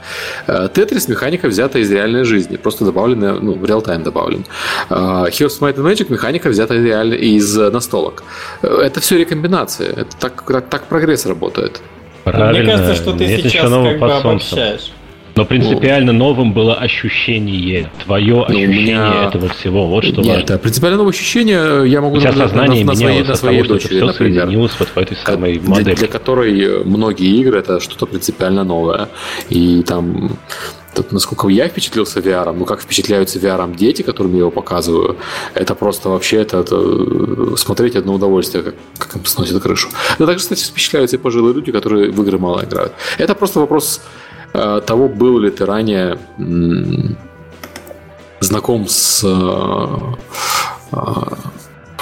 [0.74, 4.46] Тетрис– механика взятая из реальной жизни, просто добавленная, ну, в реал-тайм добавлен.
[4.90, 8.24] Heroes of Might and Magic– механика взятая реально из настолок.
[8.62, 9.88] Это все рекомбинации.
[9.88, 11.82] Это так, так, так прогресс работает.
[12.24, 12.64] Правильно.
[12.64, 14.92] Мне кажется, что ты Нет сейчас как бы обобщаешь.
[15.36, 19.28] Но принципиально ну, новым было ощущение, твое ощущение меня...
[19.28, 19.88] этого всего.
[19.88, 20.58] Вот что Нет, важно.
[20.58, 24.50] принципиально новое ощущение я могу Сейчас сознание на, на, своей, на своей дочери, все например.
[24.58, 25.96] вот в этой самой для, модели.
[25.96, 29.10] Для которой многие игры это что-то принципиально новое.
[29.50, 30.38] И там
[30.94, 35.18] Тут, насколько я впечатлился VR, ну как впечатляются VR дети, которым я его показываю,
[35.54, 39.90] это просто вообще это, это смотреть одно удовольствие, как, как им сносит крышу.
[40.20, 42.94] Но также, кстати, впечатляются и пожилые люди, которые в игры мало играют.
[43.18, 44.25] Это просто вопрос Э,
[44.86, 46.18] того, был ли ты ранее
[48.40, 49.98] знаком с э,
[50.92, 50.98] э,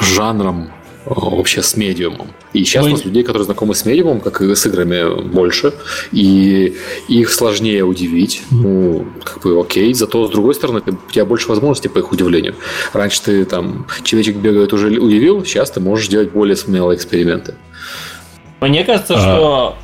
[0.01, 0.71] жанром
[1.05, 2.27] вообще с медиумом.
[2.53, 2.91] И сейчас Мы...
[2.91, 5.73] у нас людей, которые знакомы с медиумом, как и с играми, больше.
[6.11, 6.77] И
[7.09, 8.43] их сложнее удивить.
[8.51, 9.93] Ну, как бы окей.
[9.93, 12.55] Зато, с другой стороны, у тебя больше возможностей по их удивлению.
[12.93, 17.55] Раньше ты там, человечек бегает уже удивил, сейчас ты можешь делать более смелые эксперименты.
[18.61, 19.19] Мне кажется, а...
[19.19, 19.77] что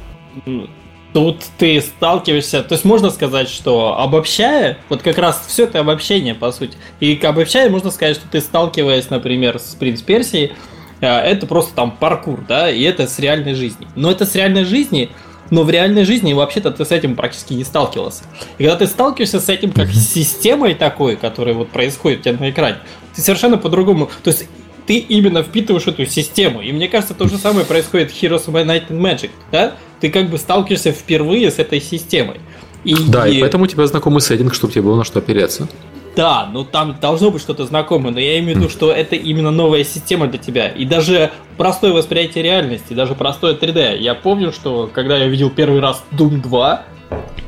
[1.13, 6.35] тут ты сталкиваешься, то есть можно сказать, что обобщая, вот как раз все это обобщение,
[6.35, 10.53] по сути, и обобщая можно сказать, что ты сталкиваясь, например, с Принц Персией,
[11.01, 13.87] э, это просто там паркур, да, и это с реальной жизни.
[13.95, 15.09] Но это с реальной жизни,
[15.49, 18.23] но в реальной жизни вообще-то ты с этим практически не сталкивался.
[18.59, 22.37] И когда ты сталкиваешься с этим как с системой такой, которая вот происходит у тебя
[22.39, 22.77] на экране,
[23.15, 24.47] ты совершенно по-другому, то есть
[24.85, 26.61] ты именно впитываешь эту систему.
[26.61, 29.75] И мне кажется, то же самое происходит в Heroes of Might and Magic, да?
[29.99, 32.37] Ты как бы сталкиваешься впервые с этой системой.
[32.83, 32.95] И...
[33.09, 35.67] Да, и поэтому у тебя знакомый сеттинг, чтобы тебе было на что опереться.
[36.15, 39.51] Да, ну там должно быть что-то знакомое, но я имею в виду, что это именно
[39.51, 40.67] новая система для тебя.
[40.67, 43.99] И даже простое восприятие реальности, даже простое 3D.
[43.99, 46.83] Я помню, что когда я видел первый раз Doom 2,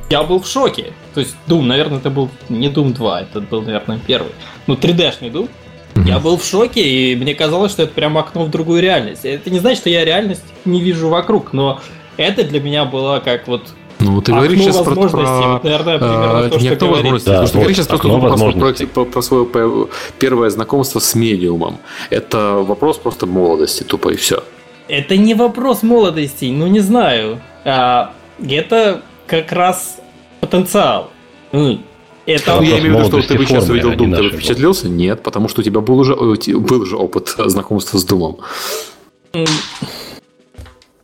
[0.10, 0.94] я был в шоке.
[1.14, 4.32] То есть Doom, наверное, это был не Doom 2, это был, наверное, первый.
[4.68, 5.49] Ну, 3D-шный Doom.
[6.06, 9.26] Я был в шоке, и мне казалось, что это прям окно в другую реальность.
[9.26, 11.82] Это не значит, что я реальность не вижу вокруг, но
[12.18, 13.62] это для меня было как вот
[14.02, 17.30] ну, ты говоришь сейчас про, про наверное, примерно то, не что возможности.
[17.30, 21.78] Да, ты говоришь сейчас просто про, про, про свое первое знакомство с медиумом.
[22.10, 24.44] Это вопрос просто молодости, тупо и все.
[24.88, 27.40] Это не вопрос молодости, ну не знаю.
[27.64, 28.14] А,
[28.44, 29.98] это как раз
[30.40, 31.12] потенциал.
[31.52, 31.80] Ну,
[32.26, 34.30] Это Ну, я имею в виду, что ты бы сейчас увидел а Doom, ты бы
[34.32, 34.90] впечатлился?
[34.90, 38.38] Нет, потому что у тебя был уже, был же опыт знакомства с Думом.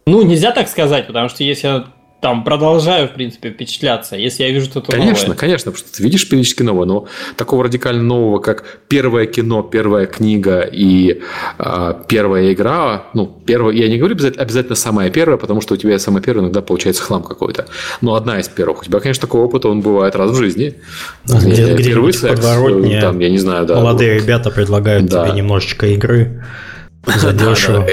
[0.08, 1.86] Ну, нельзя так сказать, потому что если я
[2.20, 5.38] там продолжаю, в принципе, впечатляться, если я вижу что-то Конечно, новое.
[5.38, 7.06] конечно, потому что ты видишь периодически новое, но
[7.36, 11.22] такого радикально нового, как первое кино, первая книга и
[11.60, 15.78] э, первая игра, ну, первая, я не говорю обязательно, обязательно самая первая, потому что у
[15.78, 17.68] тебя самая первая иногда получается хлам какой-то,
[18.02, 18.82] но одна из первых.
[18.82, 20.74] У тебя, конечно, такой опыт, он бывает раз в жизни.
[21.28, 23.76] Ну, где- Э, где-нибудь Первый секс, э, там, я не знаю, да.
[23.76, 25.24] Молодые ребята предлагают Да.
[25.28, 26.44] тебе немножечко игры
[27.06, 27.86] за дешево.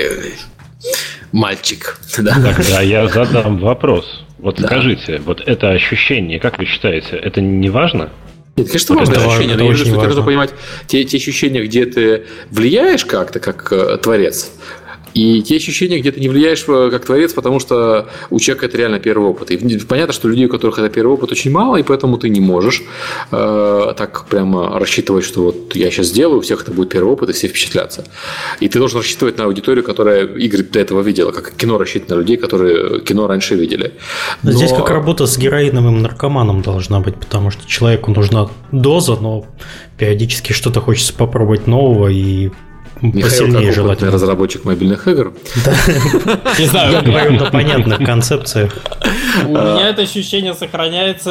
[1.35, 2.33] Мальчик, да.
[2.35, 4.23] Тогда я задам вопрос.
[4.39, 4.69] Вот Да.
[4.69, 8.11] скажите, вот это ощущение, как вы считаете, это не важно?
[8.57, 10.05] Нет, конечно, Вот важное это важно, ощущение, но я важно.
[10.07, 10.51] нужно понимать
[10.87, 14.53] те, те ощущения, где ты влияешь как-то, как э, творец,
[15.15, 18.77] и те ощущения, где ты не влияешь э, как творец, потому что у человека это
[18.77, 19.51] реально первый опыт.
[19.53, 22.41] И понятно, что людей, у которых это первый опыт, очень мало, и поэтому ты не
[22.41, 22.83] можешь
[23.31, 27.31] э, так прямо рассчитывать, что вот я сейчас сделаю, у всех это будет первый опыт,
[27.31, 28.05] и все впечатлятся.
[28.59, 32.21] И ты должен рассчитывать на аудиторию, которая игры до этого видела, как кино рассчитано на
[32.21, 33.95] людей, которые кино раньше видели.
[34.43, 39.47] Но Здесь как работа с героиновым наркоманом должна быть, потому что человеку нужна доза, но
[39.97, 42.51] периодически что-то хочется попробовать нового и
[43.01, 44.11] Михаил, посильнее желательно.
[44.11, 45.33] разработчик мобильных игр,
[46.59, 48.73] Не знаю, Я говорю на понятных концепциях.
[49.47, 51.31] У меня это ощущение сохраняется,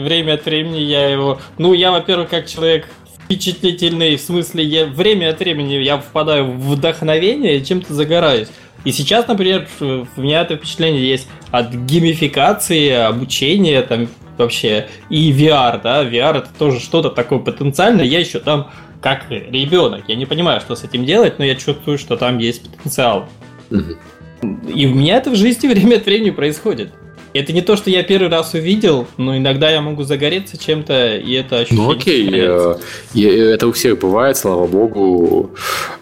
[0.00, 1.40] время от времени я его...
[1.58, 2.88] Ну, я, во-первых, как человек
[3.24, 8.48] впечатлительный, в смысле, я время от времени я впадаю в вдохновение и чем-то загораюсь.
[8.84, 15.80] И сейчас, например, у меня это впечатление есть от геймификации, обучения, там, вообще, и VR,
[15.82, 18.70] да, VR это тоже что-то такое потенциальное, я еще там
[19.04, 22.62] как ребенок, я не понимаю, что с этим делать, но я чувствую, что там есть
[22.70, 23.28] потенциал.
[23.70, 26.90] И у меня это в жизни время от времени происходит.
[27.34, 31.32] Это не то, что я первый раз увидел, но иногда я могу загореться чем-то, и
[31.32, 31.84] это ощущение...
[31.84, 32.74] Ну окей, э,
[33.12, 35.50] и это у всех бывает, слава богу.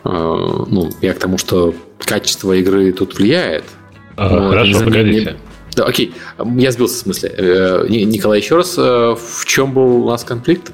[0.04, 3.64] Э, Ну, я к тому, что качество игры тут влияет.
[4.16, 5.36] А, это хорошо, не- не- погодите.
[5.74, 6.12] Да, окей,
[6.58, 7.34] я сбился в смысле.
[7.36, 10.70] Э, Ни- Николай, еще раз, э, в чем был у нас конфликт?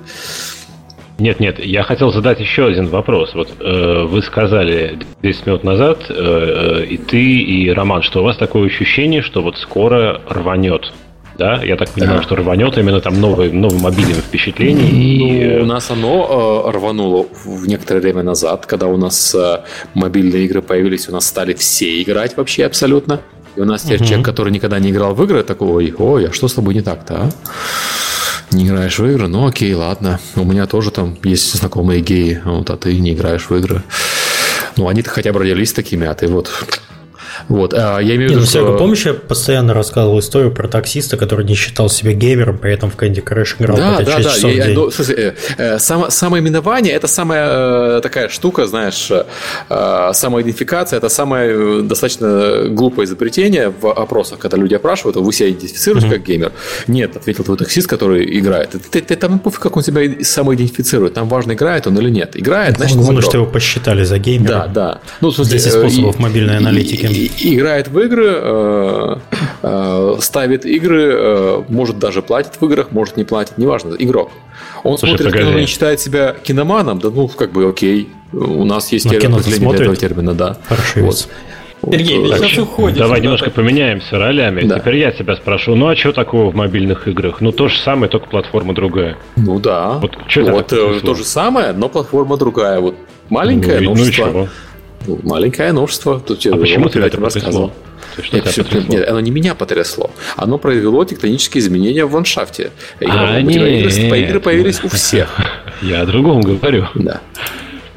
[1.18, 3.34] Нет, нет, я хотел задать еще один вопрос.
[3.34, 8.22] Вот э, вы сказали 10 минут назад, э, э, и ты, и Роман, что у
[8.22, 10.92] вас такое ощущение, что вот скоро рванет.
[11.36, 12.22] Да, я так понимаю, Да.
[12.22, 14.86] что рванет именно там новый, новым мобильным впечатлением.
[14.88, 19.34] и, Ну, э, у нас оно э, рвануло в некоторое время назад, когда у нас
[19.34, 19.60] э,
[19.94, 23.20] мобильные игры появились, у нас стали все играть вообще абсолютно.
[23.56, 24.06] И у нас теперь Мгм.
[24.06, 26.80] человек, который никогда не играл в игры, такой, ой, ой, а что с тобой не
[26.82, 27.30] так-то, а?
[28.50, 29.28] Не играешь в игры?
[29.28, 30.18] Ну окей, ладно.
[30.34, 33.82] У меня тоже там есть знакомые геи, вот, а ты не играешь в игры.
[34.76, 36.50] Ну, они-то хотя бы родились такими, а ты вот...
[37.48, 38.52] Вот, а я имею в Не, виду, ну, что...
[38.52, 42.90] Серега, помнишь, я постоянно рассказывал историю про таксиста, который не считал себя геймером, при этом
[42.90, 44.22] в Candy Crush играл Да, по 5-6 да, да.
[44.22, 44.74] часов Я- в день.
[44.74, 51.08] ну, смысле, э, э, само- самоименование это самая э, такая штука, знаешь, э, самоидентификация это
[51.08, 56.52] самое э, достаточно глупое изобретение в опросах, когда люди опрашивают, вы себя идентифицируете как геймер?
[56.86, 58.70] Нет, ответил твой таксист, который играет.
[58.70, 61.14] Ты, ты- ты- там пофиг, как он себя самоидентифицирует.
[61.14, 62.36] Там важно, играет он или нет.
[62.36, 64.48] Играет, значит, он Главное, что его посчитали за геймера.
[64.48, 65.00] Да, да.
[65.20, 67.06] Ну, в смысле, Здесь и э, способов мобильной аналитики.
[67.06, 69.16] и- играет в игры, э,
[69.62, 74.30] э, ставит игры, э, может даже платит в играх, может не платит, неважно, игрок.
[74.84, 75.50] Он Слушай, смотрит погоди.
[75.50, 78.08] кино и считает себя киноманом, да ну, как бы окей.
[78.32, 80.56] У нас есть Но термин определение для этого термина, да.
[80.68, 81.28] Паршивец.
[81.80, 81.94] Вот.
[81.94, 82.98] Сергей, Вот, ты сейчас уходишь.
[82.98, 84.62] Давай немножко поменяемся ролями.
[84.62, 84.80] Да.
[84.80, 87.40] Теперь я тебя спрошу, ну а что такого в мобильных играх?
[87.40, 89.16] Ну то же самое, только платформа другая.
[89.36, 89.92] Ну да.
[89.92, 91.08] Вот чё это вот э, произошло?
[91.08, 92.80] то же самое, но платформа другая.
[92.80, 92.96] Вот
[93.28, 94.26] маленькое ну, и- ну и новшество.
[94.26, 94.48] чего?
[95.08, 96.20] Ну, маленькое новшество.
[96.20, 97.72] Тут А почему тебя это рассказывал.
[98.22, 98.92] Что Нет, всё- потрясло?
[98.94, 100.10] нет, оно не меня потрясло.
[100.36, 102.72] Оно произвело тектонические изменения в ландшафте.
[103.00, 103.96] А, нет.
[103.96, 105.34] игры появились у всех.
[105.82, 106.86] Я о другом говорю.
[106.94, 107.20] Да.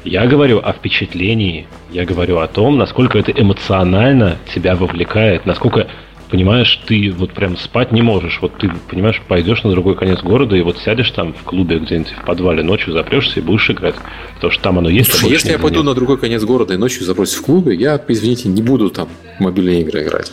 [0.04, 1.66] Я говорю о впечатлении.
[1.90, 5.86] Я говорю о том, насколько это эмоционально тебя вовлекает, насколько
[6.32, 8.38] понимаешь, ты вот прям спать не можешь.
[8.40, 12.10] Вот ты, понимаешь, пойдешь на другой конец города и вот сядешь там в клубе где-нибудь
[12.10, 13.96] в подвале ночью, запрешься и будешь играть.
[14.36, 15.86] Потому что там оно есть, а Слушай, больше если я пойду нет.
[15.86, 19.42] на другой конец города и ночью забросюсь в клубе, я, извините, не буду там в
[19.42, 20.32] мобильные игры играть.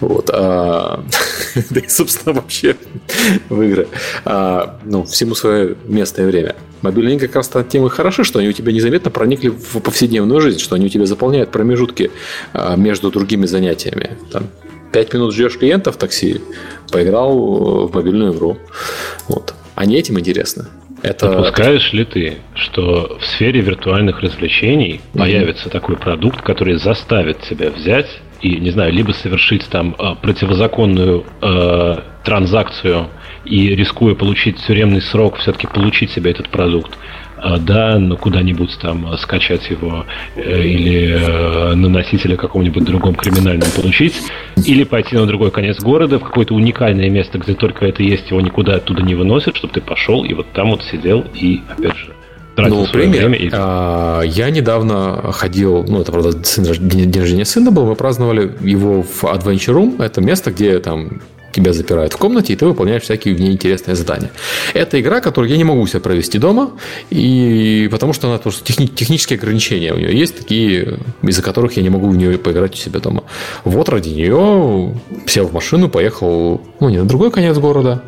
[0.00, 0.28] Вот.
[0.30, 1.02] а,
[1.70, 2.76] Да и, собственно, вообще
[3.48, 3.88] в игры.
[4.26, 6.54] А, Ну, всему свое место и время.
[6.82, 10.42] Мобильные игры как раз тем и хороши, что они у тебя незаметно проникли в повседневную
[10.42, 12.10] жизнь, что они у тебя заполняют промежутки
[12.52, 14.18] а, между другими занятиями.
[14.30, 14.44] Там,
[14.92, 16.40] Пять минут ждешь клиента в такси,
[16.90, 18.58] поиграл э, в мобильную игру.
[19.28, 19.54] Вот.
[19.74, 20.66] Они этим интересны.
[21.02, 25.22] Это Допускаешь ли ты, что в сфере виртуальных развлечений Мгм.
[25.22, 28.08] появится такой продукт, который заставит тебя взять
[28.42, 33.08] и, не знаю, либо совершить там э, противозаконную э, транзакцию
[33.44, 36.92] и рискуя получить тюремный срок, все-таки получить себе этот продукт,
[37.58, 40.04] да, ну куда-нибудь там скачать его
[40.36, 44.14] э, или э, на носителе каком-нибудь другом криминальном получить,
[44.64, 48.40] или пойти на другой конец города, в какое-то уникальное место, где только это есть, его
[48.40, 52.14] никуда оттуда не выносят, чтобы ты пошел и вот там вот сидел и, опять же,
[52.56, 53.28] ну, пример.
[53.28, 53.48] Время и...
[53.52, 59.24] а, я недавно ходил, ну, это, правда, день рождения сына был, мы праздновали его в
[59.24, 60.02] Adventure Room.
[60.02, 61.20] Это место, где там
[61.52, 64.30] тебя запирают в комнате, и ты выполняешь всякие в ней интересные задания.
[64.74, 66.72] Это игра, которую я не могу себе провести дома,
[67.10, 71.82] и потому что она просто техни- технические ограничения у нее есть, такие, из-за которых я
[71.82, 73.24] не могу в нее поиграть у себя дома.
[73.64, 74.94] Вот ради нее
[75.26, 78.02] сел в машину, поехал, ну, не на другой конец города,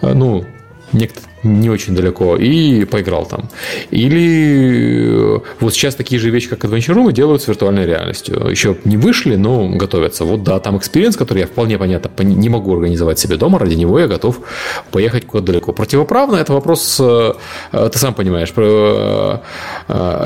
[0.00, 0.44] а, ну,
[0.92, 3.48] некоторые не очень далеко, и поиграл там.
[3.90, 8.48] Или э, вот сейчас такие же вещи, как Adventure Room, делают с виртуальной реальностью.
[8.50, 10.24] Еще не вышли, но готовятся.
[10.24, 13.98] Вот да, там experience, который я вполне понятно не могу организовать себе дома, ради него
[13.98, 14.40] я готов
[14.90, 15.72] поехать куда-то далеко.
[15.72, 17.32] Противоправно это вопрос, э,
[17.72, 18.52] э, ты сам понимаешь,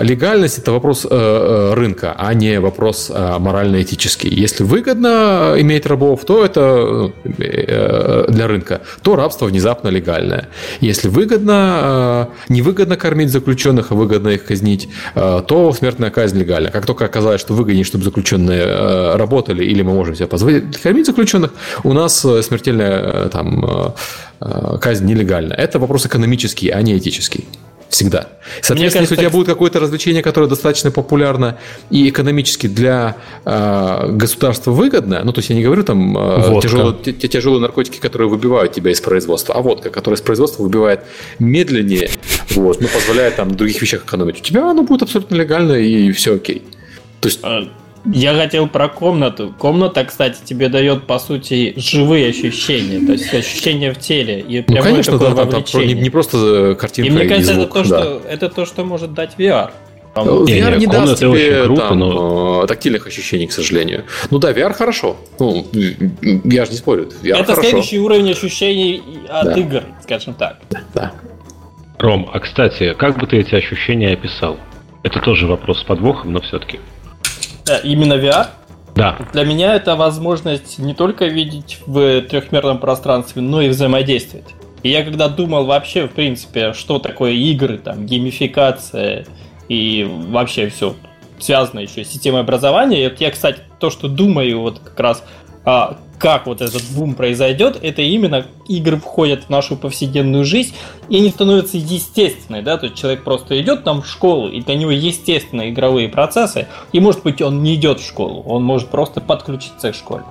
[0.03, 4.29] легальность это вопрос рынка, а не вопрос морально-этический.
[4.31, 10.49] Если выгодно иметь рабов, то это для рынка, то рабство внезапно легальное.
[10.81, 16.71] Если выгодно, э, невыгодно кормить заключенных, а выгодно их казнить, э, то смертная казнь легальна.
[16.71, 21.07] Как только оказалось, что выгоднее, чтобы заключенные э, работали, или мы можем себе позволить кормить
[21.07, 21.53] заключенных,
[21.85, 23.95] у нас смертельная там,
[24.81, 25.55] казнь нелегальна.
[25.55, 27.45] Это вопрос экономический, а не этический.
[27.91, 28.29] Всегда.
[28.63, 31.59] Соответственно, кажется, если у тебя будет какое-то развлечение, которое достаточно популярно
[31.91, 36.95] и экономически для э, государства выгодно, ну, то есть я не говорю там э, тяжелые,
[36.95, 41.01] тяжелые наркотики, которые выбивают тебя из производства, а водка, которая из производства выбивает
[41.41, 42.11] медленнее,
[42.51, 44.39] вот, но позволяет там других вещах экономить.
[44.39, 46.63] У тебя оно будет абсолютно легально и все окей.
[47.21, 47.41] То есть...
[48.05, 49.55] Я хотел про комнату.
[49.59, 54.41] Комната, кстати, тебе дает, по сути, живые ощущения, то есть ощущения в теле.
[54.41, 57.55] И ну, конечно, да, там, там не, не просто э, картинка и мне кажется, и
[57.57, 58.03] звук, это, то, да.
[58.03, 59.71] что, это то, что может дать VR.
[60.15, 62.63] VR не, не даст тебе круто, там, но...
[62.65, 64.05] Э, тактильных ощущений, к сожалению.
[64.31, 65.17] Ну да, VR хорошо.
[65.39, 65.67] Ну,
[66.45, 67.11] я же не спорю.
[67.23, 67.63] VR это хорошо.
[67.63, 69.53] следующий уровень ощущений от да.
[69.55, 70.59] игр, скажем так.
[70.95, 71.13] Да.
[71.99, 74.59] Ром, а кстати, как бы ты эти ощущения описал?
[75.03, 76.81] Это тоже вопрос с подвохом, но все-таки.
[77.71, 78.49] Э, именно VR?
[78.97, 79.17] Да.
[79.33, 84.49] Для меня это возможность не только видеть в трехмерном пространстве, но и взаимодействовать.
[84.83, 89.27] И я когда думал вообще, в принципе, что такое игры, там, геймификация
[89.69, 90.97] и вообще все
[91.39, 95.25] связано еще с системой образования, и вот я, кстати, то, что думаю вот как раз
[95.65, 100.75] а, как вот этот бум произойдет, это именно игры входят в нашу повседневную жизнь,
[101.09, 104.75] и они становятся естественной, да, то есть человек просто идет там в школу, и для
[104.75, 109.23] него естественные игровые процессы, и может быть он не идет в школу, он может просто
[109.23, 110.25] подключиться к школе.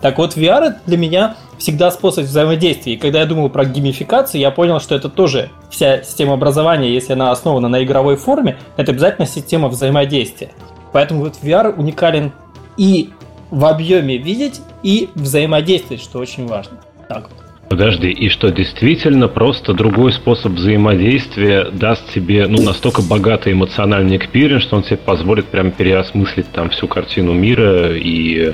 [0.00, 4.52] Так вот, VR для меня всегда способ взаимодействия, и когда я думал про геймификацию, я
[4.52, 9.26] понял, что это тоже вся система образования, если она основана на игровой форме, это обязательно
[9.26, 10.52] система взаимодействия.
[10.92, 12.32] Поэтому вот VR уникален
[12.76, 13.10] и
[13.52, 16.78] в объеме видеть и взаимодействовать, что очень важно.
[17.06, 17.38] Так вот.
[17.68, 24.62] Подожди, и что действительно просто другой способ взаимодействия даст тебе ну, настолько богатый эмоциональный experience,
[24.62, 28.52] что он тебе позволит прям переосмыслить там всю картину мира и э,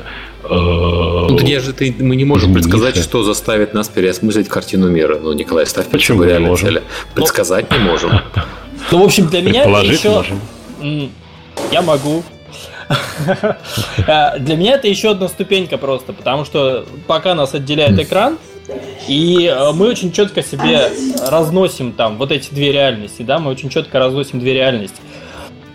[0.49, 2.71] ну, где же ты, мы не можем измениться.
[2.71, 5.19] предсказать, что заставит нас переосмыслить картину мира.
[5.21, 6.69] Ну, Николай, ставь Почему не можем?
[6.69, 6.83] Цели.
[7.15, 8.11] Предсказать ну, не можем.
[8.91, 10.11] Ну, в общем, для меня еще...
[10.11, 10.41] Можем.
[11.73, 12.23] Я могу.
[14.07, 18.39] Э, для меня это еще одна ступенька просто, потому что пока нас отделяет экран,
[19.07, 20.91] и э, мы очень четко себе
[21.29, 24.97] разносим там вот эти две реальности, да, мы очень четко разносим две реальности.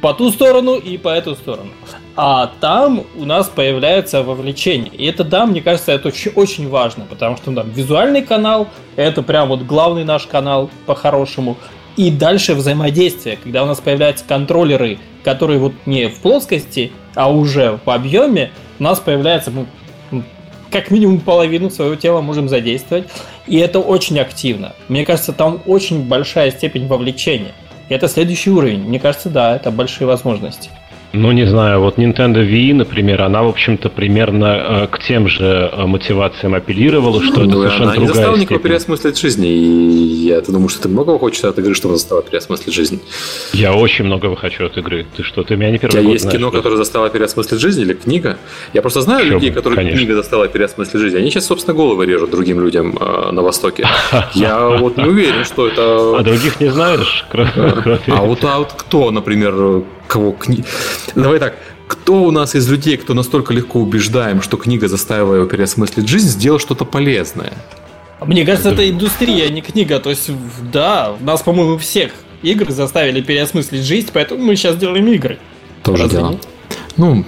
[0.02, 1.70] По ту сторону и по эту сторону.
[2.16, 4.92] А там у нас появляется вовлечение.
[4.94, 8.68] И это, да, мне кажется, это очень, очень важно, потому что там визуальный канал,
[8.98, 11.58] это прям вот главный наш канал по-хорошему.
[11.96, 17.80] И дальше взаимодействие, когда у нас появляются контроллеры, которые вот не в плоскости, а уже
[17.86, 19.68] в объеме, у нас появляется мы
[20.74, 23.08] как минимум половину своего тела можем задействовать.
[23.46, 24.74] И это очень активно.
[24.88, 27.54] Мне кажется, там очень большая степень вовлечения.
[27.90, 28.80] И это следующий уровень.
[28.80, 30.72] Мне кажется, да, это большие возможности.
[31.16, 35.70] Ну, не знаю, вот Nintendo Wii, например, она, в общем-то, примерно э, к тем же
[35.72, 39.54] э, мотивациям апеллировала, что ну, это совершенно она другая не заставила никого переосмыслить жизнь, и
[39.54, 43.00] я думаю, что ты многого хочешь от игры, чтобы заставила переосмыслить жизнь.
[43.54, 45.06] Я очень многого хочу от игры.
[45.16, 46.58] Ты что, ты меня не первый У тебя есть знаешь, кино, что...
[46.58, 48.40] которое заставило переосмыслить жизнь, или книга?
[48.74, 50.00] Я просто знаю Еще людей, которые конечно.
[50.00, 51.18] книга заставила переосмыслить жизнь.
[51.18, 53.88] Они сейчас, собственно, головы режут другим людям э, на Востоке.
[54.34, 56.18] Я вот не уверен, что это...
[56.18, 57.24] А других не знаешь?
[57.32, 59.84] А вот, а вот кто, например,
[60.14, 60.64] кого книга...
[61.16, 61.56] Давай так,
[61.88, 66.30] кто у нас из людей, кто настолько легко убеждаем, что книга заставила его переосмыслить жизнь,
[66.30, 67.54] сделал что-то полезное?
[68.22, 70.00] Мне кажется, это индустрия, а не книга.
[70.00, 70.30] То есть,
[70.72, 72.12] да, нас, по-моему, всех
[72.44, 75.40] игры заставили переосмыслить жизнь, поэтому мы сейчас делаем игры.
[75.84, 76.40] Тоже дело.
[76.96, 77.26] Ну,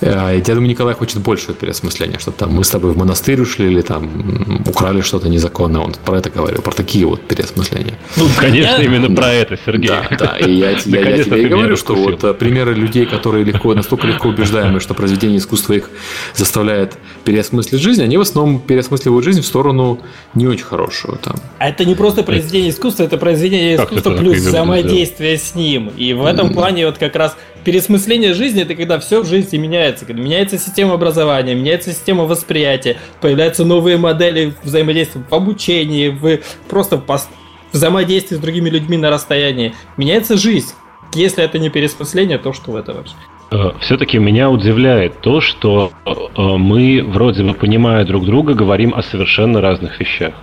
[0.00, 3.82] я думаю, Николай хочет большего переосмысления, что там мы с тобой в монастырь ушли или
[3.82, 5.80] там украли что-то незаконное.
[5.80, 7.94] Он про это говорил, про такие вот переосмысления.
[8.16, 9.88] Ну, конечно, именно про это, Сергей.
[9.88, 10.36] Да, да.
[10.38, 14.06] И я, я, я тебе и говорю, что вот э, примеры людей, которые легко, настолько
[14.06, 15.90] легко убеждаемы, что произведение искусства их
[16.34, 20.00] заставляет переосмыслить жизнь, они в основном переосмысливают жизнь в сторону
[20.34, 21.18] не очень хорошую.
[21.18, 21.36] Там.
[21.58, 25.90] А это не просто произведение искусства, это произведение искусства плюс взаимодействие с ним.
[25.96, 27.36] И в этом плане вот как раз
[27.66, 30.06] пересмысление жизни это когда все в жизни меняется.
[30.06, 36.38] Когда меняется система образования, меняется система восприятия, появляются новые модели взаимодействия в обучении, в
[36.68, 37.28] просто в
[37.72, 39.74] взаимодействии с другими людьми на расстоянии.
[39.96, 40.74] Меняется жизнь.
[41.12, 43.14] Если это не пересмысление, то что в этом вообще?
[43.50, 49.02] Э, Все-таки меня удивляет то, что э, мы, вроде бы понимая друг друга, говорим о
[49.02, 50.34] совершенно разных вещах.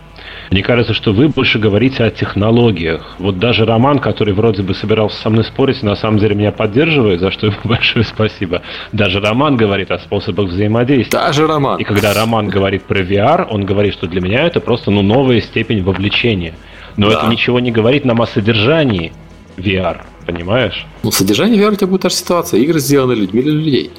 [0.54, 3.16] Мне кажется, что вы больше говорите о технологиях.
[3.18, 7.22] Вот даже Роман, который вроде бы собирался со мной спорить, на самом деле меня поддерживает,
[7.22, 8.62] за что ему большое спасибо.
[8.92, 11.18] Даже Роман говорит о способах взаимодействия.
[11.18, 11.80] Даже Роман.
[11.80, 15.42] И когда Роман говорит про VR, он говорит, что для меня это просто ну, новая
[15.42, 16.54] степень вовлечения.
[16.98, 17.18] Но да.
[17.18, 19.12] это ничего не говорит нам о содержании
[19.58, 20.86] VR, понимаешь?
[21.02, 22.60] Ну, содержание VR у тебя будет та же ситуация.
[22.60, 23.92] Игры сделаны людьми для людей.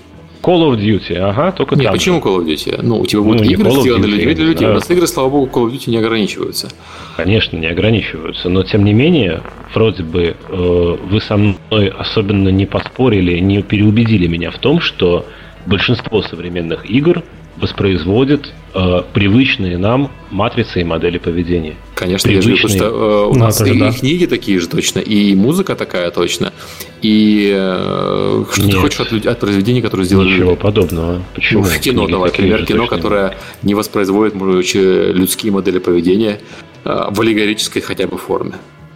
[0.44, 2.20] Call of Duty, ага, только Нет, там почему.
[2.20, 2.80] Call of Duty?
[2.82, 4.66] Ну, у тебя будут ну, игры сделаны для людей.
[4.66, 4.72] Да.
[4.72, 6.68] У нас игры, слава богу, Call of Duty не ограничиваются.
[7.16, 8.50] Конечно, не ограничиваются.
[8.50, 9.40] Но, тем не менее,
[9.74, 15.24] вроде бы э, вы со мной особенно не поспорили, не переубедили меня в том, что
[15.64, 17.22] большинство современных игр
[17.56, 21.76] воспроизводит э, привычные нам матрицы и модели поведения.
[21.94, 23.88] Конечно, я же потому что э, у нас и, да.
[23.88, 26.52] и книги такие же точно, и музыка такая точно,
[27.00, 28.70] и э, что Нет.
[28.72, 30.60] ты хочешь от, от произведений, которые сделали Ничего люди?
[30.60, 31.22] подобного.
[31.34, 31.62] Почему?
[31.62, 32.96] Ну, в кино, давай, например, кино, точно.
[32.96, 36.40] которое не воспроизводит может, людские модели поведения
[36.84, 38.54] э, в аллегорической хотя бы форме,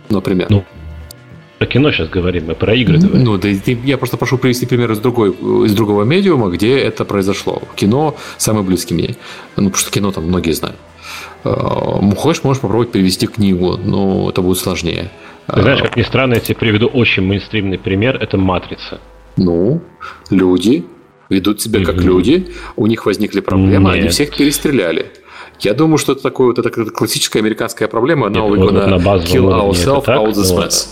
[0.08, 0.48] например.
[0.50, 0.64] Ну,
[1.58, 3.24] про кино сейчас говорим, мы про игры говорим.
[3.24, 5.30] Ну, да, я просто прошу привести пример из, другой,
[5.66, 7.62] из другого медиума, где это произошло.
[7.74, 9.16] Кино самый близкий мне.
[9.56, 10.76] Ну, потому что кино там многие знают.
[11.42, 15.10] А, хочешь, можешь попробовать перевести книгу, но это будет сложнее.
[15.52, 18.16] Ты знаешь, как ни странно, я тебе приведу очень мейнстримный пример.
[18.16, 19.00] Это «Матрица».
[19.36, 19.80] Ну,
[20.30, 20.84] люди
[21.28, 22.02] ведут себя как mm-hmm.
[22.02, 24.00] люди, у них возникли проблемы, Нет.
[24.00, 25.12] они всех перестреляли.
[25.60, 29.50] Я думаю, что это такое вот это классическая американская проблема, Нет, вот, на, на kill
[29.50, 30.88] ourselves, all this mess.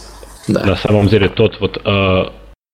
[0.49, 0.65] Да.
[0.65, 2.25] На самом деле тот вот э,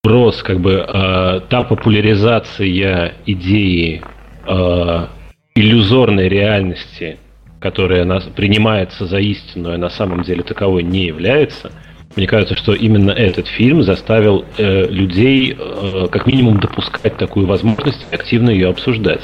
[0.05, 4.03] рос, как бы э, та популяризация идеи
[4.47, 5.07] э,
[5.55, 7.19] иллюзорной реальности,
[7.61, 11.71] которая нас, принимается за истинную, а на самом деле таковой не является,
[12.17, 18.07] мне кажется, что именно этот фильм заставил э, людей э, как минимум допускать такую возможность
[18.13, 19.23] активно ее обсуждать.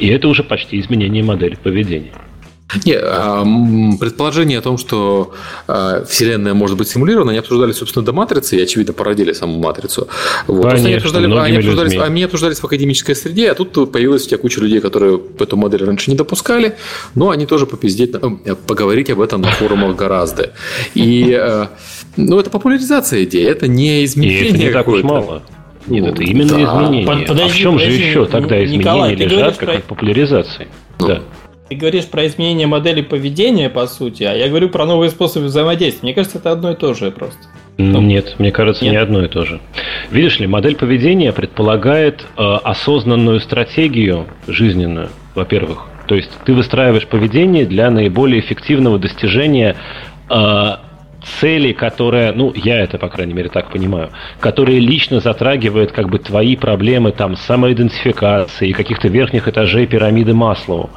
[0.00, 2.10] И это уже почти изменение модели поведения.
[2.84, 5.32] Не, предположение о том, что
[5.66, 10.08] а, Вселенная может быть симулирована, они обсуждали, собственно, до матрицы и, очевидно, породили саму матрицу.
[10.46, 10.64] Вот.
[10.64, 14.38] Конечно, они обсуждали, они, обсуждались, они обсуждались в академической среде, а тут появилась у тебя
[14.38, 16.76] куча людей, которые эту модель раньше не допускали,
[17.14, 20.52] но они тоже попиздеть, э, поговорить об этом на форумах гораздо.
[20.94, 21.68] И э,
[22.18, 24.42] ну, это популяризация идеи, это не изменение.
[24.42, 25.42] И это не так уж мало.
[25.86, 26.64] Нет, это именно да.
[26.64, 27.06] изменение.
[27.06, 29.80] Подожди, а в чем подожди, же еще тогда изменения Николай, лежат, как про...
[29.80, 30.68] популяризации?
[30.98, 31.22] Ну, да.
[31.68, 36.00] Ты говоришь про изменение модели поведения, по сути, а я говорю про новые способы взаимодействия.
[36.02, 37.38] Мне кажется, это одно и то же просто.
[37.76, 38.92] Ну, нет, мне кажется, нет.
[38.92, 39.60] не одно и то же.
[40.10, 45.86] Видишь ли, модель поведения предполагает э, осознанную стратегию жизненную, во-первых.
[46.06, 49.76] То есть ты выстраиваешь поведение для наиболее эффективного достижения
[50.30, 50.76] э,
[51.40, 56.18] цели, которая, ну, я это, по крайней мере, так понимаю, которые лично затрагивают как бы
[56.18, 60.90] твои проблемы там самоидентификации, каких-то верхних этажей пирамиды Маслоу.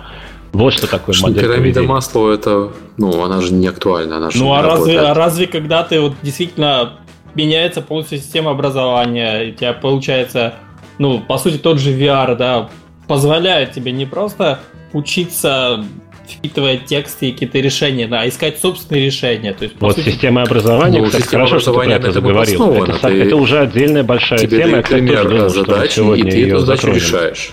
[0.53, 1.87] Вот что такое что модель Пирамида поведения.
[1.87, 4.17] Маслоу, это, ну, она же не актуальна.
[4.17, 6.99] Она же ну, а разве, а разве когда ты вот действительно
[7.35, 10.55] меняется полностью система образования, у тебя получается,
[10.97, 12.69] ну, по сути, тот же VR, да,
[13.07, 14.59] позволяет тебе не просто
[14.93, 15.85] учиться
[16.27, 19.53] впитывая тексты и какие-то решения, да, а искать собственные решения.
[19.53, 20.09] То есть, вот сути...
[20.09, 22.83] система образования, ну, кстати, хорошо, что ты про это заговорил.
[22.83, 23.23] Это, ты...
[23.23, 24.81] это уже отдельная большая тебе тема.
[24.83, 26.97] Тоже думал, задачи, и ты эту задачу затронем.
[26.97, 27.51] решаешь.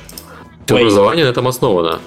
[0.68, 1.98] Образование на этом основано.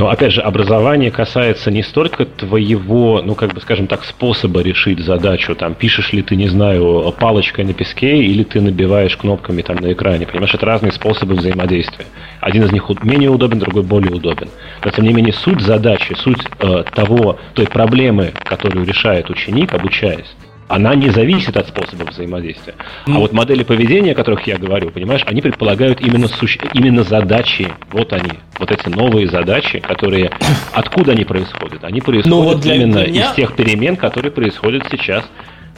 [0.00, 4.98] Но опять же, образование касается не столько твоего, ну как бы скажем так, способа решить
[5.00, 5.54] задачу.
[5.54, 9.92] Там пишешь ли ты, не знаю, палочкой на песке или ты набиваешь кнопками там на
[9.92, 10.26] экране.
[10.26, 12.06] Понимаешь, это разные способы взаимодействия.
[12.40, 14.48] Один из них менее удобен, другой более удобен.
[14.82, 20.34] Но тем не менее суть задачи, суть э, того, той проблемы, которую решает ученик, обучаясь,
[20.70, 22.76] она не зависит от способа взаимодействия.
[23.04, 26.60] А вот модели поведения, о которых я говорю, понимаешь, они предполагают именно, суще...
[26.74, 27.68] именно задачи.
[27.90, 30.30] Вот они, вот эти новые задачи, которые...
[30.72, 31.82] Откуда они происходят?
[31.82, 33.30] Они происходят ну, вот именно меня...
[33.30, 35.24] из тех перемен, которые происходят сейчас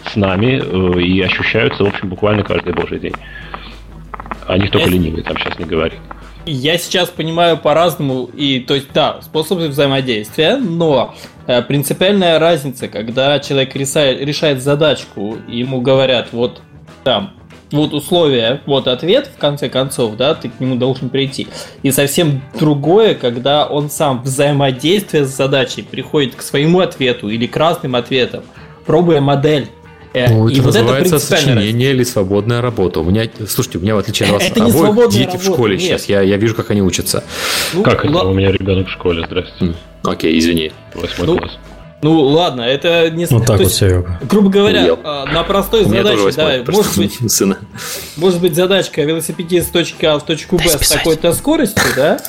[0.05, 3.14] с нами э, и ощущаются, в общем, буквально каждый божий день.
[4.47, 5.98] О них только ленивые там сейчас не говорят.
[6.44, 11.14] Я сейчас понимаю по-разному, и то есть да, способы взаимодействия, но
[11.47, 16.60] э, принципиальная разница, когда человек решает, решает задачку, ему говорят, вот
[17.05, 17.35] там,
[17.70, 21.47] вот условия, вот ответ, в конце концов, да, ты к нему должен прийти.
[21.85, 27.56] И совсем другое, когда он сам взаимодействие с задачей приходит к своему ответу или к
[27.56, 28.43] разным ответам,
[28.85, 29.69] пробуя модель
[30.14, 33.01] Э, ну, это и называется вот это сочинение или свободная работа.
[33.01, 35.76] У меня, слушайте, у меня в отличие от вас это обоих дети работа, в школе
[35.76, 35.82] нет.
[35.82, 36.05] сейчас.
[36.06, 37.24] Я, я вижу, как они учатся.
[37.72, 38.18] Ну, как это?
[38.24, 39.74] У меня ребенок в школе, здрасте.
[40.02, 40.72] Окей, извини.
[40.94, 41.52] Восьмой ну, класс.
[42.02, 44.18] Ну ладно, это не Вот так вот, есть, Серега.
[44.28, 44.98] Грубо говоря, Уел.
[45.05, 47.59] А, на простой задаче, да, может быть, сына.
[48.16, 52.20] может быть задачка велосипедист с точки А в точку Б с такой-то скоростью, да,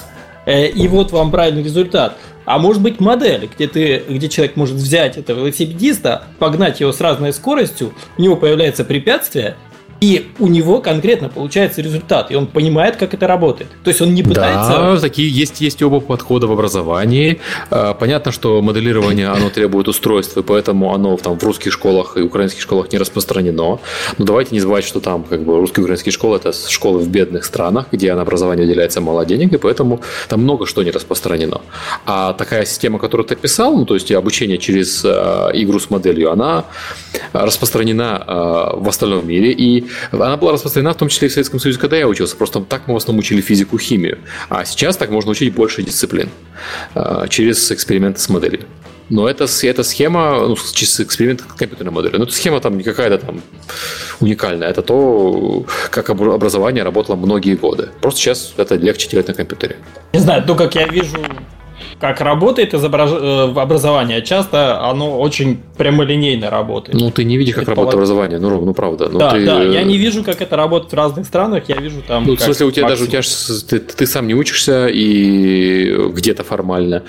[0.45, 2.17] э, и вот вам правильный результат.
[2.45, 6.99] А может быть модель, где, ты, где человек может взять этого велосипедиста, погнать его с
[6.99, 9.55] разной скоростью, у него появляется препятствие,
[10.01, 13.69] и у него конкретно получается результат, и он понимает, как это работает.
[13.83, 14.69] То есть он не пытается...
[14.69, 17.39] Да, такие есть, есть оба подхода в образовании.
[17.69, 22.21] А, понятно, что моделирование, оно требует устройства, и поэтому оно там в русских школах и
[22.21, 23.79] украинских школах не распространено.
[24.17, 27.07] Но давайте не забывать, что там как бы русские и украинские школы– это школы в
[27.07, 31.61] бедных странах, где на образование уделяется мало денег, и поэтому там много что не распространено.
[32.05, 35.09] А такая система, которую ты писал, ну, то есть обучение через э,
[35.53, 36.65] игру с моделью, она
[37.33, 41.59] распространена э, в остальном мире, и она была распространена в том числе и в Советском
[41.59, 42.35] Союзе, когда я учился.
[42.35, 44.19] Просто так мы в основном учили физику, химию.
[44.49, 46.29] А сейчас так можно учить больше дисциплин
[46.95, 48.65] а, через эксперименты с моделью.
[49.09, 53.17] Но это, эта схема, ну, через эксперимент компьютерной модели, но эта схема там не какая-то
[53.17, 53.41] там
[54.19, 54.69] уникальная.
[54.69, 57.89] Это то, как образование работало многие годы.
[58.01, 59.77] Просто сейчас это легче делать на компьютере.
[60.13, 61.17] Не знаю, то, как я вижу
[61.99, 63.09] как работает изображ...
[63.13, 64.21] Э, образование.
[64.21, 66.99] Часто оно очень прямолинейно работает.
[66.99, 68.39] Ну, ты не видишь, как работает образование.
[68.39, 69.09] Ну, ну правда.
[69.09, 69.45] Ну, да, ты...
[69.45, 71.63] да, я не вижу, как это работает в разных странах.
[71.67, 72.25] Я вижу там.
[72.25, 73.11] Ну, в смысле, у тебя максимум.
[73.11, 77.03] даже у тебя ты, ты сам не учишься и где-то формально.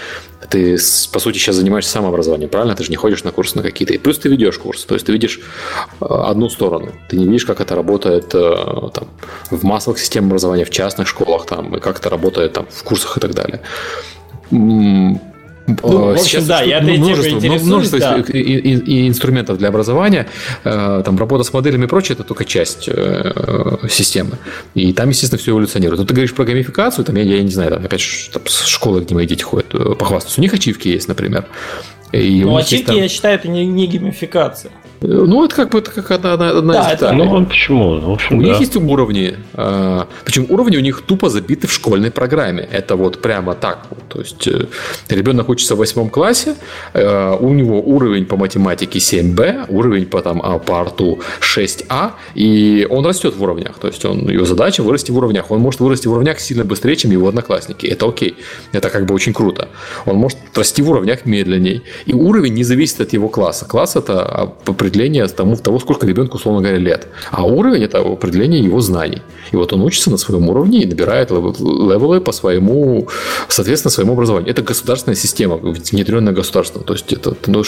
[0.51, 0.77] Ты,
[1.13, 2.75] по сути, сейчас занимаешься самообразованием, правильно?
[2.75, 3.95] Ты же не ходишь на курсы на какие-то.
[3.95, 4.85] И плюс ты ведешь курс.
[4.85, 5.41] То есть ты видишь
[6.01, 6.93] э, одну сторону.
[7.09, 9.09] Ты не видишь, как это работает э, там,
[9.51, 13.17] в массовых системах образования, в частных школах, там, и как это работает там, в курсах
[13.17, 13.61] и так далее.
[14.51, 15.21] Ну,
[15.67, 18.19] в общем, Сейчас да, я множество, множество да.
[18.29, 20.27] и, и, и инструментов для образования,
[20.63, 24.33] э, там работа с моделями и прочее, это только часть э, системы.
[24.75, 26.01] И там, естественно, все эволюционирует.
[26.01, 29.01] Но ты говоришь про геймификацию, там, я, я не знаю, там, опять же, там, школы,
[29.01, 30.39] где мои дети ходят, э, похвастаться.
[30.39, 31.47] У них ачивки есть, например.
[32.13, 32.97] И ну, ачивки, там...
[32.97, 34.71] я считаю, это не, не геймификация.
[35.07, 38.01] Ну, это как бы это как одна, одна да, из это, Ну, почему?
[38.01, 38.49] В общем, у да.
[38.49, 39.37] них есть уровни.
[39.55, 42.67] Э, причем уровни у них тупо забиты в школьной программе.
[42.73, 43.87] Это вот прямо так.
[44.09, 44.67] То есть э,
[45.09, 46.55] ребенок учится в восьмом классе,
[46.95, 52.87] э, у него уровень по математике 7Б, уровень по, там, а, по арту 6А, и
[52.91, 53.79] он растет в уровнях.
[53.79, 55.51] То есть он, его задача вырасти в уровнях.
[55.51, 57.87] Он может вырасти в уровнях сильно быстрее, чем его одноклассники.
[57.87, 58.37] Это окей.
[58.73, 59.69] Это как бы очень круто.
[60.07, 61.83] Он может расти в уровнях медленней.
[62.07, 63.67] И уровень не зависит от его класса.
[63.67, 64.53] Класс это
[64.95, 67.09] определение тому, того, сколько ребенку, условно говоря, лет.
[67.31, 69.23] А уровень– это определение его знаний.
[69.53, 73.09] И вот он учится на своем уровне и набирает левелы по своему,
[73.49, 74.51] соответственно, своему образованию.
[74.51, 76.85] Это государственная система, внедренная государством.
[76.85, 77.63] То есть это ну,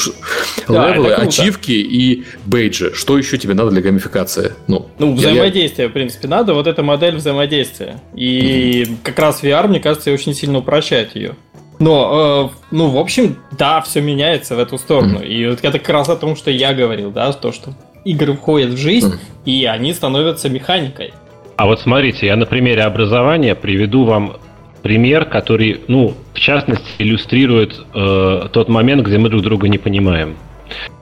[0.69, 2.93] да, левелы, это ачивки и бейджи.
[2.95, 4.53] Что еще тебе надо для гамификации?
[4.69, 5.91] Ну, ну взаимодействие, я...
[5.91, 6.55] в принципе, надо.
[6.55, 8.01] Вот эта модель взаимодействия.
[8.15, 8.97] И mm-hmm.
[9.03, 11.35] как раз VR, мне кажется, очень сильно упрощает ее.
[11.79, 15.21] Но, э, ну, в общем, да, все меняется в эту сторону.
[15.21, 15.27] Mm.
[15.27, 17.73] И вот это как раз о том, что я говорил, да, то, что
[18.05, 19.19] игры входят в жизнь, mm.
[19.45, 21.13] и они становятся механикой.
[21.57, 24.37] А вот смотрите, я на примере образования приведу вам
[24.83, 30.37] пример, который, ну, в частности, иллюстрирует э, тот момент, где мы друг друга не понимаем.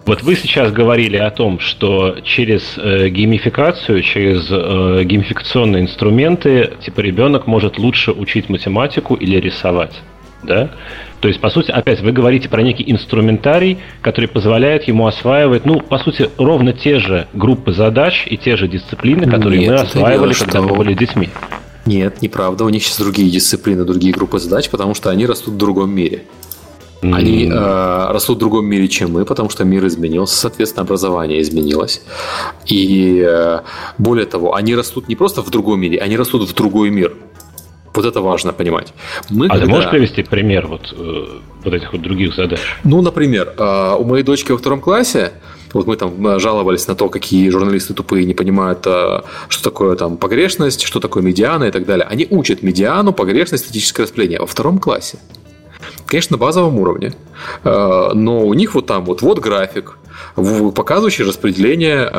[0.06, 7.00] Вот вы сейчас говорили о том, что через э, геймификацию, через э, геймификационные инструменты, типа
[7.00, 9.94] ребенок может лучше учить математику или рисовать
[10.44, 10.70] да?
[11.20, 15.80] То есть, по сути, опять вы говорите про некий инструментарий, который позволяет ему осваивать, ну,
[15.80, 20.34] по сути, ровно те же группы задач и те же дисциплины, которые Нет, мы осваивали,
[20.34, 21.30] дело, когда мы были детьми.
[21.86, 22.64] Нет, неправда.
[22.64, 26.24] У них сейчас другие дисциплины, другие группы задач, потому что они растут в другом мире.
[27.12, 32.02] Они э, растут в другом мире, чем мы, потому что мир изменился, соответственно, образование изменилось.
[32.66, 33.60] И э,
[33.98, 37.14] более того, они растут не просто в другом мире, они растут в другой мир.
[37.94, 38.92] Вот это важно понимать.
[39.30, 39.66] Мы, а когда...
[39.66, 41.24] ты можешь привести пример вот, э,
[41.64, 42.60] вот этих вот других задач?
[42.82, 45.32] Ну, например, э, у моей дочки во втором классе
[45.74, 50.82] Вот мы там жаловались на то, какие журналисты тупые не понимают, что такое там погрешность,
[50.82, 52.06] что такое медиана и так далее.
[52.06, 55.18] Они учат медиану, погрешность, статическое распределение во втором классе.
[56.06, 57.12] Конечно, на базовом уровне.
[57.64, 59.98] Но у них вот там вот, вот график,
[60.36, 62.10] показывающий распределение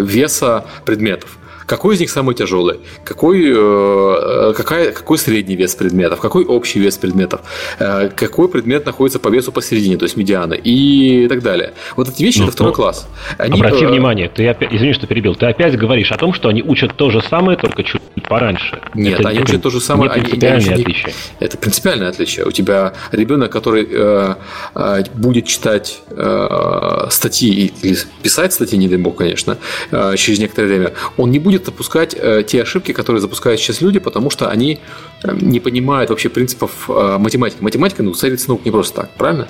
[0.00, 1.38] веса предметов.
[1.66, 2.80] Какой из них самый тяжелый?
[3.04, 6.20] Какой, э, какая, какой средний вес предметов?
[6.20, 7.40] Какой общий вес предметов?
[7.78, 10.54] Э, какой предмет находится по весу посередине, то есть медиана?
[10.54, 11.72] И так далее.
[11.96, 13.08] Вот эти вещи ну, это второй ну, класс.
[13.38, 13.88] Они, обрати э...
[13.88, 17.10] внимание, ты опять, извини, что перебил, ты опять говоришь о том, что они учат то
[17.10, 18.80] же самое, только чуть пораньше.
[18.94, 20.10] Нет, это, они это, учат то же самое.
[20.10, 21.12] Не принципиальное они, отличие.
[21.38, 22.46] Это принципиальное отличие.
[22.46, 24.34] У тебя ребенок, который э,
[24.74, 29.58] э, будет читать э, статьи или писать статьи, не дай бог, конечно,
[29.90, 33.82] э, через некоторое время, он не будет будет допускать э, те ошибки, которые запускают сейчас
[33.82, 34.80] люди, потому что они
[35.22, 37.62] э, не понимают вообще принципов э, математики.
[37.62, 39.48] Математика, ну, царится наук не просто так, правильно?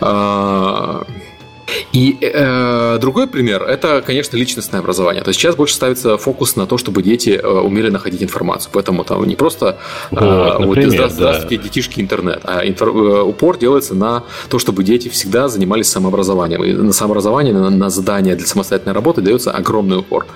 [0.00, 1.06] А,
[1.92, 5.22] и э, другой пример– это, конечно, личностное образование.
[5.22, 8.70] То есть сейчас больше ставится фокус на то, чтобы дети э, умели находить информацию.
[8.72, 9.78] Поэтому там не просто
[10.10, 11.62] э, вот, например, вот, здравствуйте, да.
[11.62, 16.64] детишки, интернет, а инфор, э, упор делается на то, чтобы дети всегда занимались самообразованием.
[16.64, 20.26] И на самообразование, на, на задания для самостоятельной работы дается огромный упор.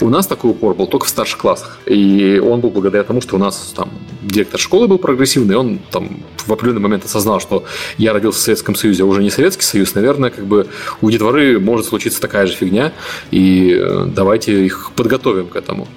[0.00, 1.80] У нас такой упор был только в старших классах.
[1.86, 3.90] И он был благодаря тому, что у нас там
[4.22, 7.64] директор школы был прогрессивный, он там в определенный момент осознал, что
[7.98, 10.66] я родился в Советском Союзе, а уже не Советский Союз, наверное, как бы
[11.00, 12.92] у детворы может случиться такая же фигня,
[13.30, 15.88] и э, давайте их подготовим к этому.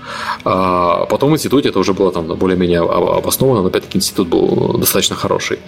[0.44, 5.16] А потом в институте это уже было там более-менее обосновано, но опять-таки институт был достаточно
[5.16, 5.60] хороший.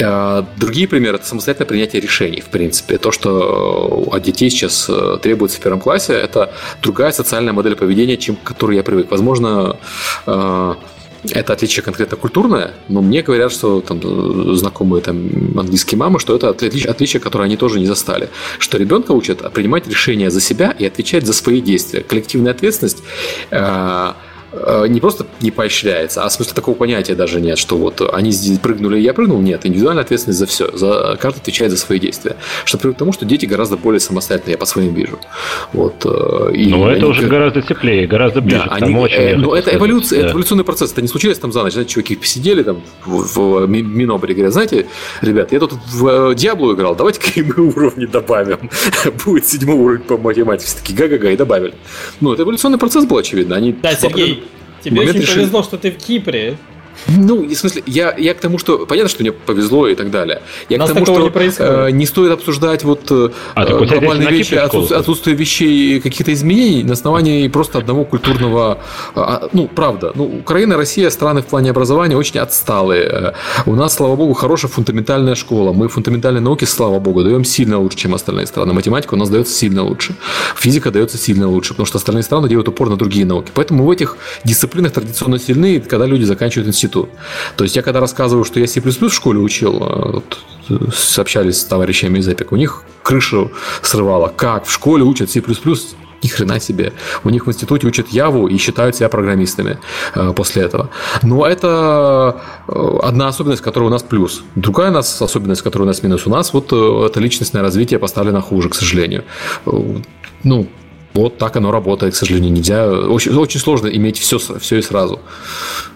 [0.00, 2.98] А другие примеры– это самостоятельное принятие решений, в принципе.
[2.98, 6.52] То, что от детей сейчас э, требуется в первом классе, это
[6.82, 9.10] другая социальная модель поведения, чем к которой я привык.
[9.10, 9.76] Возможно,
[10.26, 10.74] э,
[11.30, 16.50] это отличие конкретно культурное, но мне говорят, что там знакомые там английские мамы, что это
[16.50, 18.28] отличие, отличие, которое они тоже не застали.
[18.58, 22.02] Что ребенка учат принимать решения за себя и отвечать за свои действия.
[22.02, 23.02] Коллективная ответственность
[23.50, 24.14] э, Э,
[24.88, 28.58] не просто не поощряется, а в смысле такого понятия даже нет, что вот они здесь
[28.58, 29.40] прыгнули, и я прыгнул.
[29.40, 30.70] Нет, индивидуальная ответственность за все.
[30.76, 32.36] За, каждый отвечает за свои действия.
[32.64, 35.18] Что приводит к тому, что дети гораздо более самостоятельные, я по своим вижу.
[35.72, 38.64] Вот, э, и ну, это уже гораздо теплее, гораздо ближе.
[38.64, 40.26] Да, они, очень э, но это эволюция, да.
[40.26, 40.92] это эволюционный процесс.
[40.92, 41.72] Это не случилось там за ночь.
[41.72, 44.86] Знаете, чуваки посидели там в, в Минобре, говорят, знаете,
[45.22, 48.70] ребят, я тут в Диаблу играл, давайте-ка мы уровни добавим.
[49.24, 50.66] Будет седьмой уровень по математике.
[50.68, 51.74] Все такие га-га-га и добавили.
[52.20, 53.56] Ну, это эволюционный процесс был, очевидно.
[53.56, 54.37] Они да, Сергей,
[54.90, 55.36] Тебе очень решили...
[55.36, 56.56] повезло, что ты в Кипре.
[57.06, 60.42] Ну, в смысле, я, я к тому, что понятно, что мне повезло и так далее.
[60.68, 65.00] Я к тому, что не, э, не стоит обсуждать вот э, а, глобальные вещи, отсутствие,
[65.00, 68.78] отсутствие вещей, каких-то изменений на основании просто одного культурного.
[69.14, 70.12] А, ну, правда.
[70.14, 73.34] Ну, Украина, Россия страны в плане образования очень отсталые.
[73.66, 75.72] У нас, слава богу, хорошая фундаментальная школа.
[75.72, 78.72] Мы фундаментальные науки, слава богу, даем сильно лучше, чем остальные страны.
[78.72, 80.14] Математика у нас дается сильно лучше.
[80.56, 83.50] Физика дается сильно лучше, потому что остальные страны делают упор на другие науки.
[83.54, 87.10] Поэтому в этих дисциплинах традиционно сильны, когда люди заканчивают институт институт.
[87.56, 91.64] То есть я когда рассказываю, что я C++ в школе учил, э, вот, сообщались с
[91.64, 93.50] товарищами из Epic, у них крышу
[93.82, 94.32] срывало.
[94.36, 94.66] Как?
[94.66, 95.42] В школе учат C++?
[96.20, 96.92] Ни хрена себе.
[97.22, 99.78] У них в институте учат Яву и считают себя программистами
[100.16, 100.90] э, после этого.
[101.22, 104.42] Но это э, одна особенность, которая у нас плюс.
[104.56, 106.26] Другая у нас особенность, которая у нас минус.
[106.26, 109.22] У нас вот э, это личностное развитие поставлено хуже, к сожалению.
[109.66, 109.70] Э,
[110.42, 110.66] ну,
[111.14, 112.52] вот так оно работает, к сожалению.
[112.52, 112.88] Нельзя.
[112.88, 115.20] Очень, очень сложно иметь все, все и сразу.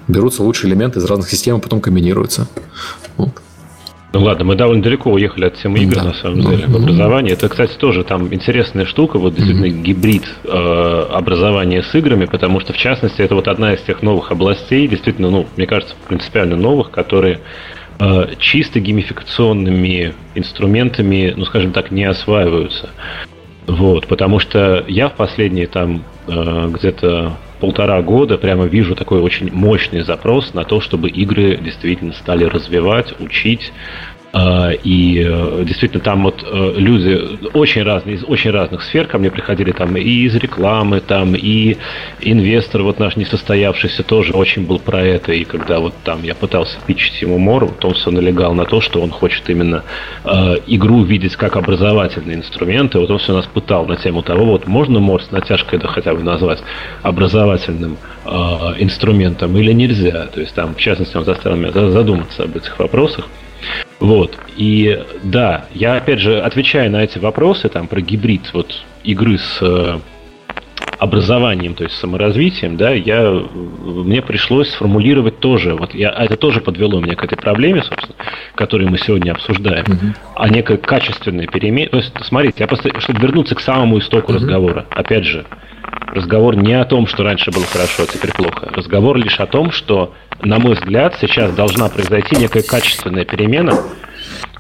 [0.08, 2.48] Берутся лучшие элементы из разных систем, а потом комбинируются.
[3.16, 3.30] Вот.
[4.12, 6.04] Ну ладно, мы довольно далеко уехали от темы игр, да.
[6.04, 7.32] на самом деле, в образовании.
[7.32, 9.82] Это, кстати, тоже там интересная штука, вот действительно mm-hmm.
[9.82, 14.30] гибрид э, образования с играми, потому что, в частности, это вот одна из тех новых
[14.30, 17.40] областей, действительно, ну, мне кажется, принципиально новых, которые
[18.00, 22.90] э, чисто геймификационными инструментами, ну, скажем так, не осваиваются.
[23.66, 29.52] Вот, потому что я в последние там э, где-то полтора года прямо вижу такой очень
[29.52, 33.72] мощный запрос на то, чтобы игры действительно стали развивать, учить,
[34.82, 39.30] и э, действительно там вот э, люди очень разные, из очень разных сфер ко мне
[39.30, 41.76] приходили, там и из рекламы, там и
[42.20, 46.78] инвестор вот наш несостоявшийся тоже очень был про это, и когда вот там я пытался
[46.86, 49.84] пичить ему Мор, вот он все налегал на то, что он хочет именно
[50.24, 54.46] э, игру видеть как образовательный инструмент, и вот он все нас пытал на тему того,
[54.46, 56.62] вот можно Мор с натяжкой это хотя бы назвать
[57.02, 57.98] образовательным
[58.78, 63.28] инструментом или нельзя, то есть там в частности он заставил меня задуматься об этих вопросах.
[64.02, 64.36] Вот.
[64.56, 69.58] И да, я опять же отвечаю на эти вопросы там про гибрид вот игры с
[69.60, 70.00] э,
[70.98, 77.00] образованием, то есть саморазвитием, да, я, мне пришлось сформулировать тоже, вот я, это тоже подвело
[77.00, 78.16] меня к этой проблеме, собственно,
[78.56, 80.16] которую мы сегодня обсуждаем, uh-huh.
[80.34, 81.88] а некое качественное перемен.
[81.88, 84.36] То есть, смотрите, я просто, чтобы вернуться к самому истоку uh-huh.
[84.36, 85.46] разговора, опять же,
[86.08, 88.70] разговор не о том, что раньше было хорошо, а теперь плохо.
[88.72, 93.78] Разговор лишь о том, что, на мой взгляд, сейчас должна произойти некая качественная перемена,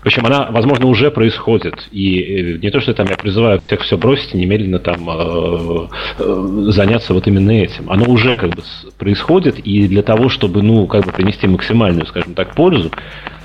[0.02, 1.88] причем она, возможно, уже происходит.
[1.92, 5.88] И э, не то, что там я призываю всех все бросить и немедленно там э,
[6.18, 7.88] э, заняться вот именно этим.
[7.88, 8.62] Оно уже как бы
[8.98, 12.90] происходит, и для того, чтобы, ну, как бы принести максимальную, скажем так, пользу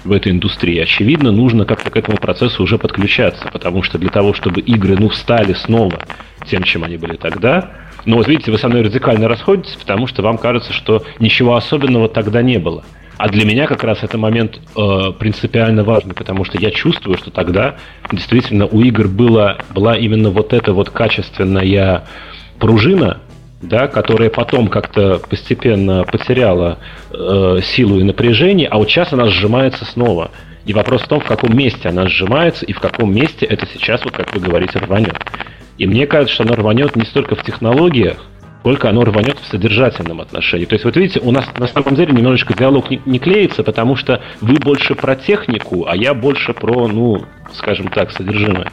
[0.07, 4.33] в этой индустрии, очевидно, нужно как-то к этому процессу уже подключаться, потому что для того,
[4.33, 6.05] чтобы игры, ну, стали снова
[6.47, 7.71] тем, чем они были тогда,
[8.05, 12.07] но вот видите, вы со мной радикально расходитесь, потому что вам кажется, что ничего особенного
[12.07, 12.83] тогда не было.
[13.17, 17.31] А для меня как раз это момент э, принципиально важный, потому что я чувствую, что
[17.31, 17.75] тогда
[18.11, 22.03] действительно у игр было, была именно вот эта вот качественная
[22.59, 23.19] пружина,
[23.61, 26.79] да, которая потом как-то постепенно потеряла
[27.11, 30.31] э, силу и напряжение, а вот сейчас она сжимается снова.
[30.65, 34.03] И вопрос в том, в каком месте она сжимается и в каком месте это сейчас,
[34.03, 35.17] вот как вы говорите, рванет.
[35.77, 38.17] И мне кажется, что оно рванет не столько в технологиях,
[38.67, 40.65] сколько оно рванет в содержательном отношении.
[40.65, 43.95] То есть, вот видите, у нас на самом деле немножечко диалог не, не клеится, потому
[43.95, 47.23] что вы больше про технику, а я больше про, ну,
[47.53, 48.69] скажем так, содержимое.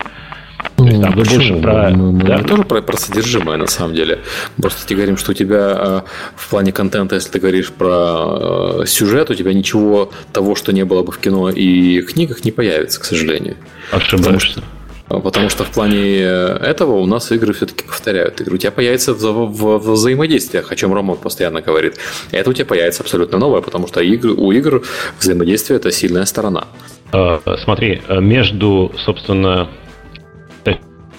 [0.77, 1.91] То есть, там, вы больше про...
[1.91, 2.39] Мы, мы, да?
[2.39, 4.21] мы тоже про, про содержимое, на самом деле.
[4.61, 6.01] Просто тебе говорим, что у тебя э,
[6.37, 10.85] в плане контента, если ты говоришь про э, сюжет, у тебя ничего того, что не
[10.85, 13.57] было бы в кино и книгах, не появится, к сожалению.
[13.93, 14.63] Ошибаешься.
[15.09, 18.55] А, потому что в плане э, этого у нас игры все-таки повторяют игры.
[18.55, 21.99] У тебя появится в, в, в взаимодействиях, о чем Роман постоянно говорит.
[22.31, 24.83] Это у тебя появится абсолютно новое, потому что игр, у игр
[25.21, 26.67] взаимодействие– это сильная сторона.
[27.13, 29.69] А, смотри, э, между, собственно,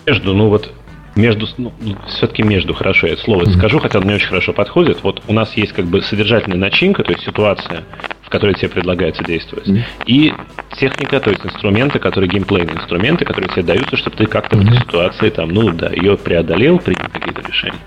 [0.06, 0.72] между, ну вот
[1.16, 1.72] между, ну,
[2.08, 3.58] все-таки между, хорошо, я это слово mm-hmm.
[3.58, 5.02] скажу, хотя оно не очень хорошо подходит.
[5.02, 7.84] Вот у нас есть как бы содержательная начинка, то есть ситуация,
[8.22, 9.84] в которой тебе предлагается действовать, mm-hmm.
[10.08, 10.34] и
[10.78, 14.64] техника, то есть инструменты, которые геймплейные инструменты, которые тебе даются, чтобы ты как-то mm-hmm.
[14.64, 17.80] в этой ситуации там, ну да, ее преодолел, принял какие-то решения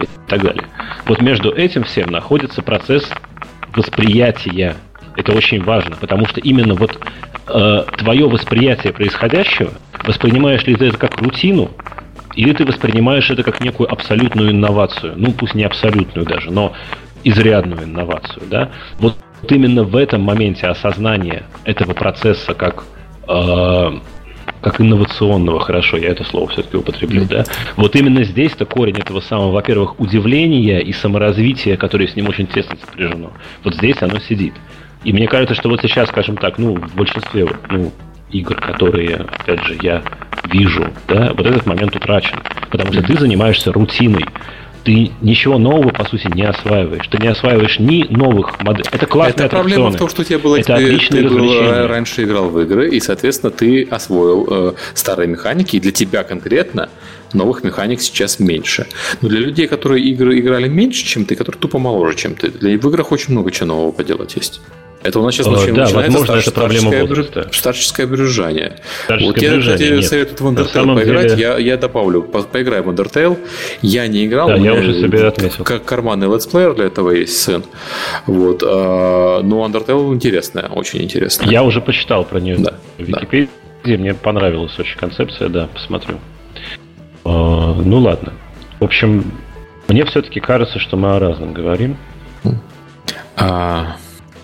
[0.00, 0.64] и так далее.
[1.06, 3.08] Вот между этим всем находится процесс
[3.74, 4.76] восприятия.
[5.16, 6.98] Это очень важно, потому что именно вот
[7.48, 9.72] э, твое восприятие происходящего,
[10.04, 11.70] воспринимаешь ли ты это как рутину,
[12.34, 16.72] или ты воспринимаешь это как некую абсолютную инновацию, ну пусть не абсолютную даже, но
[17.24, 18.70] изрядную инновацию, да?
[18.98, 19.16] Вот
[19.48, 22.84] именно в этом моменте осознания этого процесса как
[23.26, 23.90] э,
[24.60, 27.44] как инновационного, хорошо, я это слово все-таки употреблю, да.
[27.76, 32.76] Вот именно здесь-то корень этого самого, во-первых, удивления и саморазвития, которое с ним очень тесно
[32.76, 33.32] сопряжено.
[33.64, 34.54] Вот здесь оно сидит.
[35.06, 37.92] И мне кажется, что вот сейчас, скажем так, ну, в большинстве ну,
[38.32, 40.02] игр, которые, опять же, я
[40.50, 42.40] вижу, да, вот этот момент утрачен.
[42.72, 44.24] Потому что ты занимаешься рутиной.
[44.82, 47.06] Ты ничего нового, по сути, не осваиваешь.
[47.06, 48.88] Ты не осваиваешь ни новых моделей.
[48.90, 50.58] Это классная Это проблема в том, что у тебя было...
[50.58, 55.76] Это ты, ты был, раньше играл в игры, и, соответственно, ты освоил э, старые механики,
[55.76, 56.88] и для тебя конкретно
[57.32, 58.88] новых механик сейчас меньше.
[59.22, 62.76] Но для людей, которые игры играли меньше, чем ты, которые тупо моложе, чем ты, для,
[62.76, 64.60] в играх очень много чего нового поделать есть.
[65.02, 67.48] Это у нас сейчас начинается да, возможно, старш, это проблема возраста.
[67.52, 68.76] Старческое брюзжание.
[69.08, 71.28] Вот я, кстати, советую в Undertale поиграть.
[71.28, 71.40] Деле...
[71.40, 73.38] Я, я добавлю, по, поиграю в Undertale.
[73.82, 74.48] Я не играл.
[74.48, 75.64] Да, я уже себе отметил.
[75.64, 77.62] Как карманный летсплеер для этого есть сын.
[78.26, 78.62] Вот.
[78.66, 81.50] А, но Undertale интересная, очень интересная.
[81.50, 83.48] Я уже почитал про нее да, в Википедии.
[83.84, 83.96] Да.
[83.96, 86.18] Мне понравилась очень концепция, да, посмотрю.
[87.24, 88.32] А, ну ладно.
[88.80, 89.32] В общем,
[89.88, 91.96] мне все-таки кажется, что мы о разном говорим.
[93.36, 93.96] А,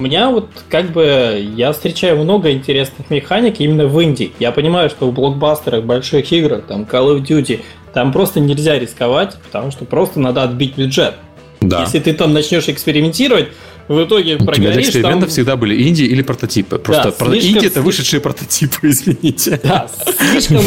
[0.03, 4.33] у меня вот как бы я встречаю много интересных механик именно в Индии.
[4.41, 7.61] Я понимаю, что в блокбастерах, больших играх, там Call of Duty,
[7.95, 11.15] там просто нельзя рисковать, потому что просто надо отбить бюджет.
[11.61, 11.83] Да.
[11.83, 13.51] Если ты там начнешь экспериментировать,
[13.87, 15.29] в итоге У тебя для экспериментов там...
[15.29, 16.79] всегда были Индии или прототипы.
[16.79, 17.27] Просто да, про...
[17.31, 17.55] слишком...
[17.55, 19.61] Индия это вышедшие прототипы, извините.
[19.62, 19.89] Да,
[20.33, 20.62] слишком,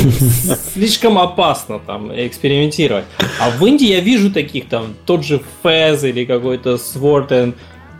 [0.73, 3.03] слишком опасно там экспериментировать.
[3.39, 7.55] А в Индии я вижу таких там, тот же Fez или какой-то Sword and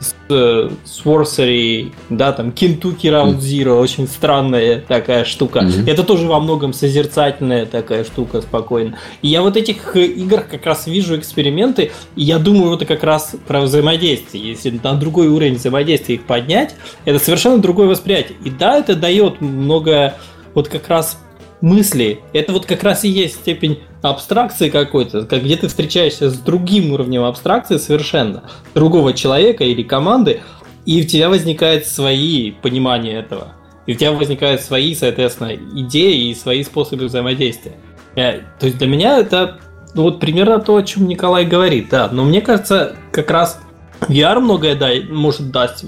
[0.06, 5.60] с Sorcery, да, там Kentucky Round Zero, очень странная такая штука.
[5.60, 5.90] Mm-hmm.
[5.90, 8.98] Это тоже во многом созерцательная такая штука, спокойно.
[9.22, 13.04] И я вот этих э, играх как раз вижу эксперименты, и я думаю, это как
[13.04, 14.50] раз про взаимодействие.
[14.50, 16.76] Если на другой уровень взаимодействия их поднять,
[17.06, 18.38] это совершенно другое восприятие.
[18.44, 20.16] И да, это дает много
[20.56, 21.20] вот как раз
[21.66, 22.20] мысли.
[22.32, 26.94] Это вот как раз и есть степень абстракции какой-то, как где ты встречаешься с другим
[26.94, 28.44] уровнем абстракции совершенно,
[28.76, 30.42] другого человека или команды,
[30.86, 33.54] и у тебя возникают свои понимания этого.
[33.88, 37.74] И у тебя возникают свои, соответственно, идеи и свои способы взаимодействия.
[38.16, 39.60] Э, то есть для меня это
[39.96, 42.10] ну, вот примерно то, о чем Николай говорит, да.
[42.12, 43.60] Но мне кажется, как раз
[44.02, 45.84] VR многое дай, может дать,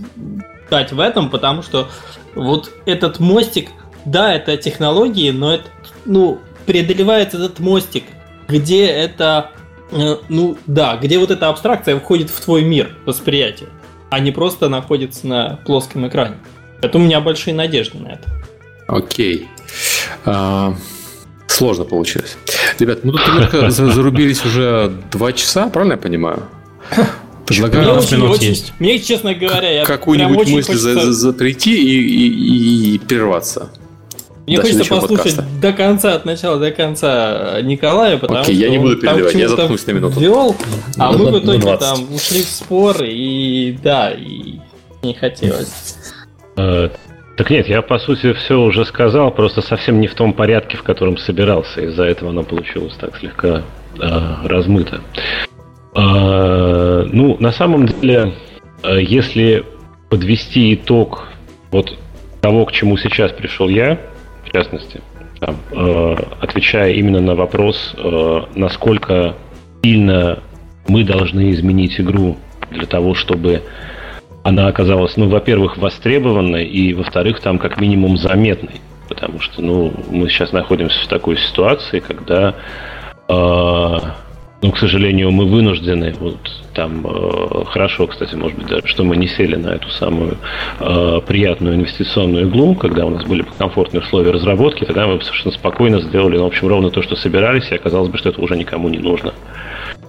[0.71, 1.87] дать в этом, потому что
[2.33, 3.69] вот этот мостик,
[4.07, 5.65] да, это технологии, но это,
[6.05, 8.05] ну, преодолевается этот мостик,
[8.47, 9.51] где это,
[9.91, 13.67] э, ну, да, где вот эта абстракция входит в твой мир восприятия,
[14.09, 16.37] а не просто находится на плоском экране.
[16.81, 18.29] Это у меня большие надежды на это.
[18.87, 19.47] Окей.
[20.25, 20.73] А,
[21.47, 22.37] сложно получилось.
[22.79, 26.43] Ребят, мы тут немножко зарубились уже два часа, правильно я понимаю?
[27.45, 28.73] Предлагаю мне очень, минут очень, есть.
[28.79, 30.77] Мне, честно говоря, я какую-нибудь мысль хочется...
[30.77, 33.69] за, за, прийти и, и, и прерваться.
[34.47, 35.61] Мне хочется послушать подкаста.
[35.61, 39.49] до конца, от начала до конца Николая, потому Окей, что я не буду перебивать, я
[39.49, 40.19] заткнусь на минуту.
[40.21, 40.55] Вел,
[40.97, 44.59] а мы в итоге там ушли в спор, и да, и
[45.03, 45.97] не хотелось.
[46.55, 46.89] Э,
[47.35, 50.83] так нет, я по сути все уже сказал, просто совсем не в том порядке, в
[50.83, 51.81] котором собирался.
[51.81, 53.63] Из-за этого оно получилось так слегка
[53.99, 55.01] э, размыто.
[55.93, 58.33] Э, ну, на самом деле,
[58.83, 59.65] э, если
[60.09, 61.27] подвести итог
[61.69, 61.97] вот
[62.39, 63.99] того, к чему сейчас пришел я,
[64.47, 65.01] в частности,
[65.39, 69.35] там, э, отвечая именно на вопрос, э, насколько
[69.83, 70.39] сильно
[70.87, 72.37] мы должны изменить игру
[72.71, 73.63] для того, чтобы
[74.43, 78.81] она оказалась, ну, во-первых, востребованной, и, во-вторых, там как минимум заметной.
[79.09, 82.55] Потому что, ну, мы сейчас находимся в такой ситуации, когда,
[83.27, 83.97] э,
[84.61, 86.37] ну, к сожалению, мы вынуждены, вот
[86.73, 90.37] там э, хорошо, кстати, может быть, даже, что мы не сели на эту самую
[90.79, 96.01] э, приятную инвестиционную иглу, когда у нас были комфортные условия разработки, тогда мы совершенно спокойно
[96.01, 98.89] сделали, ну, в общем, ровно то, что собирались, и оказалось бы, что это уже никому
[98.89, 99.33] не нужно.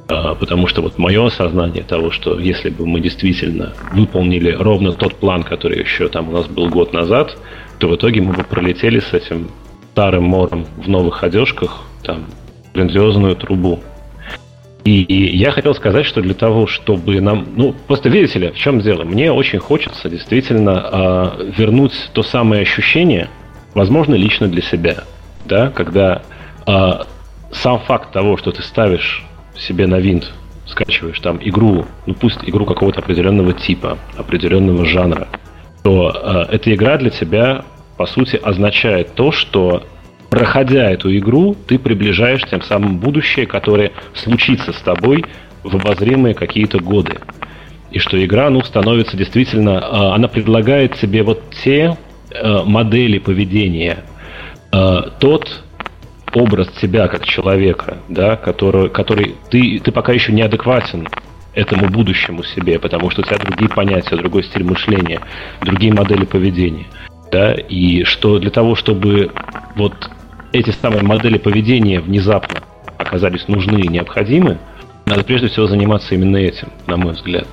[0.08, 5.16] А, потому что вот мое осознание того, что если бы мы действительно выполнили ровно тот
[5.16, 7.36] план, который еще там у нас был год назад,
[7.78, 9.48] то в итоге мы бы пролетели с этим
[9.92, 12.24] старым мором в новых одежках, там,
[12.72, 13.80] грандиозную трубу.
[14.88, 17.46] И, я хотел сказать, что для того, чтобы нам...
[17.56, 19.04] Ну, просто видите ли, в чем дело?
[19.04, 23.28] Мне очень хочется действительно э, вернуть то самое ощущение,
[23.74, 25.04] возможно, лично для себя,
[25.44, 26.22] да, когда
[26.66, 26.90] э,
[27.52, 30.32] сам факт того, что ты ставишь себе на винт
[30.64, 35.28] скачиваешь там игру, ну пусть игру какого-то определенного типа, определенного жанра,
[35.82, 37.64] то э, эта игра для тебя,
[37.96, 39.84] по сути, означает то, что
[40.30, 45.24] проходя эту игру, ты приближаешь тем самым будущее, которое случится с тобой
[45.62, 47.18] в обозримые какие-то годы.
[47.90, 51.96] И что игра, ну, становится действительно, э, она предлагает тебе вот те
[52.30, 54.04] э, модели поведения,
[54.72, 55.62] э, тот
[56.34, 61.08] образ тебя как человека, да, который, который ты, ты пока еще неадекватен
[61.54, 65.20] этому будущему себе, потому что у тебя другие понятия, другой стиль мышления,
[65.62, 66.86] другие модели поведения.
[67.32, 69.32] Да, и что для того, чтобы
[69.76, 70.10] вот
[70.52, 72.60] эти самые модели поведения внезапно
[72.96, 74.58] оказались нужны и необходимы,
[75.06, 77.46] надо прежде всего заниматься именно этим, на мой взгляд.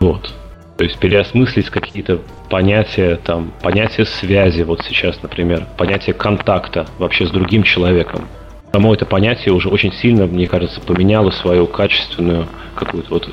[0.00, 0.32] Вот.
[0.76, 7.30] То есть переосмыслить какие-то понятия, там, понятие связи, вот сейчас, например, понятие контакта вообще с
[7.30, 8.28] другим человеком.
[8.72, 13.28] Само это понятие уже очень сильно, мне кажется, поменяло свою качественную, какую-то вот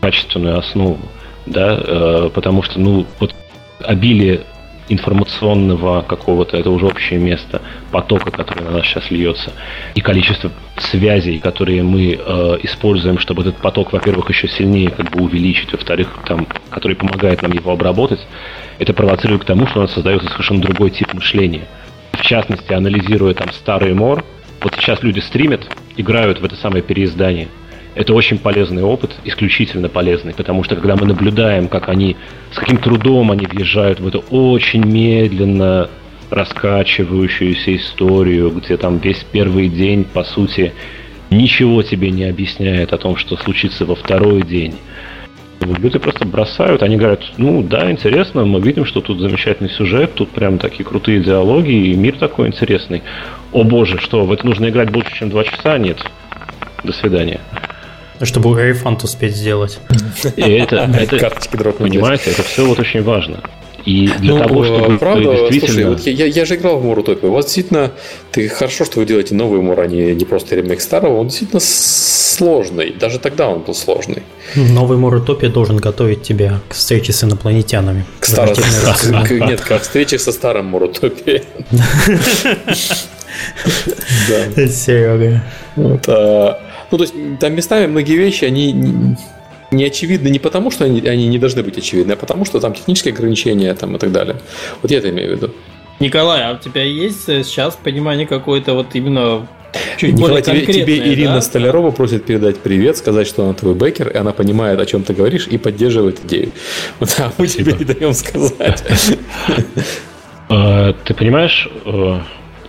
[0.00, 0.98] качественную основу,
[1.46, 3.34] да, э, потому что, ну, вот
[3.80, 4.42] обилие
[4.88, 9.52] информационного какого-то, это уже общее место, потока, который на нас сейчас льется,
[9.94, 15.22] и количество связей, которые мы э, используем, чтобы этот поток, во-первых, еще сильнее как бы
[15.22, 18.20] увеличить, во-вторых, там, который помогает нам его обработать,
[18.78, 21.66] это провоцирует к тому, что у нас создается совершенно другой тип мышления.
[22.12, 24.24] В частности, анализируя там старый мор,
[24.60, 27.48] вот сейчас люди стримят, играют в это самое переиздание–
[27.96, 32.14] это очень полезный опыт, исключительно полезный, потому что когда мы наблюдаем, как они,
[32.52, 35.88] с каким трудом они въезжают в эту очень медленно
[36.28, 40.74] раскачивающуюся историю, где там весь первый день, по сути,
[41.30, 44.74] ничего тебе не объясняет о том, что случится во второй день.
[45.60, 50.28] Люди просто бросают, они говорят, ну да, интересно, мы видим, что тут замечательный сюжет, тут
[50.28, 53.02] прям такие крутые диалоги, и мир такой интересный.
[53.52, 55.78] О боже, что, в это нужно играть больше, чем два часа?
[55.78, 55.98] Нет.
[56.84, 57.40] До свидания.
[58.22, 59.78] Чтобы рефанд успеть сделать.
[60.36, 63.42] И это, это карточки понимаете, это все вот очень важно.
[63.86, 65.72] И для ну, того, чтобы правда, действительно...
[65.72, 67.30] Слушай, вот я, я же играл в Мур Утопию.
[67.30, 67.92] Вот действительно,
[68.32, 71.20] ты хорошо, что вы делаете новый Мур, а не, не просто ремейк старого.
[71.20, 72.92] Он действительно сложный.
[72.92, 74.24] Даже тогда он был сложный.
[74.56, 78.04] Новый Мур Утопия должен готовить тебя к встрече с инопланетянами.
[78.18, 78.56] К старому.
[79.46, 81.44] Нет, к встрече со старым Мур Утопией.
[84.68, 85.44] Серега.
[86.08, 86.58] А,
[86.90, 89.16] ну, то есть, там местами многие вещи, они
[89.70, 92.74] не очевидны не потому, что они, они не должны быть очевидны, а потому, что там
[92.74, 94.36] технические ограничения там, и так далее.
[94.82, 95.50] Вот я это имею в виду.
[95.98, 99.46] Николай, а у тебя есть сейчас понимание какое-то вот именно
[99.98, 101.40] Чуть Николай, тебе, тебе Ирина да?
[101.40, 105.12] Столярова просит передать привет, сказать, что она твой бэкер, и она понимает, о чем ты
[105.12, 106.52] говоришь, и поддерживает идею.
[107.00, 108.82] Вот, а мы тебе не даем сказать.
[110.48, 112.20] Ты понимаешь, э,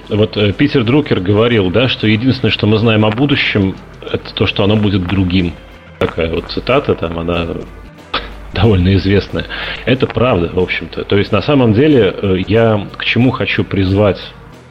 [0.09, 3.75] вот э, Питер Друкер говорил, да, что единственное, что мы знаем о будущем,
[4.11, 5.53] это то, что оно будет другим.
[5.99, 7.47] Такая вот цитата, там она
[8.53, 9.45] довольно известная.
[9.85, 11.03] Это правда, в общем-то.
[11.03, 14.19] То есть, на самом деле, э, я к чему хочу призвать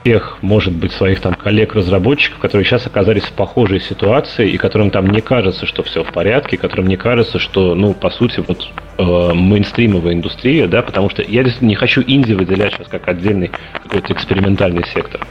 [0.06, 5.08] тех, может быть, своих там коллег-разработчиков, которые сейчас оказались в похожей ситуации, и которым там
[5.08, 8.68] не кажется, что все в порядке, которым не кажется, что, ну, по сути, вот
[8.98, 13.50] э, мейнстримовая индустрия, да, потому что я не хочу инди выделять сейчас как отдельный
[13.82, 15.26] какой-то экспериментальный сектор,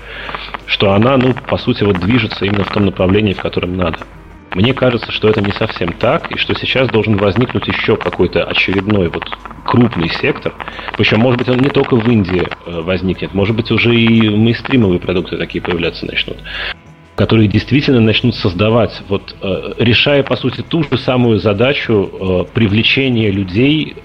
[0.65, 3.99] что она, ну, по сути, вот движется именно в том направлении, в котором надо.
[4.55, 9.09] Мне кажется, что это не совсем так, и что сейчас должен возникнуть еще какой-то очередной
[9.09, 9.25] вот
[9.65, 10.53] крупный сектор.
[10.95, 15.01] Причем, может быть, он не только в Индии э, возникнет, может быть, уже и мейнстримовые
[15.01, 16.37] продукты такие появляться начнут
[17.15, 23.31] которые действительно начнут создавать, вот, э, решая, по сути, ту же самую задачу э, привлечения
[23.31, 23.95] людей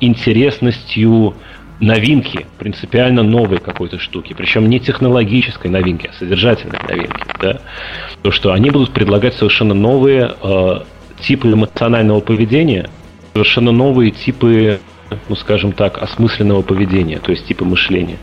[0.00, 1.34] интересностью
[1.80, 7.60] новинки, принципиально новой какой-то штуки, причем не технологической новинки, а содержательной новинки, да,
[8.22, 10.80] то, что они будут предлагать совершенно новые э,
[11.20, 12.88] типы эмоционального поведения,
[13.32, 14.80] совершенно новые типы,
[15.28, 18.18] ну, скажем так, осмысленного поведения, то есть типы мышления.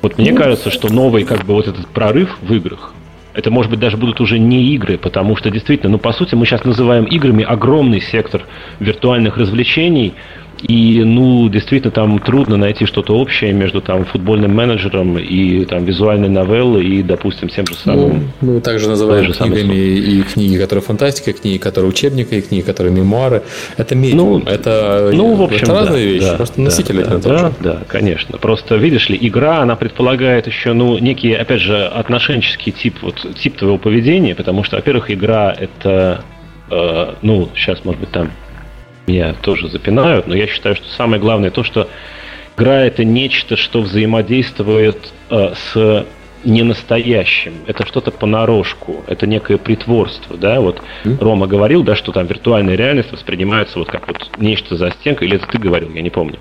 [0.00, 2.92] Вот мне кажется, что новый, как бы, вот этот прорыв в играх,
[3.34, 6.44] это, может быть, даже будут уже не игры, потому что действительно, ну, по сути, мы
[6.44, 8.44] сейчас называем играми огромный сектор
[8.78, 10.14] виртуальных развлечений,
[10.62, 16.28] и, ну, действительно, там трудно найти что-то общее между там футбольным менеджером и там визуальной
[16.28, 18.32] новеллой и, допустим, тем же самым.
[18.40, 22.40] Ну, мы также называем же книгами и книги, которые фантастика, и книги, которые учебники, и
[22.40, 23.42] книги, которые мемуары.
[23.76, 24.42] Это медиум.
[24.44, 27.52] Ну, это, ну, в общем, это разные да, вещи, да, просто носитель да, да, да,
[27.60, 28.38] да, конечно.
[28.38, 33.56] Просто, видишь ли, игра, она предполагает еще, ну, некий, опять же, отношенческий тип, вот, тип
[33.56, 36.22] твоего поведения, потому что, во-первых, игра это,
[36.70, 38.30] э, ну, сейчас, может быть, там
[39.06, 41.88] меня тоже запинают, но я считаю, что самое главное то, что
[42.56, 46.06] игра это нечто, что взаимодействует э, с
[46.44, 47.54] ненастоящим.
[47.66, 51.22] Это что-то понарошку, это некое притворство, да, вот mm.
[51.22, 55.36] Рома говорил, да, что там виртуальная реальность воспринимается вот как вот нечто за стенкой, или
[55.36, 56.38] это ты говорил, я не помню.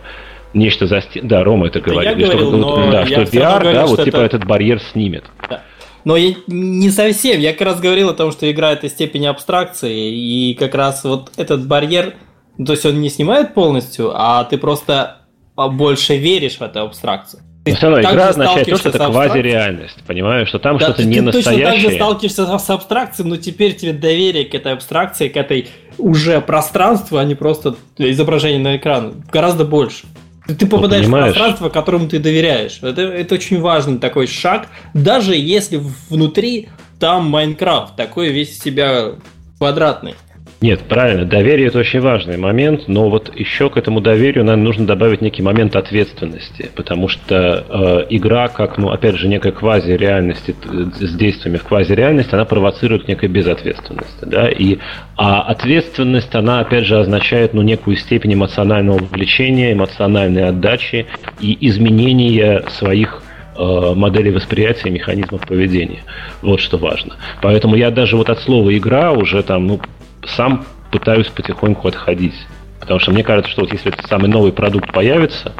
[0.53, 2.11] Нечто за стенкой, да, Рома это говорил.
[2.11, 4.25] Я говорил, что, но да, что VR, говорил, да, что вот типа это...
[4.25, 5.25] этот барьер снимет.
[5.49, 5.61] Да.
[6.03, 10.11] Но я не совсем, я как раз говорил о том, что игра это степень абстракции,
[10.11, 12.15] и как раз вот этот барьер,
[12.57, 15.17] ну, то есть он не снимает полностью, а ты просто
[15.55, 17.43] больше веришь в эту абстракцию.
[17.65, 21.21] Но все равно игра означает то, что это квазиреальность, понимаешь, что там да, что-то не
[21.21, 21.53] настоящее.
[21.53, 25.37] Ты точно так же сталкиваешься с абстракцией, но теперь тебе доверие к этой абстракции, к
[25.37, 25.69] этой
[25.99, 30.07] уже пространству, а не просто изображение на экран, гораздо больше.
[30.47, 32.79] Ты попадаешь ну, в пространство, которому ты доверяешь.
[32.81, 35.79] Это, это очень важный такой шаг, даже если
[36.09, 36.69] внутри
[36.99, 39.13] там Майнкрафт, такой весь себя
[39.59, 40.15] квадратный.
[40.61, 44.85] Нет, правильно, доверие это очень важный момент, но вот еще к этому доверию, наверное, нужно
[44.85, 50.53] добавить некий момент ответственности, потому что э, игра, как, ну, опять же, некая квазиреальность э,
[50.99, 54.77] с действиями в квазиреальность, она провоцирует некой безответственность, да, и
[55.17, 61.07] а ответственность, она, опять же, означает, ну, некую степень эмоционального вовлечения, эмоциональной отдачи
[61.39, 63.23] и изменения своих
[63.57, 66.03] э, моделей восприятия механизмов поведения.
[66.43, 67.15] Вот что важно.
[67.41, 69.81] Поэтому я даже вот от слова игра уже там, ну,
[70.25, 72.35] сам пытаюсь потихоньку отходить.
[72.79, 75.53] Потому что мне кажется, что вот если этот самый новый продукт появится,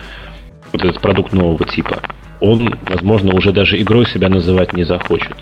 [0.72, 2.02] вот этот продукт нового типа,
[2.40, 5.36] он, возможно, уже даже игрой себя называть не захочет.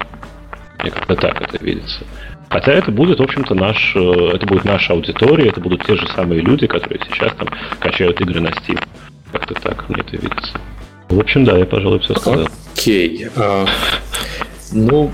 [0.82, 2.06] Мне как-то так это видится.
[2.50, 6.08] Хотя это будет, в общем-то, наш, э, это будет наша аудитория, это будут те же
[6.08, 7.48] самые люди, которые сейчас там
[7.80, 8.82] качают игры на Steam.
[9.32, 10.60] Как-то так мне это видится.
[11.10, 12.48] В общем, да, я, пожалуй, все сказал.
[12.74, 13.26] Окей.
[13.26, 13.36] Okay.
[13.36, 13.70] Uh,
[14.72, 15.12] ну,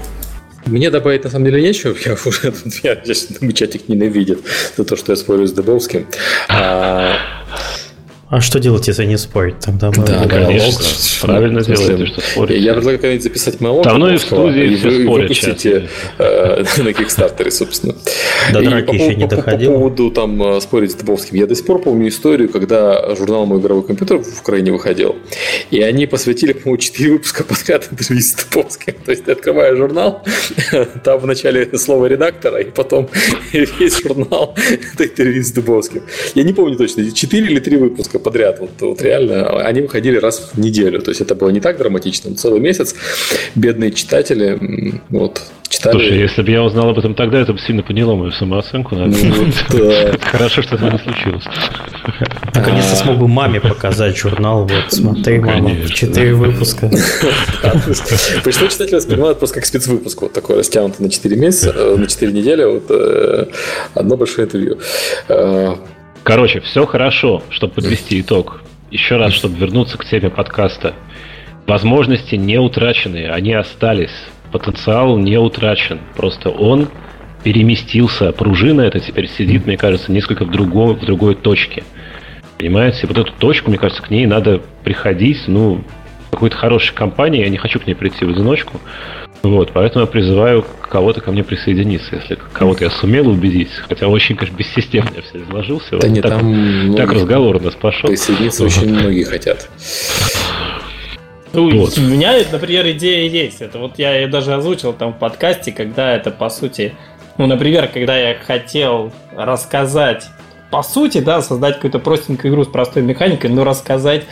[0.66, 1.96] мне добавить на самом деле нечего.
[2.06, 4.40] Я уже я, я думаю, чатик ненавидит
[4.78, 6.08] за то, что я спорю с Дебовским.
[6.50, 7.18] А,
[8.36, 9.60] а что делать, если не спорить?
[9.62, 10.86] Тогда мы да, конечно.
[11.22, 12.60] Правильно делаете, что спорите.
[12.60, 13.86] Я предлагаю как-нибудь записать монолог.
[13.86, 15.88] Давно и в студии и вы, спорят выпустите
[16.18, 17.96] э, на Кикстартере, собственно.
[18.52, 19.72] До драки еще не доходил.
[19.72, 21.38] По поводу там э, спорить с Дубовским.
[21.38, 25.16] Я до сих пор помню историю, когда журнал «Мой игровой компьютер» в Украине выходил.
[25.72, 28.96] И они посвятили, по-моему, 4 выпуска подката интервью с Дубовским.
[29.06, 30.26] То есть ты открываешь журнал,
[31.06, 33.08] там вначале слово редактора, и потом
[33.54, 34.56] весь журнал
[34.94, 36.04] это интервью с Дубовским.
[36.34, 38.60] Я не помню точно, 4 или 3 выпуска подряд.
[38.60, 41.00] Вот, вот реально, они выходили раз в неделю.
[41.02, 42.96] То есть это было не так драматично, но целый месяц
[43.54, 45.94] бедные читатели вот, читали.
[45.94, 48.96] Слушай, если бы я узнал об этом тогда, это бы сильно подняло мою самооценку.
[48.96, 49.14] Ну,
[50.22, 51.44] Хорошо, что это не случилось.
[52.56, 54.66] Наконец-то смог бы маме показать журнал.
[54.66, 56.90] Вот, смотри, мама, четыре выпуска.
[58.44, 62.32] Пришло читатели воспринимают просто как спецвыпуск, вот такой растянутый на 4 месяца, э, на 4
[62.32, 63.46] недели, вот э,
[63.94, 64.80] одно большое интервью.
[66.26, 68.64] Короче, все хорошо, чтобы подвести итог.
[68.90, 70.96] Еще раз, чтобы вернуться к теме подкаста.
[71.68, 74.26] Возможности не утрачены, они остались.
[74.52, 76.00] Потенциал не утрачен.
[76.16, 76.88] Просто он
[77.44, 78.32] переместился.
[78.32, 81.84] Пружина это теперь сидит, мне кажется, несколько в, другой, в другой точке.
[82.58, 83.06] Понимаете?
[83.06, 85.84] Вот эту точку, мне кажется, к ней надо приходить, ну,
[86.32, 88.82] какой-то хорошей компании, я не хочу к ней прийти в одиночку.
[89.44, 93.70] Вот, поэтому я призываю кого-то ко мне присоединиться, если кого-то я сумел убедить.
[93.88, 95.92] Хотя очень, конечно, бессистемно я все изложился.
[95.92, 98.10] Да вот не, так, там так разговор у нас пошел.
[98.10, 99.70] Присоединиться очень многие хотят.
[101.54, 101.98] Ну, вот.
[101.98, 103.62] У меня, например, идея есть.
[103.62, 106.96] Это вот я ее даже озвучил там в подкасте, когда это по сути,
[107.38, 110.26] ну, например, когда я хотел рассказать,
[110.70, 114.26] по сути, да, создать какую-то простенькую игру с простой механикой, но рассказать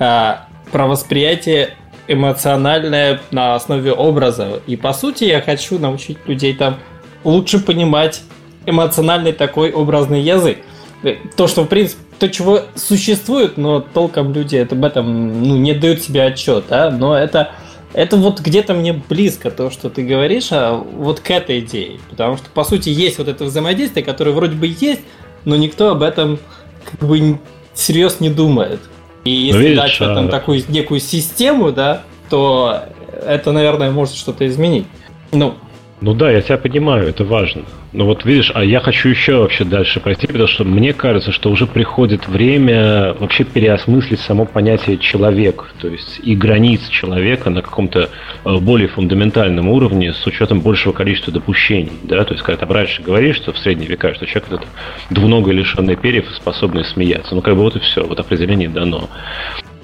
[0.00, 1.70] а, про восприятие
[2.08, 4.60] эмоциональное на основе образа.
[4.66, 6.78] И по сути я хочу научить людей там
[7.24, 8.22] лучше понимать
[8.66, 10.58] эмоциональный такой образный язык.
[11.02, 15.74] Э, то, что в принципе то, чего существует, но толком люди об этом ну, не
[15.74, 16.90] дают себе отчет, да?
[16.90, 17.52] но это,
[17.92, 21.98] это вот где-то мне близко то, что ты говоришь, а вот к этой идее.
[22.10, 25.00] Потому что, по сути, есть вот это взаимодействие, которое вроде бы есть,
[25.44, 26.38] но никто об этом
[26.84, 27.38] как бы
[27.74, 28.80] всерьез не думает.
[29.24, 30.28] И если видишь, дать этом а...
[30.28, 32.84] такую некую систему, да, то
[33.26, 34.86] это, наверное, может что-то изменить.
[35.32, 35.54] Ну,
[36.04, 37.62] ну да, я тебя понимаю, это важно.
[37.94, 41.50] Но вот видишь, а я хочу еще вообще дальше пойти, потому что мне кажется, что
[41.50, 48.10] уже приходит время вообще переосмыслить само понятие человек, то есть и границ человека на каком-то
[48.44, 51.92] э, более фундаментальном уровне с учетом большего количества допущений.
[52.02, 52.22] Да?
[52.24, 54.64] То есть, когда ты раньше говоришь, что в средние века, что человек это
[55.08, 57.34] двуногое лишенный перьев и способный смеяться.
[57.34, 59.08] Ну, как бы вот и все, вот определение дано.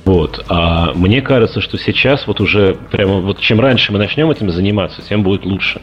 [0.05, 0.45] Вот.
[0.49, 5.01] А мне кажется, что сейчас вот уже прямо вот чем раньше мы начнем этим заниматься,
[5.01, 5.81] тем будет лучше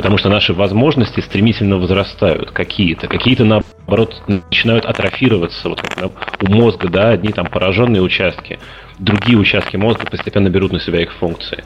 [0.00, 6.88] потому что наши возможности стремительно возрастают какие-то, какие-то наоборот начинают атрофироваться, вот как у мозга,
[6.88, 8.58] да, одни там пораженные участки,
[8.98, 11.64] другие участки мозга постепенно берут на себя их функции.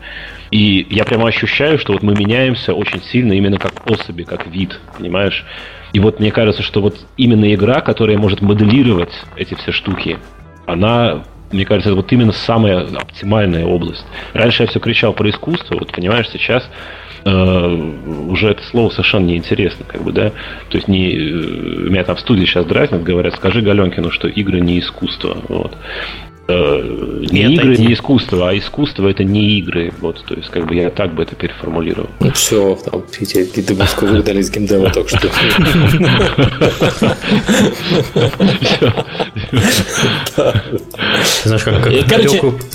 [0.50, 4.80] И я прямо ощущаю, что вот мы меняемся очень сильно именно как особи, как вид,
[4.98, 5.44] понимаешь?
[5.92, 10.18] И вот мне кажется, что вот именно игра, которая может моделировать эти все штуки,
[10.66, 14.04] она мне кажется, это вот именно самая оптимальная область.
[14.32, 16.68] Раньше я все кричал про искусство, вот понимаешь, сейчас
[17.24, 20.30] уже это слово совершенно неинтересно, как бы, да.
[20.68, 21.20] То есть не, э,
[21.88, 25.38] меня там в студии сейчас дразнят, говорят, скажи Галенкину, что игры не искусство.
[25.48, 25.76] Вот.
[26.46, 26.82] Э,
[27.30, 29.94] не Нет, игры, не искусство, а искусство это не игры.
[30.00, 32.10] Вот, то есть, как бы я так бы это переформулировал.
[32.20, 35.30] Ну все, там, Петя, гидебуску выгнали из геймдева только что.
[41.44, 41.62] Знаешь,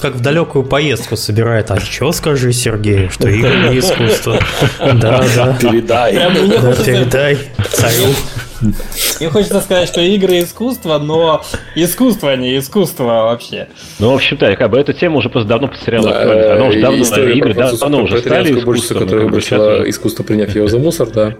[0.02, 1.70] как в далекую поездку собирает.
[1.70, 4.40] А что скажи, Сергей, что игры не искусство?
[4.80, 5.58] Да, да.
[5.62, 6.16] Передай.
[6.16, 7.38] Да, передай
[7.72, 8.16] царю.
[8.61, 11.44] Мне хочется сказать, что игры искусство, но
[11.76, 13.68] искусство а не искусство вообще.
[13.99, 16.49] Ну, в общем-то, как бы эта тема уже просто давно потеряла актуальность.
[16.49, 18.99] Она уже давно, игры давно уже стали искусством.
[18.99, 21.36] которая выбросила искусство, приняв его за мусор, да.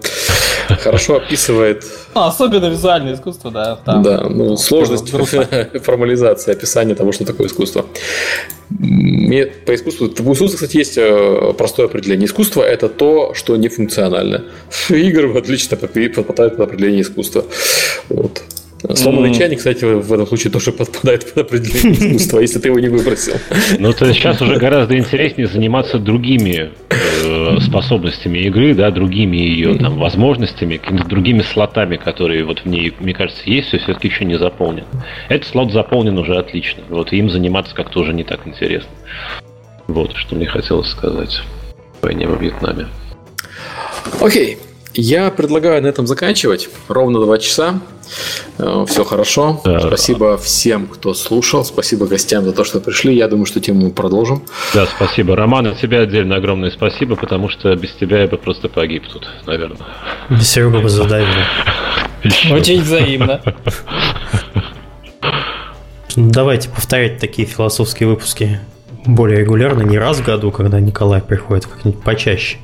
[0.82, 1.84] Хорошо описывает...
[2.14, 3.78] А, особенно визуальное искусство, да.
[3.84, 5.10] Да, ну, сложность
[5.82, 7.86] формализации описания того, что такое искусство.
[8.68, 12.26] Мне по искусству, в искусстве, кстати, есть э, простое определение.
[12.26, 14.44] Искусство– это то, что не функционально.
[14.88, 17.44] Игры отлично подпадают под определение искусства.
[18.08, 18.42] Вот.
[18.94, 19.38] Сломанный mm.
[19.38, 23.34] чайник, кстати, в этом случае тоже подпадает под определение искусства, если ты его не выбросил.
[23.78, 29.76] Ну, то есть сейчас уже гораздо интереснее заниматься другими э, способностями игры, да, другими ее
[29.76, 34.38] там возможностями, какими-то другими слотами, которые вот в ней, мне кажется, есть, все-таки еще не
[34.38, 34.84] заполнен.
[35.28, 36.82] Этот слот заполнен уже отлично.
[36.88, 38.90] Вот им заниматься как-то уже не так интересно.
[39.88, 41.42] Вот, что мне хотелось сказать.
[42.00, 42.86] Войне во Вьетнаме.
[44.20, 44.56] Окей.
[44.94, 46.68] Я предлагаю на этом заканчивать.
[46.88, 47.80] Ровно два часа.
[48.58, 49.60] Э, Все хорошо.
[49.64, 50.36] Да, спасибо да.
[50.36, 51.64] всем, кто слушал.
[51.64, 53.14] Спасибо гостям за то, что пришли.
[53.14, 54.42] Я думаю, что тему мы продолжим.
[54.74, 55.36] Да, спасибо.
[55.36, 59.28] Роман, от тебя отдельно огромное спасибо, потому что без тебя я бы просто погиб тут,
[59.46, 59.78] наверное.
[60.40, 61.28] Серега бы задавил.
[62.50, 63.40] Очень взаимно.
[66.16, 68.60] Давайте повторять такие философские выпуски
[69.06, 72.58] более регулярно, не раз в году, когда Николай приходит, как-нибудь почаще.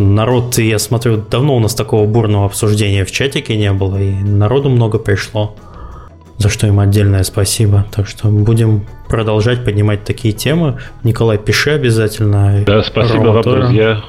[0.00, 4.70] Народ, я смотрю, давно у нас такого бурного обсуждения в чатике не было, и народу
[4.70, 5.54] много пришло.
[6.38, 7.86] за что им отдельное спасибо.
[7.94, 10.78] Так что будем продолжать поднимать такие темы.
[11.04, 12.62] Николай, пиши обязательно.
[12.66, 13.62] Да, спасибо Рома вам, тоже.
[13.62, 14.02] друзья.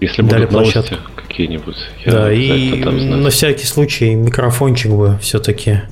[0.00, 1.76] Если Дали будут новости какие-нибудь.
[2.06, 5.82] Да, и на всякий случай микрофончик бы все-таки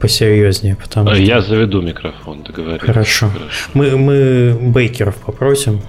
[0.00, 1.22] посерьезнее, потому что...
[1.22, 2.82] Я заведу микрофон, договорились.
[2.82, 3.28] Хорошо.
[3.28, 3.70] Хорошо.
[3.74, 5.80] Мы, мы бейкеров попросим.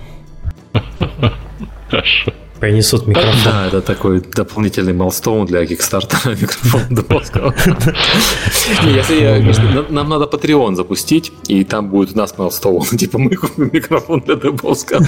[1.90, 2.34] Хорошо.
[2.60, 3.36] Принесут микрофон.
[3.46, 7.54] Да, это такой дополнительный молстоун для Кикстартера микрофон Добовского.
[8.84, 12.86] Если нам надо Patreon запустить, и там будет у нас молстоун.
[12.98, 15.00] Типа мы купим микрофон для Добовского.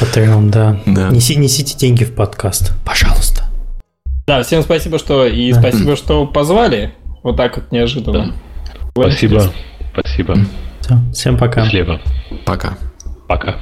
[0.00, 0.80] Patreon, да.
[1.10, 3.44] Неси, несите деньги в подкаст, пожалуйста.
[4.26, 6.94] Да, всем спасибо, что и спасибо, что позвали.
[7.22, 8.34] Вот так вот неожиданно.
[8.92, 9.52] Спасибо.
[9.92, 10.38] Спасибо.
[10.80, 11.64] Все, всем пока.
[11.64, 12.00] Счастливо.
[12.44, 12.78] Пока.
[13.26, 13.58] Пока.